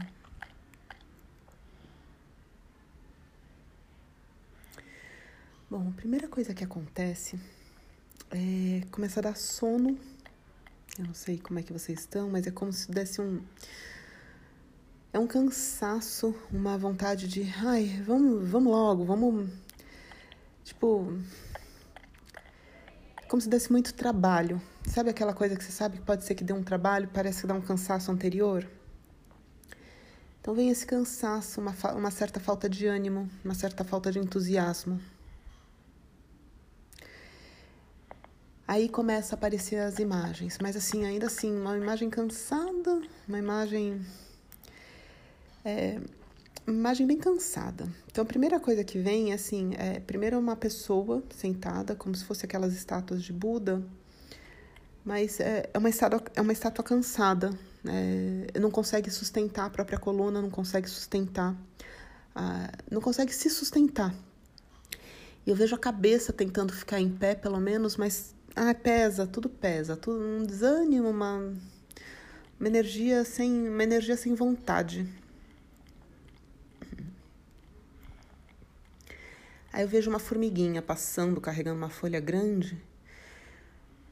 Bom, 5.71 5.87
a 5.87 5.93
primeira 5.93 6.27
coisa 6.27 6.55
que 6.55 6.64
acontece 6.64 7.39
é 8.31 8.81
começar 8.91 9.21
a 9.21 9.31
dar 9.31 9.37
sono. 9.37 9.99
Eu 10.99 11.05
não 11.05 11.12
sei 11.12 11.37
como 11.39 11.59
é 11.59 11.62
que 11.62 11.75
vocês 11.75 12.01
estão, 12.01 12.31
mas 12.31 12.47
é 12.47 12.51
como 12.51 12.73
se 12.73 12.91
desse 12.91 13.21
um. 13.21 13.43
É 15.12 15.19
um 15.19 15.27
cansaço, 15.27 16.35
uma 16.51 16.79
vontade 16.79 17.29
de. 17.29 17.43
Ai, 17.59 18.03
vamos, 18.03 18.49
vamos 18.49 18.73
logo, 18.73 19.05
vamos 19.05 19.51
Tipo, 20.64 21.12
como 23.29 23.43
se 23.43 23.49
desse 23.51 23.71
muito 23.71 23.93
trabalho. 23.93 24.62
Sabe 24.87 25.11
aquela 25.11 25.35
coisa 25.35 25.55
que 25.55 25.62
você 25.62 25.73
sabe 25.73 25.99
que 25.99 26.03
pode 26.03 26.25
ser 26.25 26.35
que 26.35 26.45
dê 26.45 26.55
um 26.55 26.64
trabalho, 26.64 27.11
parece 27.12 27.43
que 27.43 27.47
dá 27.47 27.53
um 27.53 27.61
cansaço 27.61 28.11
anterior? 28.11 28.66
Então 30.41 30.55
vem 30.55 30.71
esse 30.71 30.87
cansaço, 30.87 31.61
uma, 31.61 31.75
uma 31.95 32.11
certa 32.11 32.41
falta 32.41 32.71
de 32.71 32.87
ânimo, 32.87 33.29
uma 33.45 33.55
certa 33.55 33.85
falta 33.85 34.11
de 34.11 34.19
entusiasmo. 34.19 34.99
Aí 38.69 38.87
começa 38.87 39.35
a 39.35 39.37
aparecer 39.37 39.77
as 39.77 39.99
imagens, 39.99 40.59
mas 40.61 40.77
assim, 40.77 41.07
ainda 41.07 41.27
assim, 41.27 41.51
uma 41.59 41.75
imagem 41.75 42.11
cansada, 42.11 43.01
uma 43.27 43.39
imagem 43.39 44.05
é, 45.64 45.99
imagem 46.66 47.07
bem 47.07 47.16
cansada. 47.16 47.89
Então, 48.11 48.23
a 48.23 48.27
primeira 48.27 48.61
coisa 48.61 48.85
que 48.85 48.99
vem 48.99 49.33
é 49.33 49.35
assim: 49.35 49.73
é, 49.79 50.01
primeiro 50.01 50.39
uma 50.39 50.55
pessoa 50.55 51.23
sentada, 51.35 51.95
como 51.95 52.14
se 52.14 52.27
fosse 52.27 52.45
aquelas 52.45 52.75
estátuas 52.75 53.23
de 53.23 53.33
Buda, 53.33 53.83
mas 55.03 55.41
é, 55.41 55.71
é 55.73 55.79
uma, 55.79 55.89
estátua, 55.89 56.23
é 56.37 56.41
uma 56.43 56.53
estátua 56.53 56.85
cansada, 56.85 57.51
é, 57.87 58.59
não 58.61 58.71
consegue 58.71 59.11
sustentar 59.11 59.64
a 59.64 59.71
própria 59.71 59.99
coluna, 59.99 60.43
não 60.43 60.51
consegue 60.51 60.91
sustentar, 60.91 61.57
ah, 62.35 62.71
não 62.91 63.01
consegue 63.01 63.33
se 63.33 63.49
sustentar. 63.49 64.14
E 65.47 65.51
eu 65.51 65.57
vejo 65.57 65.75
a 65.75 65.79
cabeça 65.79 66.35
tentando 66.35 66.75
ficar 66.75 67.01
em 67.01 67.09
pé, 67.09 67.35
pelo 67.35 67.59
menos, 67.59 67.97
mas 67.97 68.37
ah, 68.59 68.75
pesa, 68.75 69.25
tudo 69.25 69.49
pesa, 69.49 69.97
tudo 69.97 70.19
um 70.19 70.45
desânimo, 70.45 71.09
uma, 71.09 71.55
uma 72.59 72.69
energia 72.69 73.25
sem, 73.25 73.69
uma 73.69 73.85
energia 73.85 74.17
sem 74.17 74.35
vontade. 74.35 75.07
Aí 79.73 79.85
eu 79.85 79.89
vejo 79.89 80.11
uma 80.11 80.19
formiguinha 80.19 80.83
passando, 80.83 81.41
carregando 81.41 81.79
uma 81.79 81.89
folha 81.89 82.19
grande. 82.19 82.77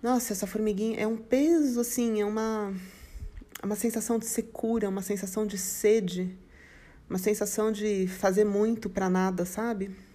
Nossa, 0.01 0.33
essa 0.33 0.47
formiguinha 0.47 1.01
é 1.01 1.07
um 1.09 1.17
peso, 1.17 1.81
assim, 1.81 2.21
é 2.21 2.25
uma, 2.25 2.73
é 3.61 3.67
uma 3.67 3.75
sensação 3.75 4.17
de 4.17 4.27
secura, 4.27 4.89
uma 4.89 5.03
sensação 5.03 5.45
de 5.45 5.59
sede, 5.59 6.39
uma 7.11 7.19
sensação 7.19 7.73
de 7.73 8.07
fazer 8.07 8.45
muito 8.45 8.89
para 8.89 9.11
nada, 9.11 9.45
sabe? 9.45 10.06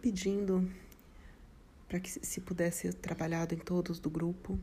Pedindo 0.00 0.70
para 1.88 2.00
que 2.00 2.10
se 2.10 2.40
pudesse 2.40 2.82
ser 2.82 2.94
trabalhado 2.94 3.54
em 3.54 3.58
todos 3.58 3.98
do 3.98 4.08
grupo, 4.08 4.58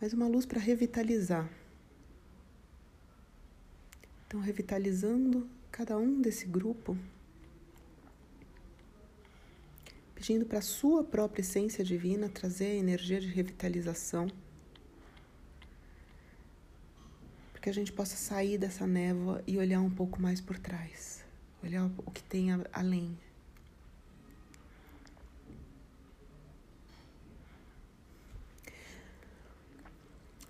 mas 0.00 0.12
uma 0.12 0.26
luz 0.26 0.46
para 0.46 0.60
revitalizar 0.60 1.48
então, 4.34 4.42
revitalizando 4.42 5.48
cada 5.70 5.96
um 5.96 6.20
desse 6.20 6.44
grupo, 6.44 6.98
pedindo 10.12 10.44
para 10.44 10.58
a 10.58 10.60
sua 10.60 11.04
própria 11.04 11.40
essência 11.40 11.84
divina 11.84 12.28
trazer 12.28 12.64
a 12.64 12.74
energia 12.74 13.20
de 13.20 13.28
revitalização, 13.28 14.26
para 17.52 17.60
que 17.60 17.70
a 17.70 17.72
gente 17.72 17.92
possa 17.92 18.16
sair 18.16 18.58
dessa 18.58 18.88
névoa 18.88 19.40
e 19.46 19.56
olhar 19.56 19.80
um 19.80 19.90
pouco 19.90 20.20
mais 20.20 20.40
por 20.40 20.58
trás, 20.58 21.24
olhar 21.62 21.88
o 22.04 22.10
que 22.10 22.24
tem 22.24 22.48
além. 22.72 23.16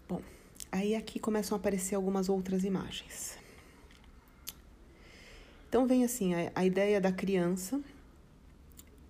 Bom, 0.09 0.21
aí 0.71 0.95
aqui 0.95 1.19
começam 1.19 1.57
a 1.57 1.59
aparecer 1.59 1.95
algumas 1.95 2.29
outras 2.29 2.65
imagens. 2.65 3.39
Então 5.69 5.87
vem 5.87 6.05
assim 6.05 6.35
a, 6.35 6.53
a 6.55 6.65
ideia 6.65 7.01
da 7.01 7.11
criança, 7.11 7.81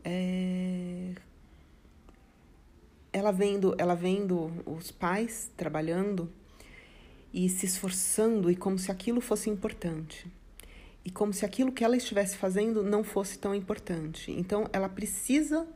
é, 0.03 1.14
ela 3.12 3.30
vendo, 3.30 3.74
ela 3.78 3.95
vendo 3.95 4.51
os 4.66 4.90
pais 4.90 5.51
trabalhando 5.57 6.32
e 7.32 7.49
se 7.49 7.66
esforçando 7.66 8.51
e 8.51 8.57
como 8.57 8.78
se 8.78 8.90
aquilo 8.90 9.20
fosse 9.20 9.51
importante 9.51 10.26
e 11.05 11.11
como 11.11 11.32
se 11.32 11.45
aquilo 11.45 11.70
que 11.70 11.84
ela 11.84 11.97
estivesse 11.97 12.36
fazendo 12.36 12.82
não 12.82 13.05
fosse 13.05 13.38
tão 13.38 13.55
importante. 13.55 14.32
Então 14.32 14.68
ela 14.72 14.88
precisa, 14.88 15.66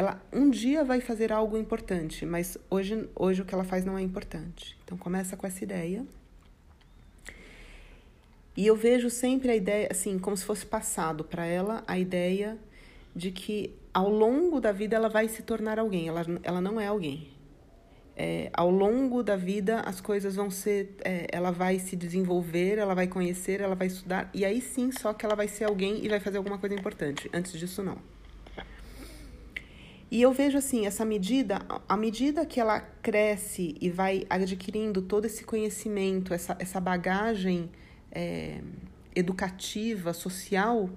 ela 0.00 0.22
um 0.32 0.48
dia 0.48 0.82
vai 0.82 1.00
fazer 1.00 1.30
algo 1.30 1.58
importante, 1.58 2.24
mas 2.24 2.56
hoje 2.70 3.06
hoje 3.14 3.42
o 3.42 3.44
que 3.44 3.54
ela 3.54 3.64
faz 3.64 3.84
não 3.84 3.98
é 3.98 4.02
importante. 4.02 4.78
Então 4.82 4.96
começa 4.96 5.36
com 5.36 5.46
essa 5.46 5.62
ideia 5.62 6.06
e 8.56 8.66
eu 8.66 8.74
vejo 8.74 9.10
sempre 9.10 9.50
a 9.50 9.56
ideia, 9.56 9.88
assim, 9.90 10.18
como 10.18 10.34
se 10.36 10.44
fosse 10.44 10.64
passado 10.64 11.22
para 11.22 11.44
ela 11.44 11.84
a 11.86 11.98
ideia 11.98 12.58
de 13.14 13.30
que 13.30 13.74
ao 13.92 14.08
longo 14.08 14.58
da 14.58 14.72
vida 14.72 14.96
ela 14.96 15.10
vai 15.10 15.28
se 15.28 15.42
tornar 15.42 15.78
alguém. 15.78 16.08
Ela, 16.08 16.24
ela 16.42 16.60
não 16.62 16.80
é 16.80 16.86
alguém. 16.86 17.28
É, 18.16 18.50
ao 18.54 18.70
longo 18.70 19.22
da 19.22 19.36
vida 19.36 19.80
as 19.80 20.00
coisas 20.00 20.34
vão 20.34 20.50
ser. 20.50 20.96
É, 21.04 21.26
ela 21.30 21.50
vai 21.50 21.78
se 21.78 21.94
desenvolver, 21.94 22.78
ela 22.78 22.94
vai 22.94 23.06
conhecer, 23.06 23.60
ela 23.60 23.74
vai 23.74 23.88
estudar. 23.88 24.30
E 24.32 24.46
aí 24.46 24.62
sim, 24.62 24.90
só 24.92 25.12
que 25.12 25.26
ela 25.26 25.36
vai 25.36 25.46
ser 25.46 25.64
alguém 25.64 26.02
e 26.02 26.08
vai 26.08 26.20
fazer 26.20 26.38
alguma 26.38 26.56
coisa 26.56 26.74
importante. 26.74 27.30
Antes 27.34 27.52
disso, 27.52 27.82
não. 27.82 27.98
E 30.10 30.20
eu 30.20 30.32
vejo 30.32 30.58
assim, 30.58 30.86
essa 30.86 31.04
medida, 31.04 31.60
à 31.88 31.96
medida 31.96 32.44
que 32.44 32.58
ela 32.58 32.80
cresce 32.80 33.76
e 33.80 33.88
vai 33.88 34.26
adquirindo 34.28 35.00
todo 35.02 35.24
esse 35.24 35.44
conhecimento, 35.44 36.34
essa, 36.34 36.56
essa 36.58 36.80
bagagem 36.80 37.70
é, 38.10 38.60
educativa, 39.14 40.12
social, 40.12 40.90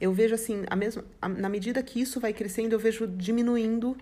eu 0.00 0.12
vejo 0.12 0.34
assim, 0.34 0.62
a 0.70 0.76
mesma, 0.76 1.04
a, 1.20 1.28
na 1.28 1.48
medida 1.48 1.82
que 1.82 2.00
isso 2.00 2.20
vai 2.20 2.32
crescendo, 2.32 2.72
eu 2.72 2.78
vejo 2.78 3.08
diminuindo 3.08 3.96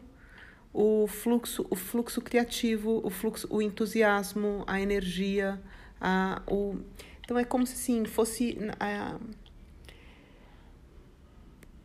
o 0.74 1.06
fluxo, 1.06 1.66
o 1.70 1.76
fluxo 1.76 2.20
criativo, 2.20 3.00
o 3.02 3.08
fluxo, 3.08 3.48
o 3.50 3.62
entusiasmo, 3.62 4.62
a 4.66 4.78
energia, 4.78 5.58
a, 5.98 6.42
o, 6.46 6.76
então 7.22 7.38
é 7.38 7.44
como 7.44 7.66
se 7.66 7.74
assim, 7.74 8.04
fosse 8.04 8.58
a, 8.78 9.18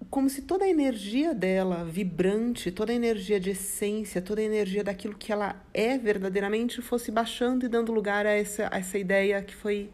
como 0.09 0.27
se 0.27 0.41
toda 0.41 0.65
a 0.65 0.67
energia 0.67 1.35
dela, 1.35 1.85
vibrante, 1.85 2.71
toda 2.71 2.91
a 2.91 2.95
energia 2.95 3.39
de 3.39 3.51
essência, 3.51 4.21
toda 4.21 4.41
a 4.41 4.43
energia 4.43 4.83
daquilo 4.83 5.15
que 5.15 5.31
ela 5.31 5.63
é 5.71 5.97
verdadeiramente 5.97 6.81
fosse 6.81 7.11
baixando 7.11 7.65
e 7.65 7.69
dando 7.69 7.91
lugar 7.91 8.25
a 8.25 8.31
essa, 8.31 8.67
a 8.71 8.79
essa 8.79 8.97
ideia 8.97 9.41
que 9.43 9.55
foi 9.55 9.89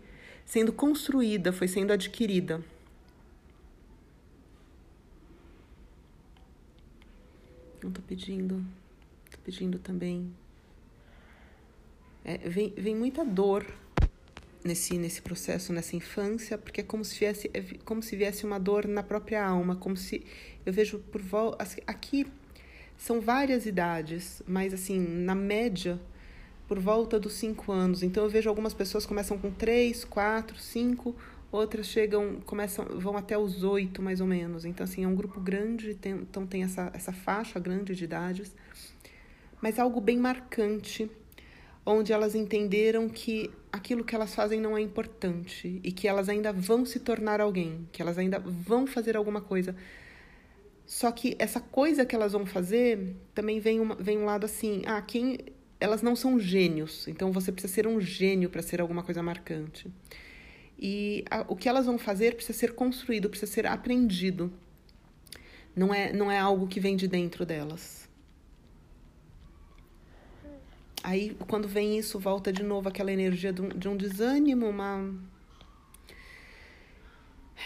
sendo 0.45 0.71
construída, 0.71 1.51
foi 1.51 1.67
sendo 1.67 1.91
adquirida. 1.91 2.63
Não 7.83 7.89
estou 7.89 8.03
pedindo, 8.07 8.65
estou 9.25 9.41
pedindo 9.43 9.79
também. 9.79 10.33
É, 12.23 12.37
vem, 12.37 12.73
vem 12.77 12.95
muita 12.95 13.25
dor 13.25 13.65
nesse, 14.65 14.97
nesse 14.97 15.21
processo, 15.21 15.71
nessa 15.71 15.95
infância, 15.95 16.57
porque 16.57 16.81
é 16.81 16.83
como 16.83 17.05
se 17.05 17.19
viesse, 17.19 17.51
é 17.53 17.61
como 17.85 18.01
se 18.01 18.15
viesse 18.15 18.43
uma 18.45 18.59
dor 18.59 18.87
na 18.87 19.03
própria 19.03 19.45
alma, 19.45 19.75
como 19.75 19.95
se 19.95 20.25
eu 20.65 20.73
vejo 20.73 20.97
por 20.97 21.21
volta 21.21 21.63
assim, 21.63 21.79
aqui 21.85 22.25
são 22.97 23.21
várias 23.21 23.67
idades, 23.67 24.41
mas 24.47 24.73
assim 24.73 24.99
na 24.99 25.35
média 25.35 25.99
por 26.67 26.79
volta 26.79 27.19
dos 27.19 27.33
cinco 27.33 27.71
anos. 27.71 28.01
Então 28.01 28.23
eu 28.23 28.29
vejo 28.29 28.49
algumas 28.49 28.73
pessoas 28.73 29.05
começam 29.05 29.37
com 29.37 29.51
três, 29.51 30.03
quatro, 30.03 30.57
cinco, 30.57 31.15
outras 31.51 31.85
chegam 31.85 32.41
começam 32.43 32.85
vão 32.97 33.15
até 33.15 33.37
os 33.37 33.63
oito 33.63 34.01
mais 34.01 34.19
ou 34.19 34.25
menos. 34.25 34.65
Então 34.65 34.83
assim 34.83 35.03
é 35.03 35.07
um 35.07 35.15
grupo 35.15 35.39
grande, 35.39 35.93
tem, 35.93 36.13
então 36.13 36.47
tem 36.47 36.63
essa 36.63 36.89
essa 36.93 37.13
faixa 37.13 37.59
grande 37.59 37.93
de 37.93 38.03
idades, 38.03 38.55
mas 39.61 39.77
algo 39.77 40.01
bem 40.01 40.17
marcante 40.17 41.07
onde 41.85 42.11
elas 42.11 42.33
entenderam 42.33 43.07
que 43.07 43.51
aquilo 43.71 44.03
que 44.03 44.15
elas 44.15 44.33
fazem 44.33 44.59
não 44.59 44.77
é 44.77 44.81
importante 44.81 45.79
e 45.83 45.91
que 45.91 46.07
elas 46.07 46.29
ainda 46.29 46.51
vão 46.51 46.85
se 46.85 46.99
tornar 46.99 47.39
alguém, 47.39 47.87
que 47.91 48.01
elas 48.01 48.17
ainda 48.17 48.39
vão 48.39 48.87
fazer 48.87 49.15
alguma 49.15 49.41
coisa. 49.41 49.75
Só 50.85 51.11
que 51.11 51.35
essa 51.37 51.59
coisa 51.59 52.05
que 52.05 52.15
elas 52.15 52.31
vão 52.33 52.45
fazer 52.45 53.15
também 53.33 53.59
vem, 53.59 53.79
uma, 53.79 53.95
vem 53.95 54.17
um 54.17 54.25
lado 54.25 54.45
assim, 54.45 54.81
ah, 54.85 55.01
quem 55.01 55.37
elas 55.79 56.01
não 56.01 56.15
são 56.15 56.39
gênios, 56.39 57.07
então 57.07 57.31
você 57.31 57.51
precisa 57.51 57.73
ser 57.73 57.85
um 57.85 57.99
gênio 57.99 58.49
para 58.49 58.61
ser 58.61 58.81
alguma 58.81 59.03
coisa 59.03 59.21
marcante. 59.21 59.91
E 60.79 61.23
a, 61.29 61.45
o 61.47 61.55
que 61.55 61.69
elas 61.69 61.85
vão 61.85 61.97
fazer 61.97 62.35
precisa 62.35 62.57
ser 62.57 62.73
construído, 62.73 63.29
precisa 63.29 63.51
ser 63.51 63.67
aprendido. 63.67 64.51
Não 65.75 65.93
é, 65.93 66.13
não 66.13 66.31
é 66.31 66.39
algo 66.39 66.67
que 66.67 66.79
vem 66.79 66.95
de 66.95 67.07
dentro 67.07 67.45
delas. 67.45 68.04
Aí, 71.05 71.37
quando 71.47 71.67
vem 71.67 71.99
isso, 71.99 72.17
volta 72.17 72.51
de 72.51 72.63
novo 72.63 72.89
aquela 72.89 73.11
energia 73.11 73.53
de 73.53 73.61
um, 73.61 73.69
de 73.69 73.87
um 73.87 73.95
desânimo, 73.95 74.67
uma. 74.67 75.13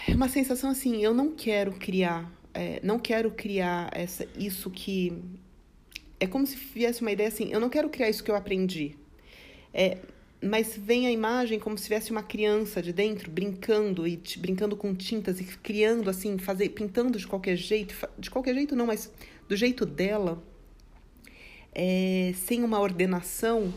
Uma 0.10 0.28
sensação 0.28 0.70
assim, 0.70 1.02
eu 1.02 1.14
não 1.14 1.32
quero 1.32 1.72
criar, 1.72 2.30
é, 2.54 2.82
não 2.84 3.00
quero 3.00 3.32
criar 3.32 3.90
essa, 3.94 4.28
isso 4.38 4.70
que. 4.70 5.24
É 6.20 6.28
como 6.28 6.46
se 6.46 6.58
viesse 6.58 7.00
uma 7.00 7.14
ideia 7.14 7.30
assim, 7.30 7.50
eu 7.50 7.62
não 7.62 7.70
quero 7.70 7.88
criar 7.88 8.10
isso 8.10 8.22
que 8.22 8.30
eu 8.30 8.36
aprendi. 8.36 8.98
É, 9.74 10.00
mas 10.44 10.76
vem 10.76 11.08
a 11.08 11.12
imagem 11.12 11.60
como 11.60 11.78
se 11.78 11.86
tivesse 11.86 12.12
uma 12.12 12.22
criança 12.22 12.82
de 12.82 12.92
dentro 12.92 13.32
brincando 13.32 14.06
e 14.06 14.22
brincando 14.38 14.76
com 14.76 14.94
tintas 14.94 15.40
e 15.40 15.46
criando 15.46 16.10
assim, 16.10 16.38
fazer, 16.38 16.68
pintando 16.70 17.18
de 17.18 17.26
qualquer 17.26 17.56
jeito, 17.56 17.96
de 18.18 18.30
qualquer 18.30 18.54
jeito 18.54 18.76
não, 18.76 18.86
mas 18.86 19.10
do 19.48 19.56
jeito 19.56 19.86
dela 19.86 20.44
é, 21.74 22.34
sem 22.46 22.64
uma 22.64 22.80
ordenação, 22.80 23.74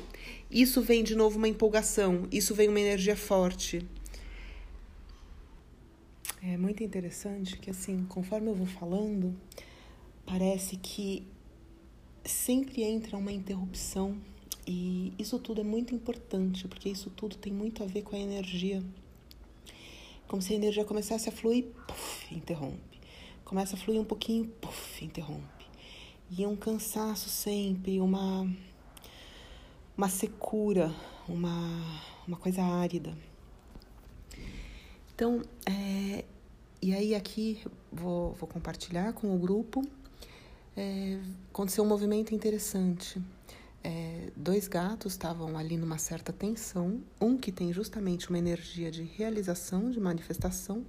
isso 0.50 0.82
vem 0.82 1.02
de 1.02 1.14
novo 1.14 1.38
uma 1.38 1.48
empolgação, 1.48 2.26
isso 2.30 2.54
vem 2.54 2.68
uma 2.68 2.80
energia 2.80 3.16
forte. 3.16 3.86
É 6.42 6.56
muito 6.56 6.82
interessante 6.82 7.56
que, 7.56 7.70
assim, 7.70 8.04
conforme 8.08 8.48
eu 8.48 8.54
vou 8.54 8.66
falando, 8.66 9.34
parece 10.26 10.76
que 10.76 11.26
sempre 12.24 12.82
entra 12.82 13.16
uma 13.16 13.32
interrupção 13.32 14.16
e 14.66 15.12
isso 15.18 15.38
tudo 15.38 15.60
é 15.60 15.64
muito 15.64 15.94
importante, 15.94 16.68
porque 16.68 16.88
isso 16.88 17.10
tudo 17.10 17.36
tem 17.36 17.52
muito 17.52 17.82
a 17.82 17.86
ver 17.86 18.02
com 18.02 18.14
a 18.14 18.18
energia. 18.18 18.82
Como 20.28 20.40
se 20.40 20.52
a 20.52 20.56
energia 20.56 20.84
começasse 20.84 21.28
a 21.28 21.32
fluir, 21.32 21.66
puff, 21.86 22.34
interrompe. 22.34 23.00
Começa 23.44 23.76
a 23.76 23.78
fluir 23.78 24.00
um 24.00 24.04
pouquinho, 24.04 24.46
puff, 24.60 25.04
interrompe. 25.04 25.51
E 26.34 26.44
é 26.44 26.48
um 26.48 26.56
cansaço 26.56 27.28
sempre, 27.28 28.00
uma, 28.00 28.50
uma 29.94 30.08
secura, 30.08 30.90
uma, 31.28 31.52
uma 32.26 32.38
coisa 32.38 32.62
árida. 32.62 33.14
Então, 35.14 35.42
é, 35.66 36.24
e 36.80 36.94
aí 36.94 37.14
aqui 37.14 37.62
vou, 37.92 38.32
vou 38.32 38.48
compartilhar 38.48 39.12
com 39.12 39.36
o 39.36 39.38
grupo. 39.38 39.82
É, 40.74 41.18
aconteceu 41.50 41.84
um 41.84 41.86
movimento 41.86 42.34
interessante. 42.34 43.20
É, 43.84 44.30
dois 44.34 44.66
gatos 44.66 45.12
estavam 45.12 45.58
ali 45.58 45.76
numa 45.76 45.98
certa 45.98 46.32
tensão, 46.32 47.02
um 47.20 47.36
que 47.36 47.52
tem 47.52 47.74
justamente 47.74 48.30
uma 48.30 48.38
energia 48.38 48.90
de 48.90 49.02
realização, 49.02 49.90
de 49.90 50.00
manifestação, 50.00 50.82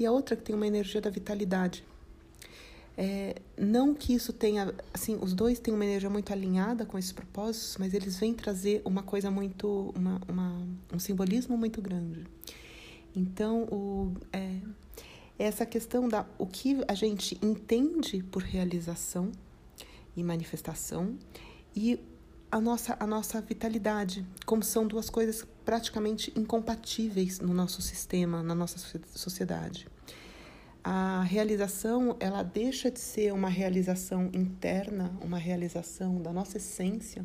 e 0.00 0.04
a 0.04 0.10
outra 0.10 0.34
que 0.34 0.42
tem 0.42 0.56
uma 0.56 0.66
energia 0.66 1.00
da 1.00 1.10
vitalidade. 1.10 1.84
É, 2.96 3.34
não 3.58 3.92
que 3.92 4.14
isso 4.14 4.32
tenha, 4.32 4.72
assim, 4.92 5.18
os 5.20 5.34
dois 5.34 5.58
têm 5.58 5.74
uma 5.74 5.84
energia 5.84 6.08
muito 6.08 6.32
alinhada 6.32 6.86
com 6.86 6.96
esses 6.96 7.12
propósitos, 7.12 7.76
mas 7.78 7.92
eles 7.92 8.16
vêm 8.16 8.32
trazer 8.32 8.82
uma 8.84 9.02
coisa 9.02 9.30
muito, 9.30 9.92
uma, 9.96 10.20
uma 10.28 10.66
um 10.92 10.98
simbolismo 10.98 11.56
muito 11.56 11.82
grande. 11.82 12.24
Então, 13.14 13.64
o, 13.64 14.14
é, 14.32 14.60
essa 15.38 15.66
questão 15.66 16.08
da 16.08 16.24
o 16.38 16.46
que 16.46 16.84
a 16.86 16.94
gente 16.94 17.38
entende 17.42 18.22
por 18.22 18.42
realização 18.42 19.32
e 20.16 20.22
manifestação 20.22 21.18
e 21.74 21.98
a 22.50 22.60
nossa, 22.60 22.96
a 23.00 23.06
nossa 23.06 23.40
vitalidade, 23.40 24.24
como 24.46 24.62
são 24.62 24.86
duas 24.86 25.10
coisas 25.10 25.44
praticamente 25.64 26.32
incompatíveis 26.36 27.40
no 27.40 27.52
nosso 27.52 27.82
sistema, 27.82 28.40
na 28.44 28.54
nossa 28.54 28.78
sociedade 29.16 29.88
a 30.84 31.22
realização 31.22 32.14
ela 32.20 32.42
deixa 32.42 32.90
de 32.90 33.00
ser 33.00 33.32
uma 33.32 33.48
realização 33.48 34.30
interna, 34.34 35.16
uma 35.22 35.38
realização 35.38 36.20
da 36.20 36.30
nossa 36.30 36.58
essência, 36.58 37.24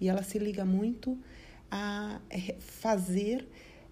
e 0.00 0.08
ela 0.08 0.22
se 0.22 0.38
liga 0.38 0.64
muito 0.64 1.18
a 1.70 2.20
fazer 2.60 3.46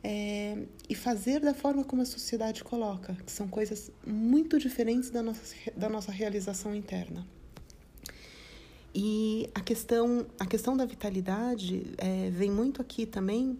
é, 0.05 0.57
e 0.89 0.95
fazer 0.95 1.41
da 1.41 1.55
forma 1.55 1.85
como 1.85 2.03
a 2.03 2.05
sociedade 2.05 2.63
coloca, 2.63 3.15
que 3.27 3.31
são 3.31 3.49
coisas 3.49 3.91
muito 4.07 4.59
diferentes 4.59 5.11
da 5.11 5.23
nossa, 5.23 5.55
da 5.77 5.89
nossa 5.89 6.13
realização 6.13 6.75
interna. 6.75 7.27
E 8.95 9.49
a 9.55 9.61
questão, 9.61 10.27
a 10.39 10.47
questão 10.47 10.77
da 10.77 10.85
vitalidade 10.85 11.95
é, 11.97 12.31
vem 12.31 12.51
muito 12.51 12.83
aqui 12.83 13.07
também 13.07 13.59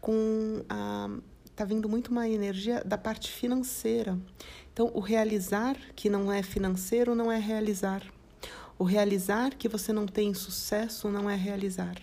com 0.00 0.64
a. 0.68 1.08
Está 1.52 1.66
vindo 1.66 1.88
muito 1.88 2.10
uma 2.10 2.26
energia 2.26 2.82
da 2.82 2.96
parte 2.96 3.30
financeira. 3.30 4.18
Então, 4.72 4.90
o 4.94 5.00
realizar 5.00 5.76
que 5.94 6.08
não 6.08 6.32
é 6.32 6.42
financeiro 6.42 7.14
não 7.14 7.30
é 7.30 7.38
realizar. 7.38 8.02
O 8.78 8.84
realizar 8.84 9.54
que 9.54 9.68
você 9.68 9.92
não 9.92 10.06
tem 10.06 10.32
sucesso 10.32 11.10
não 11.10 11.28
é 11.28 11.36
realizar. 11.36 11.94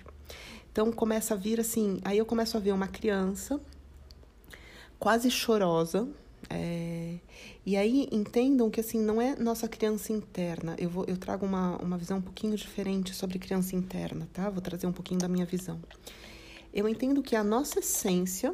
Então, 0.72 0.91
começa 0.91 1.34
a 1.34 1.38
vir 1.38 1.60
assim. 1.60 2.00
Aí 2.06 2.20
eu 2.20 2.28
começo 2.28 2.56
a 2.56 2.60
ver 2.60 2.72
uma 2.74 2.88
criança 2.88 3.60
quase 5.00 5.32
chorosa. 5.32 6.08
É, 6.47 7.16
e 7.66 7.76
aí 7.76 8.08
entendam 8.12 8.70
que 8.70 8.80
assim 8.80 9.00
não 9.00 9.20
é 9.20 9.36
nossa 9.36 9.68
criança 9.68 10.14
interna. 10.14 10.76
Eu 10.78 10.89
vou 10.89 11.06
eu 11.08 11.18
trago 11.18 11.45
uma, 11.45 11.76
uma 11.78 11.97
visão 11.97 12.20
um 12.20 12.22
pouquinho 12.22 12.56
diferente 12.56 13.16
sobre 13.16 13.39
criança 13.39 13.76
interna, 13.76 14.30
tá? 14.32 14.50
Vou 14.50 14.62
trazer 14.62 14.86
um 14.86 14.93
pouquinho 14.93 15.20
da 15.20 15.28
minha 15.28 15.45
visão. 15.45 15.80
Eu 16.72 16.88
entendo 16.88 17.24
que 17.24 17.36
a 17.36 17.43
nossa 17.43 17.80
essência 17.80 18.54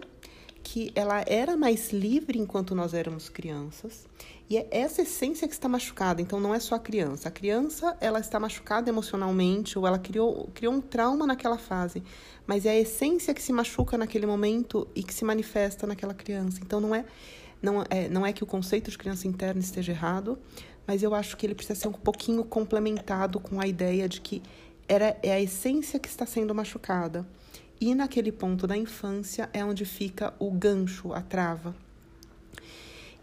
que 0.66 0.92
ela 0.96 1.24
era 1.28 1.56
mais 1.56 1.92
livre 1.92 2.40
enquanto 2.40 2.74
nós 2.74 2.96
éramos 2.96 3.30
crianças 3.30 4.08
e 4.50 4.58
é 4.58 4.68
essa 4.72 5.04
essência 5.04 5.48
que 5.48 5.54
está 5.54 5.70
machucada. 5.70 6.24
Então 6.24 6.40
não 6.40 6.56
é 6.56 6.60
só 6.60 6.74
a 6.74 6.80
criança. 6.80 7.30
A 7.30 7.32
criança 7.32 7.96
ela 8.02 8.20
está 8.20 8.40
machucada 8.40 8.90
emocionalmente 8.90 9.78
ou 9.78 9.86
ela 9.86 10.00
criou, 10.00 10.50
criou 10.56 10.74
um 10.74 10.82
trauma 10.82 11.28
naquela 11.28 11.60
fase, 11.60 12.02
mas 12.48 12.66
é 12.66 12.72
a 12.72 12.80
essência 12.80 13.32
que 13.32 13.44
se 13.44 13.54
machuca 13.54 13.96
naquele 13.96 14.26
momento 14.26 14.88
e 14.96 15.04
que 15.04 15.14
se 15.14 15.24
manifesta 15.24 15.86
naquela 15.86 16.16
criança. 16.16 16.60
Então 16.64 16.82
não 16.82 16.96
é 16.96 17.06
não 17.62 17.84
é, 17.88 18.10
não 18.10 18.26
é 18.26 18.34
que 18.34 18.44
o 18.44 18.48
conceito 18.48 18.90
de 18.90 18.98
criança 18.98 19.28
interna 19.28 19.62
esteja 19.62 19.92
errado, 19.92 20.36
mas 20.88 21.04
eu 21.04 21.14
acho 21.14 21.38
que 21.38 21.46
ele 21.46 21.54
precisa 21.54 21.80
ser 21.80 21.90
um 21.90 21.94
pouquinho 21.94 22.44
complementado 22.44 23.40
com 23.40 23.62
a 23.62 23.68
ideia 23.68 24.10
de 24.10 24.20
que 24.20 24.42
era, 24.88 25.16
é 25.22 25.32
a 25.32 25.40
essência 25.40 26.00
que 26.00 26.08
está 26.08 26.26
sendo 26.26 26.56
machucada. 26.56 27.24
E 27.80 27.94
naquele 27.94 28.32
ponto 28.32 28.66
da 28.66 28.78
infância 28.78 29.50
é 29.52 29.64
onde 29.64 29.86
fica 29.86 30.34
o 30.40 30.50
gancho, 30.52 31.14
a 31.14 31.22
trava. 31.22 31.76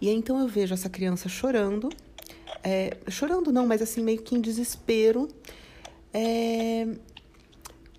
E 0.00 0.08
então 0.10 0.38
eu 0.40 0.48
vejo 0.48 0.74
essa 0.74 0.90
criança 0.90 1.28
chorando, 1.28 1.88
é, 2.62 2.96
chorando 3.08 3.52
não, 3.52 3.66
mas 3.66 3.80
assim, 3.80 4.02
meio 4.02 4.20
que 4.20 4.34
em 4.34 4.40
desespero, 4.40 5.28
é, 6.12 6.88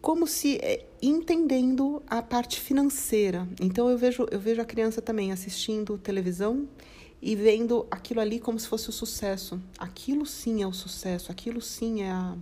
como 0.02 0.28
se 0.28 0.58
é, 0.58 0.86
entendendo 1.02 2.04
a 2.08 2.22
parte 2.22 2.60
financeira. 2.60 3.48
Então 3.60 3.90
eu 3.90 3.98
vejo, 3.98 4.28
eu 4.30 4.40
vejo 4.40 4.62
a 4.62 4.66
criança 4.66 5.02
também 5.02 5.32
assistindo 5.32 5.98
televisão 5.98 6.68
e 7.22 7.38
vendo 7.38 7.88
aquilo 7.90 8.20
ali 8.20 8.38
como 8.38 8.60
se 8.60 8.68
fosse 8.68 8.90
o 8.90 8.92
sucesso. 8.92 9.62
Aquilo 9.78 10.26
sim 10.26 10.62
é 10.62 10.68
o 10.68 10.74
sucesso, 10.74 11.32
aquilo 11.32 11.62
sim 11.62 12.04
é 12.04 12.12
a, 12.12 12.36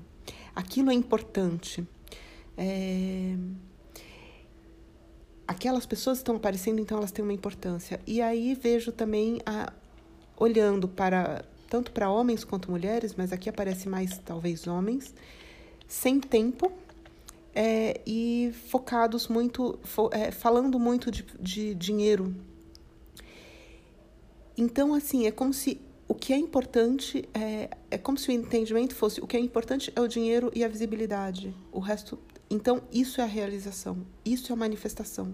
aquilo 0.55 0.89
é 0.89 0.93
importante. 0.93 1.87
É, 2.57 3.35
aquelas 5.51 5.85
pessoas 5.85 6.17
estão 6.17 6.35
aparecendo, 6.35 6.79
então 6.79 6.97
elas 6.97 7.11
têm 7.11 7.23
uma 7.23 7.33
importância. 7.33 7.99
E 8.07 8.21
aí 8.21 8.55
vejo 8.55 8.91
também 8.91 9.41
a, 9.45 9.71
olhando 10.37 10.87
para 10.87 11.45
tanto 11.69 11.91
para 11.91 12.09
homens 12.09 12.43
quanto 12.43 12.69
mulheres, 12.69 13.13
mas 13.15 13.31
aqui 13.31 13.49
aparece 13.49 13.87
mais 13.87 14.17
talvez 14.17 14.67
homens, 14.67 15.13
sem 15.87 16.19
tempo 16.19 16.71
é, 17.55 18.01
e 18.05 18.53
focados 18.67 19.29
muito, 19.29 19.79
fo, 19.83 20.09
é, 20.11 20.31
falando 20.31 20.77
muito 20.77 21.09
de, 21.09 21.25
de 21.39 21.73
dinheiro. 21.75 22.35
Então, 24.57 24.93
assim, 24.93 25.27
é 25.27 25.31
como 25.31 25.53
se 25.53 25.79
o 26.07 26.13
que 26.13 26.33
é 26.33 26.37
importante 26.37 27.27
é, 27.33 27.69
é 27.89 27.97
como 27.97 28.17
se 28.17 28.29
o 28.29 28.31
entendimento 28.33 28.93
fosse 28.93 29.21
o 29.21 29.27
que 29.27 29.37
é 29.37 29.39
importante 29.39 29.93
é 29.95 30.01
o 30.01 30.07
dinheiro 30.07 30.51
e 30.53 30.63
a 30.63 30.67
visibilidade. 30.67 31.55
O 31.71 31.79
resto. 31.79 32.19
Então, 32.51 32.81
isso 32.91 33.21
é 33.21 33.23
a 33.23 33.27
realização, 33.27 34.05
isso 34.25 34.51
é 34.51 34.53
a 34.53 34.57
manifestação. 34.57 35.33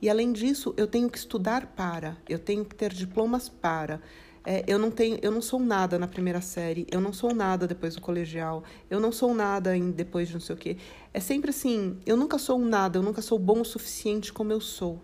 E 0.00 0.08
além 0.08 0.32
disso, 0.32 0.72
eu 0.78 0.86
tenho 0.86 1.10
que 1.10 1.18
estudar 1.18 1.66
para, 1.76 2.16
eu 2.26 2.38
tenho 2.38 2.64
que 2.64 2.74
ter 2.74 2.90
diplomas 2.90 3.50
para. 3.50 4.00
É, 4.46 4.64
eu 4.66 4.78
não 4.78 4.90
tenho, 4.90 5.18
eu 5.20 5.30
não 5.30 5.42
sou 5.42 5.60
nada 5.60 5.98
na 5.98 6.08
primeira 6.08 6.40
série, 6.40 6.86
eu 6.90 7.02
não 7.02 7.12
sou 7.12 7.34
nada 7.34 7.66
depois 7.66 7.96
do 7.96 8.00
colegial, 8.00 8.64
eu 8.88 8.98
não 8.98 9.12
sou 9.12 9.34
nada 9.34 9.76
em, 9.76 9.90
depois 9.90 10.28
de 10.28 10.34
não 10.34 10.40
sei 10.40 10.54
o 10.54 10.58
quê. 10.58 10.78
É 11.12 11.20
sempre 11.20 11.50
assim, 11.50 11.98
eu 12.06 12.16
nunca 12.16 12.38
sou 12.38 12.58
nada, 12.58 12.98
eu 12.98 13.02
nunca 13.02 13.20
sou 13.20 13.38
bom 13.38 13.60
o 13.60 13.64
suficiente 13.64 14.32
como 14.32 14.50
eu 14.50 14.60
sou. 14.60 14.98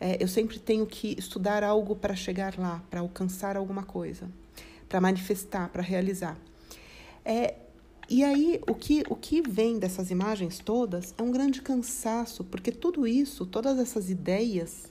É, 0.00 0.20
eu 0.20 0.26
sempre 0.26 0.58
tenho 0.58 0.86
que 0.86 1.14
estudar 1.16 1.62
algo 1.62 1.94
para 1.94 2.16
chegar 2.16 2.58
lá, 2.58 2.82
para 2.90 2.98
alcançar 2.98 3.56
alguma 3.56 3.84
coisa, 3.84 4.28
para 4.88 5.00
manifestar, 5.00 5.68
para 5.68 5.82
realizar. 5.82 6.36
É, 7.24 7.54
e 8.08 8.22
aí, 8.22 8.60
o 8.68 8.74
que, 8.74 9.02
o 9.08 9.16
que 9.16 9.42
vem 9.42 9.78
dessas 9.78 10.10
imagens 10.10 10.58
todas 10.58 11.14
é 11.16 11.22
um 11.22 11.30
grande 11.30 11.62
cansaço, 11.62 12.44
porque 12.44 12.70
tudo 12.70 13.06
isso, 13.06 13.46
todas 13.46 13.78
essas 13.78 14.10
ideias, 14.10 14.88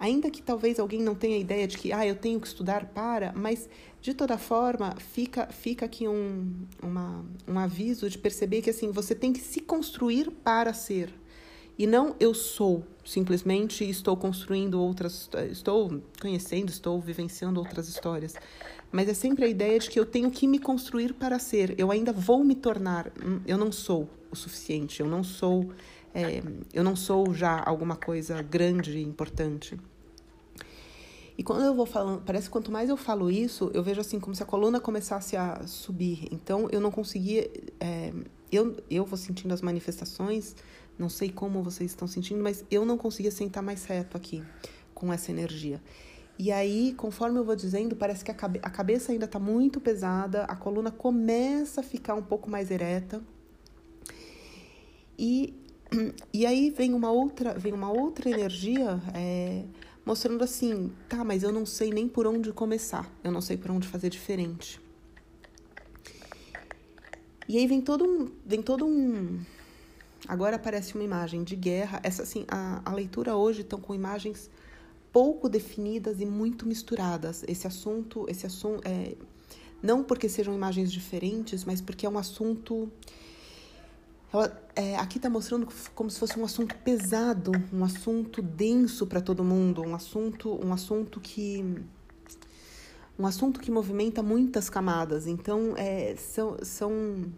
Ainda 0.00 0.30
que 0.30 0.40
talvez 0.40 0.78
alguém 0.78 1.02
não 1.02 1.14
tenha 1.14 1.36
ideia 1.36 1.66
de 1.66 1.76
que, 1.76 1.92
ah, 1.92 2.06
eu 2.06 2.14
tenho 2.14 2.40
que 2.40 2.46
estudar 2.46 2.86
para, 2.86 3.32
mas 3.34 3.68
de 4.00 4.14
toda 4.14 4.38
forma, 4.38 4.94
fica, 4.96 5.48
fica 5.48 5.86
aqui 5.86 6.06
um, 6.06 6.54
uma, 6.80 7.24
um 7.48 7.58
aviso 7.58 8.08
de 8.08 8.16
perceber 8.16 8.62
que 8.62 8.70
assim, 8.70 8.92
você 8.92 9.12
tem 9.12 9.32
que 9.32 9.40
se 9.40 9.60
construir 9.60 10.30
para 10.30 10.72
ser. 10.72 11.12
E 11.76 11.86
não 11.86 12.14
eu 12.20 12.32
sou, 12.32 12.84
simplesmente 13.04 13.88
estou 13.88 14.16
construindo 14.16 14.80
outras, 14.80 15.28
estou 15.50 16.00
conhecendo, 16.20 16.70
estou 16.70 17.00
vivenciando 17.00 17.58
outras 17.58 17.88
histórias. 17.88 18.34
Mas 18.90 19.08
é 19.08 19.14
sempre 19.14 19.44
a 19.44 19.48
ideia 19.48 19.78
de 19.78 19.90
que 19.90 19.98
eu 19.98 20.06
tenho 20.06 20.30
que 20.30 20.46
me 20.46 20.58
construir 20.58 21.12
para 21.12 21.38
ser. 21.38 21.74
Eu 21.78 21.90
ainda 21.90 22.12
vou 22.12 22.42
me 22.42 22.54
tornar, 22.54 23.12
hum, 23.22 23.40
eu 23.46 23.58
não 23.58 23.70
sou 23.70 24.08
o 24.30 24.36
suficiente, 24.36 25.00
eu 25.00 25.06
não 25.06 25.22
sou 25.22 25.70
é, 26.14 26.42
eu 26.72 26.82
não 26.82 26.96
sou 26.96 27.32
já 27.34 27.62
alguma 27.64 27.96
coisa 27.96 28.42
grande 28.42 28.98
e 28.98 29.02
importante. 29.02 29.78
E 31.36 31.42
quando 31.44 31.64
eu 31.64 31.74
vou 31.74 31.86
falando, 31.86 32.22
parece 32.22 32.46
que 32.46 32.52
quanto 32.52 32.72
mais 32.72 32.88
eu 32.88 32.96
falo 32.96 33.30
isso, 33.30 33.70
eu 33.72 33.82
vejo 33.82 34.00
assim 34.00 34.18
como 34.18 34.34
se 34.34 34.42
a 34.42 34.46
coluna 34.46 34.80
começasse 34.80 35.36
a 35.36 35.64
subir. 35.66 36.26
Então 36.32 36.68
eu 36.72 36.80
não 36.80 36.90
conseguia. 36.90 37.48
É, 37.78 38.12
eu, 38.50 38.76
eu 38.90 39.04
vou 39.04 39.16
sentindo 39.16 39.54
as 39.54 39.62
manifestações, 39.62 40.56
não 40.98 41.08
sei 41.08 41.30
como 41.30 41.62
vocês 41.62 41.92
estão 41.92 42.08
sentindo, 42.08 42.42
mas 42.42 42.64
eu 42.70 42.84
não 42.84 42.98
conseguia 42.98 43.30
sentar 43.30 43.62
mais 43.62 43.84
reto 43.84 44.16
aqui 44.16 44.42
com 44.92 45.12
essa 45.12 45.30
energia. 45.30 45.80
E 46.38 46.52
aí, 46.52 46.94
conforme 46.96 47.38
eu 47.38 47.44
vou 47.44 47.56
dizendo, 47.56 47.96
parece 47.96 48.24
que 48.24 48.30
a, 48.30 48.34
cabe 48.34 48.60
a 48.62 48.70
cabeça 48.70 49.10
ainda 49.10 49.24
está 49.24 49.40
muito 49.40 49.80
pesada, 49.80 50.44
a 50.44 50.54
coluna 50.54 50.90
começa 50.90 51.80
a 51.80 51.84
ficar 51.84 52.14
um 52.14 52.22
pouco 52.22 52.48
mais 52.48 52.70
ereta. 52.70 53.20
E 55.18 55.52
e 56.32 56.46
aí 56.46 56.70
vem 56.70 56.94
uma 56.94 57.10
outra, 57.10 57.54
vem 57.54 57.72
uma 57.72 57.90
outra 57.90 58.30
energia 58.30 59.00
é, 59.14 59.64
mostrando 60.04 60.44
assim, 60.44 60.92
tá, 61.08 61.24
mas 61.24 61.42
eu 61.42 61.52
não 61.52 61.66
sei 61.66 61.90
nem 61.90 62.08
por 62.08 62.26
onde 62.26 62.52
começar, 62.52 63.10
eu 63.24 63.32
não 63.32 63.40
sei 63.40 63.56
por 63.56 63.70
onde 63.70 63.88
fazer 63.88 64.10
diferente. 64.10 64.80
E 67.48 67.56
aí 67.56 67.66
vem 67.66 67.80
todo 67.80 68.04
um, 68.04 68.30
vem 68.44 68.60
todo 68.60 68.86
um, 68.86 69.40
agora 70.26 70.56
aparece 70.56 70.94
uma 70.94 71.04
imagem 71.04 71.42
de 71.42 71.56
guerra. 71.56 71.98
Essa 72.02 72.22
assim, 72.22 72.44
a, 72.46 72.82
a 72.84 72.94
leitura 72.94 73.34
hoje 73.36 73.62
estão 73.62 73.80
com 73.80 73.94
imagens 73.94 74.50
pouco 75.12 75.48
definidas 75.48 76.20
e 76.20 76.26
muito 76.26 76.66
misturadas. 76.66 77.44
Esse 77.46 77.66
assunto, 77.66 78.26
esse 78.28 78.46
assunto 78.46 78.86
é 78.86 79.14
não 79.82 80.02
porque 80.02 80.28
sejam 80.28 80.52
imagens 80.54 80.90
diferentes, 80.90 81.64
mas 81.64 81.80
porque 81.80 82.04
é 82.04 82.08
um 82.08 82.18
assunto 82.18 82.90
é, 84.76 84.96
aqui 84.96 85.16
está 85.16 85.30
mostrando 85.30 85.66
como 85.94 86.10
se 86.10 86.18
fosse 86.18 86.38
um 86.38 86.44
assunto 86.44 86.76
pesado, 86.76 87.52
um 87.72 87.82
assunto 87.82 88.42
denso 88.42 89.06
para 89.06 89.20
todo 89.20 89.42
mundo, 89.42 89.82
um 89.82 89.94
assunto, 89.94 90.60
um 90.62 90.72
assunto 90.72 91.18
que 91.18 91.64
um 93.18 93.26
assunto 93.26 93.58
que 93.58 93.70
movimenta 93.70 94.22
muitas 94.22 94.70
camadas. 94.70 95.26
Então, 95.26 95.74
é, 95.76 96.14
são, 96.16 96.56
são, 96.62 97.32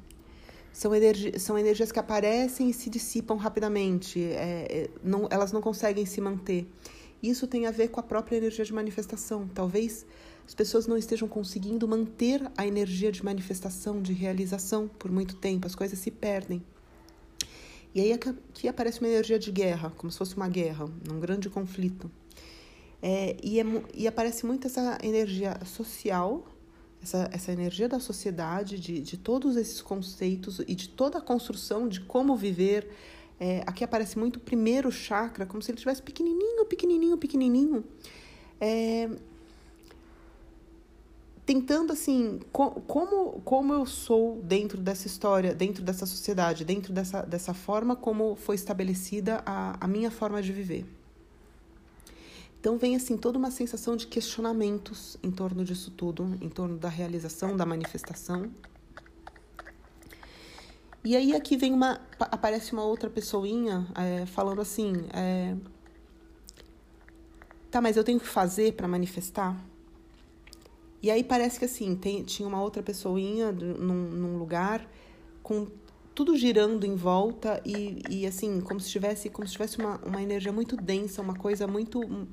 são, 0.73 0.95
energi 0.95 1.39
são 1.39 1.59
energias 1.59 1.91
que 1.91 1.99
aparecem 1.99 2.69
e 2.69 2.75
se 2.75 2.91
dissipam 2.91 3.37
rapidamente. 3.37 4.23
É, 4.23 4.67
é, 4.69 4.91
não, 5.03 5.27
elas 5.31 5.53
não 5.53 5.63
conseguem 5.63 6.05
se 6.05 6.21
manter. 6.21 6.69
Isso 7.23 7.47
tem 7.47 7.67
a 7.67 7.71
ver 7.71 7.89
com 7.89 8.01
a 8.01 8.03
própria 8.03 8.37
energia 8.37 8.65
de 8.65 8.73
manifestação. 8.73 9.49
Talvez 9.49 10.07
as 10.47 10.55
pessoas 10.55 10.87
não 10.87 10.97
estejam 10.97 11.29
conseguindo 11.29 11.87
manter 11.87 12.43
a 12.57 12.67
energia 12.67 13.13
de 13.13 13.25
manifestação, 13.25 14.01
de 14.01 14.13
realização 14.13 14.89
por 14.89 15.11
muito 15.11 15.37
tempo. 15.37 15.67
As 15.67 15.75
coisas 15.75 15.99
se 15.99 16.11
perdem. 16.11 16.63
E 17.95 18.01
aí 18.01 18.13
aqui 18.13 18.69
aparece 18.69 19.01
uma 19.01 19.09
energia 19.09 19.39
de 19.39 19.51
guerra, 19.51 19.93
como 19.97 20.11
se 20.11 20.19
fosse 20.19 20.37
uma 20.37 20.49
guerra, 20.49 20.87
um 21.11 21.19
grande 21.19 21.51
conflito. 21.51 22.11
É, 23.03 23.37
e, 23.43 23.61
é, 23.61 23.65
e 23.95 24.07
aparece 24.07 24.47
muito 24.47 24.67
essa 24.67 24.99
energia 25.03 25.59
social, 25.65 26.47
essa, 27.03 27.29
essa 27.33 27.51
energia 27.53 27.89
da 27.89 27.99
sociedade, 27.99 28.79
de, 28.79 29.01
de 29.01 29.17
todos 29.17 29.57
esses 29.57 29.81
conceitos 29.81 30.61
e 30.67 30.75
de 30.75 30.89
toda 30.89 31.19
a 31.19 31.21
construção 31.21 31.89
de 31.89 32.01
como 32.01 32.37
viver. 32.37 32.89
É, 33.43 33.63
aqui 33.67 33.83
aparece 33.83 34.19
muito 34.19 34.37
o 34.37 34.41
primeiro 34.41 34.93
chakra, 34.93 35.47
como 35.47 35.63
se 35.63 35.71
ele 35.71 35.79
estivesse 35.79 36.03
pequenininho, 36.03 36.67
pequenininho, 36.67 37.17
pequenininho. 37.17 37.83
É, 38.61 39.09
tentando 41.47 41.91
assim, 41.91 42.39
co 42.53 42.71
como, 42.83 43.41
como 43.41 43.73
eu 43.73 43.87
sou 43.87 44.43
dentro 44.43 44.79
dessa 44.79 45.07
história, 45.07 45.55
dentro 45.55 45.83
dessa 45.83 46.05
sociedade, 46.05 46.67
dentro 46.67 46.93
dessa, 46.93 47.23
dessa 47.23 47.55
forma 47.55 47.97
como 47.97 48.37
foi 48.37 48.57
estabelecida 48.57 49.43
a, 49.47 49.85
a 49.85 49.89
minha 49.89 50.11
forma 50.11 50.43
de 50.43 50.53
viver. 50.53 50.85
Então 52.61 52.77
vem 52.77 52.95
assim 52.95 53.17
toda 53.17 53.39
uma 53.39 53.51
sensação 53.51 53.97
de 53.97 54.07
questionamentos 54.07 55.17
em 55.23 55.31
torno 55.31 55.65
disso 55.65 55.91
tudo, 55.91 56.37
em 56.43 56.49
torno 56.51 56.77
da 56.77 56.91
realização, 56.91 57.57
da 57.57 57.65
manifestação. 57.65 58.51
E 61.03 61.17
aí 61.17 61.35
aqui 61.35 61.57
vem 61.57 61.73
uma 61.73 61.99
aparece 62.19 62.73
uma 62.75 62.85
outra 62.85 63.09
pessoinha 63.09 63.87
é, 63.97 64.27
falando 64.27 64.61
assim, 64.61 64.93
é, 65.15 65.57
tá, 67.71 67.81
mas 67.81 67.97
eu 67.97 68.05
tenho 68.05 68.21
que 68.21 68.27
fazer 68.27 68.75
para 68.75 68.87
manifestar? 68.87 69.57
E 71.03 71.11
aí 71.11 71.25
parece 71.25 71.59
que 71.59 71.65
assim, 71.65 71.97
tem, 71.97 72.23
tinha 72.23 72.47
uma 72.47 72.61
outra 72.61 72.83
pessoinha 72.83 73.51
num, 73.51 74.11
num 74.11 74.39
lugar 74.39 74.87
com 75.43 75.67
tudo 76.15 76.37
girando 76.37 76.85
em 76.85 76.95
volta 76.95 77.63
e, 77.65 78.03
e 78.11 78.27
assim, 78.27 78.61
como 78.61 78.79
se 78.79 78.91
tivesse, 78.91 79.31
como 79.31 79.47
se 79.47 79.53
tivesse 79.53 79.79
uma, 79.79 79.97
uma 80.05 80.23
energia 80.23 80.53
muito 80.53 80.77
densa, 80.77 81.23
uma 81.23 81.35
coisa 81.35 81.67
muito 81.67 82.29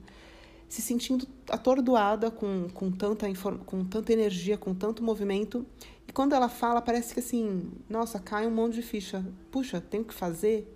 se 0.68 0.82
sentindo 0.82 1.28
atordoada 1.50 2.30
com, 2.30 2.68
com, 2.74 2.92
tanta, 2.92 3.28
com 3.66 3.86
tanta 3.86 4.14
energia, 4.14 4.58
com 4.58 4.74
tanto 4.74 5.04
movimento. 5.04 5.66
E 6.08 6.12
quando 6.12 6.34
ela 6.34 6.50
fala, 6.50 6.82
parece 6.82 7.14
que 7.14 7.20
assim, 7.20 7.72
nossa, 7.90 8.20
cai 8.20 8.46
um 8.46 8.52
monte 8.52 8.76
de 8.76 8.82
ficha. 8.82 9.26
Puxa, 9.52 9.80
tenho 9.80 10.04
que 10.04 10.14
fazer. 10.14 10.74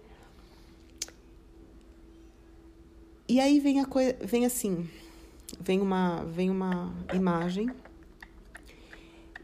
E 3.27 3.39
aí 3.39 3.59
vem 3.59 3.79
a 3.79 3.85
coisa, 3.85 4.15
vem 4.21 4.45
assim, 4.45 4.89
vem 5.59 5.79
uma, 5.79 6.23
vem 6.25 6.49
uma 6.49 6.93
imagem 7.13 7.69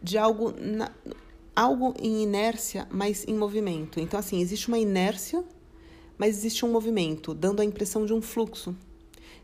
de 0.02 0.18
algo, 0.18 0.54
na, 0.60 0.92
algo 1.56 1.94
em 2.00 2.24
inércia, 2.24 2.88
mas 2.92 3.26
em 3.28 3.34
movimento. 3.34 4.00
Então, 4.00 4.20
assim, 4.20 4.40
existe 4.42 4.68
uma 4.68 4.78
inércia, 4.78 5.44
mas 6.18 6.38
existe 6.38 6.66
um 6.66 6.72
movimento, 6.72 7.34
dando 7.34 7.62
a 7.62 7.66
impressão 7.66 8.06
de 8.06 8.14
um 8.14 8.22
fluxo. 8.22 8.76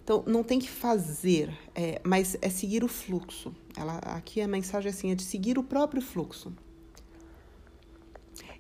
Então, 0.04 0.24
não 0.28 0.44
tem 0.44 0.60
que 0.60 0.70
fazer, 0.70 1.58
é, 1.74 2.02
mas 2.04 2.38
é 2.42 2.50
seguir 2.50 2.84
o 2.84 2.90
fluxo. 2.90 3.54
Ela, 3.76 3.98
aqui 4.00 4.42
a 4.42 4.48
mensagem 4.48 4.90
assim, 4.90 5.12
é 5.12 5.16
de 5.16 5.24
seguir 5.24 5.58
o 5.58 5.64
próprio 5.64 6.02
fluxo. 6.02 6.52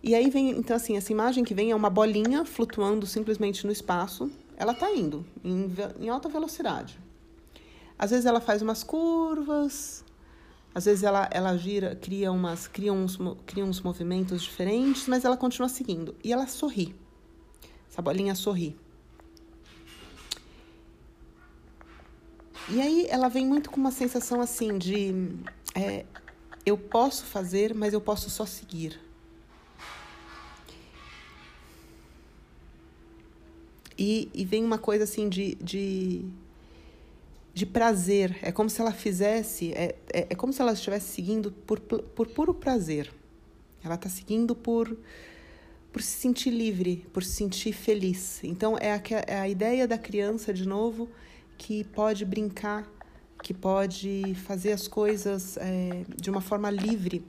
E 0.01 0.15
aí 0.15 0.29
vem, 0.29 0.51
então 0.51 0.75
assim, 0.75 0.95
essa 0.95 1.11
imagem 1.11 1.43
que 1.43 1.53
vem 1.53 1.71
é 1.71 1.75
uma 1.75 1.89
bolinha 1.89 2.45
flutuando 2.45 3.05
simplesmente 3.05 3.65
no 3.65 3.71
espaço. 3.71 4.31
Ela 4.55 4.71
está 4.71 4.89
indo 4.91 5.25
em, 5.43 5.69
em 5.99 6.09
alta 6.09 6.29
velocidade. 6.29 6.97
Às 7.99 8.11
vezes 8.11 8.25
ela 8.25 8.39
faz 8.39 8.61
umas 8.61 8.83
curvas, 8.83 10.03
às 10.73 10.85
vezes 10.85 11.03
ela, 11.03 11.29
ela 11.31 11.55
gira, 11.57 11.95
cria, 11.95 12.31
umas, 12.31 12.67
cria, 12.67 12.91
uns, 12.91 13.17
cria 13.45 13.63
uns 13.63 13.81
movimentos 13.81 14.41
diferentes, 14.41 15.07
mas 15.07 15.23
ela 15.23 15.37
continua 15.37 15.69
seguindo. 15.69 16.15
E 16.23 16.33
ela 16.33 16.47
sorri. 16.47 16.95
Essa 17.89 18.01
bolinha 18.01 18.33
sorri. 18.33 18.75
E 22.69 22.81
aí 22.81 23.05
ela 23.09 23.27
vem 23.27 23.45
muito 23.45 23.69
com 23.69 23.77
uma 23.77 23.91
sensação 23.91 24.39
assim 24.39 24.77
de 24.77 25.13
é, 25.75 26.05
eu 26.65 26.77
posso 26.77 27.25
fazer, 27.25 27.73
mas 27.73 27.93
eu 27.93 27.99
posso 27.99 28.29
só 28.29 28.45
seguir. 28.45 28.99
E, 33.97 34.29
e 34.33 34.45
vem 34.45 34.63
uma 34.63 34.77
coisa 34.77 35.03
assim 35.03 35.27
de, 35.27 35.55
de, 35.55 36.25
de 37.53 37.65
prazer. 37.65 38.37
É 38.41 38.51
como 38.51 38.69
se 38.69 38.79
ela 38.79 38.91
fizesse, 38.91 39.73
é, 39.73 39.95
é, 40.11 40.27
é 40.29 40.35
como 40.35 40.53
se 40.53 40.61
ela 40.61 40.73
estivesse 40.73 41.13
seguindo 41.13 41.51
por, 41.51 41.79
por 41.79 42.27
puro 42.27 42.53
prazer. 42.53 43.13
Ela 43.83 43.95
está 43.95 44.09
seguindo 44.09 44.55
por, 44.55 44.97
por 45.91 46.01
se 46.01 46.17
sentir 46.17 46.49
livre, 46.49 47.05
por 47.11 47.23
se 47.23 47.33
sentir 47.33 47.73
feliz. 47.73 48.41
Então 48.41 48.77
é 48.77 48.93
a, 48.93 49.01
é 49.27 49.39
a 49.39 49.49
ideia 49.49 49.85
da 49.85 49.97
criança, 49.97 50.53
de 50.53 50.65
novo, 50.65 51.09
que 51.57 51.83
pode 51.83 52.25
brincar, 52.25 52.87
que 53.41 53.53
pode 53.53 54.35
fazer 54.45 54.71
as 54.71 54.87
coisas 54.87 55.57
é, 55.57 56.05
de 56.15 56.29
uma 56.29 56.41
forma 56.41 56.69
livre. 56.69 57.25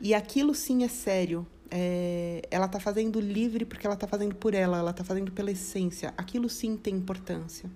E 0.00 0.14
aquilo 0.14 0.54
sim 0.54 0.84
é 0.84 0.88
sério, 0.88 1.46
é, 1.70 2.42
ela 2.50 2.66
está 2.66 2.78
fazendo 2.78 3.18
livre 3.20 3.64
porque 3.64 3.86
ela 3.86 3.94
está 3.94 4.06
fazendo 4.06 4.34
por 4.34 4.54
ela, 4.54 4.78
ela 4.78 4.90
está 4.90 5.02
fazendo 5.02 5.32
pela 5.32 5.50
essência. 5.50 6.14
Aquilo 6.16 6.48
sim 6.48 6.76
tem 6.76 6.94
importância. 6.94 7.70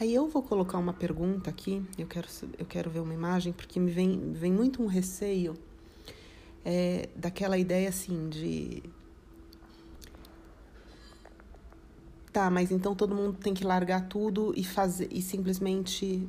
Aí 0.00 0.12
eu 0.12 0.26
vou 0.26 0.42
colocar 0.42 0.78
uma 0.78 0.92
pergunta 0.92 1.48
aqui, 1.50 1.82
eu 1.96 2.06
quero, 2.06 2.26
eu 2.58 2.66
quero 2.66 2.90
ver 2.90 3.00
uma 3.00 3.14
imagem, 3.14 3.52
porque 3.52 3.78
me 3.78 3.90
vem, 3.90 4.32
vem 4.32 4.52
muito 4.52 4.82
um 4.82 4.86
receio 4.86 5.54
é, 6.64 7.08
daquela 7.14 7.56
ideia 7.56 7.88
assim 7.88 8.28
de. 8.28 8.82
Tá, 12.34 12.50
mas 12.50 12.72
então 12.72 12.96
todo 12.96 13.14
mundo 13.14 13.38
tem 13.38 13.54
que 13.54 13.62
largar 13.62 14.08
tudo 14.08 14.52
e 14.56 14.64
fazer 14.64 15.06
e 15.12 15.22
simplesmente 15.22 16.26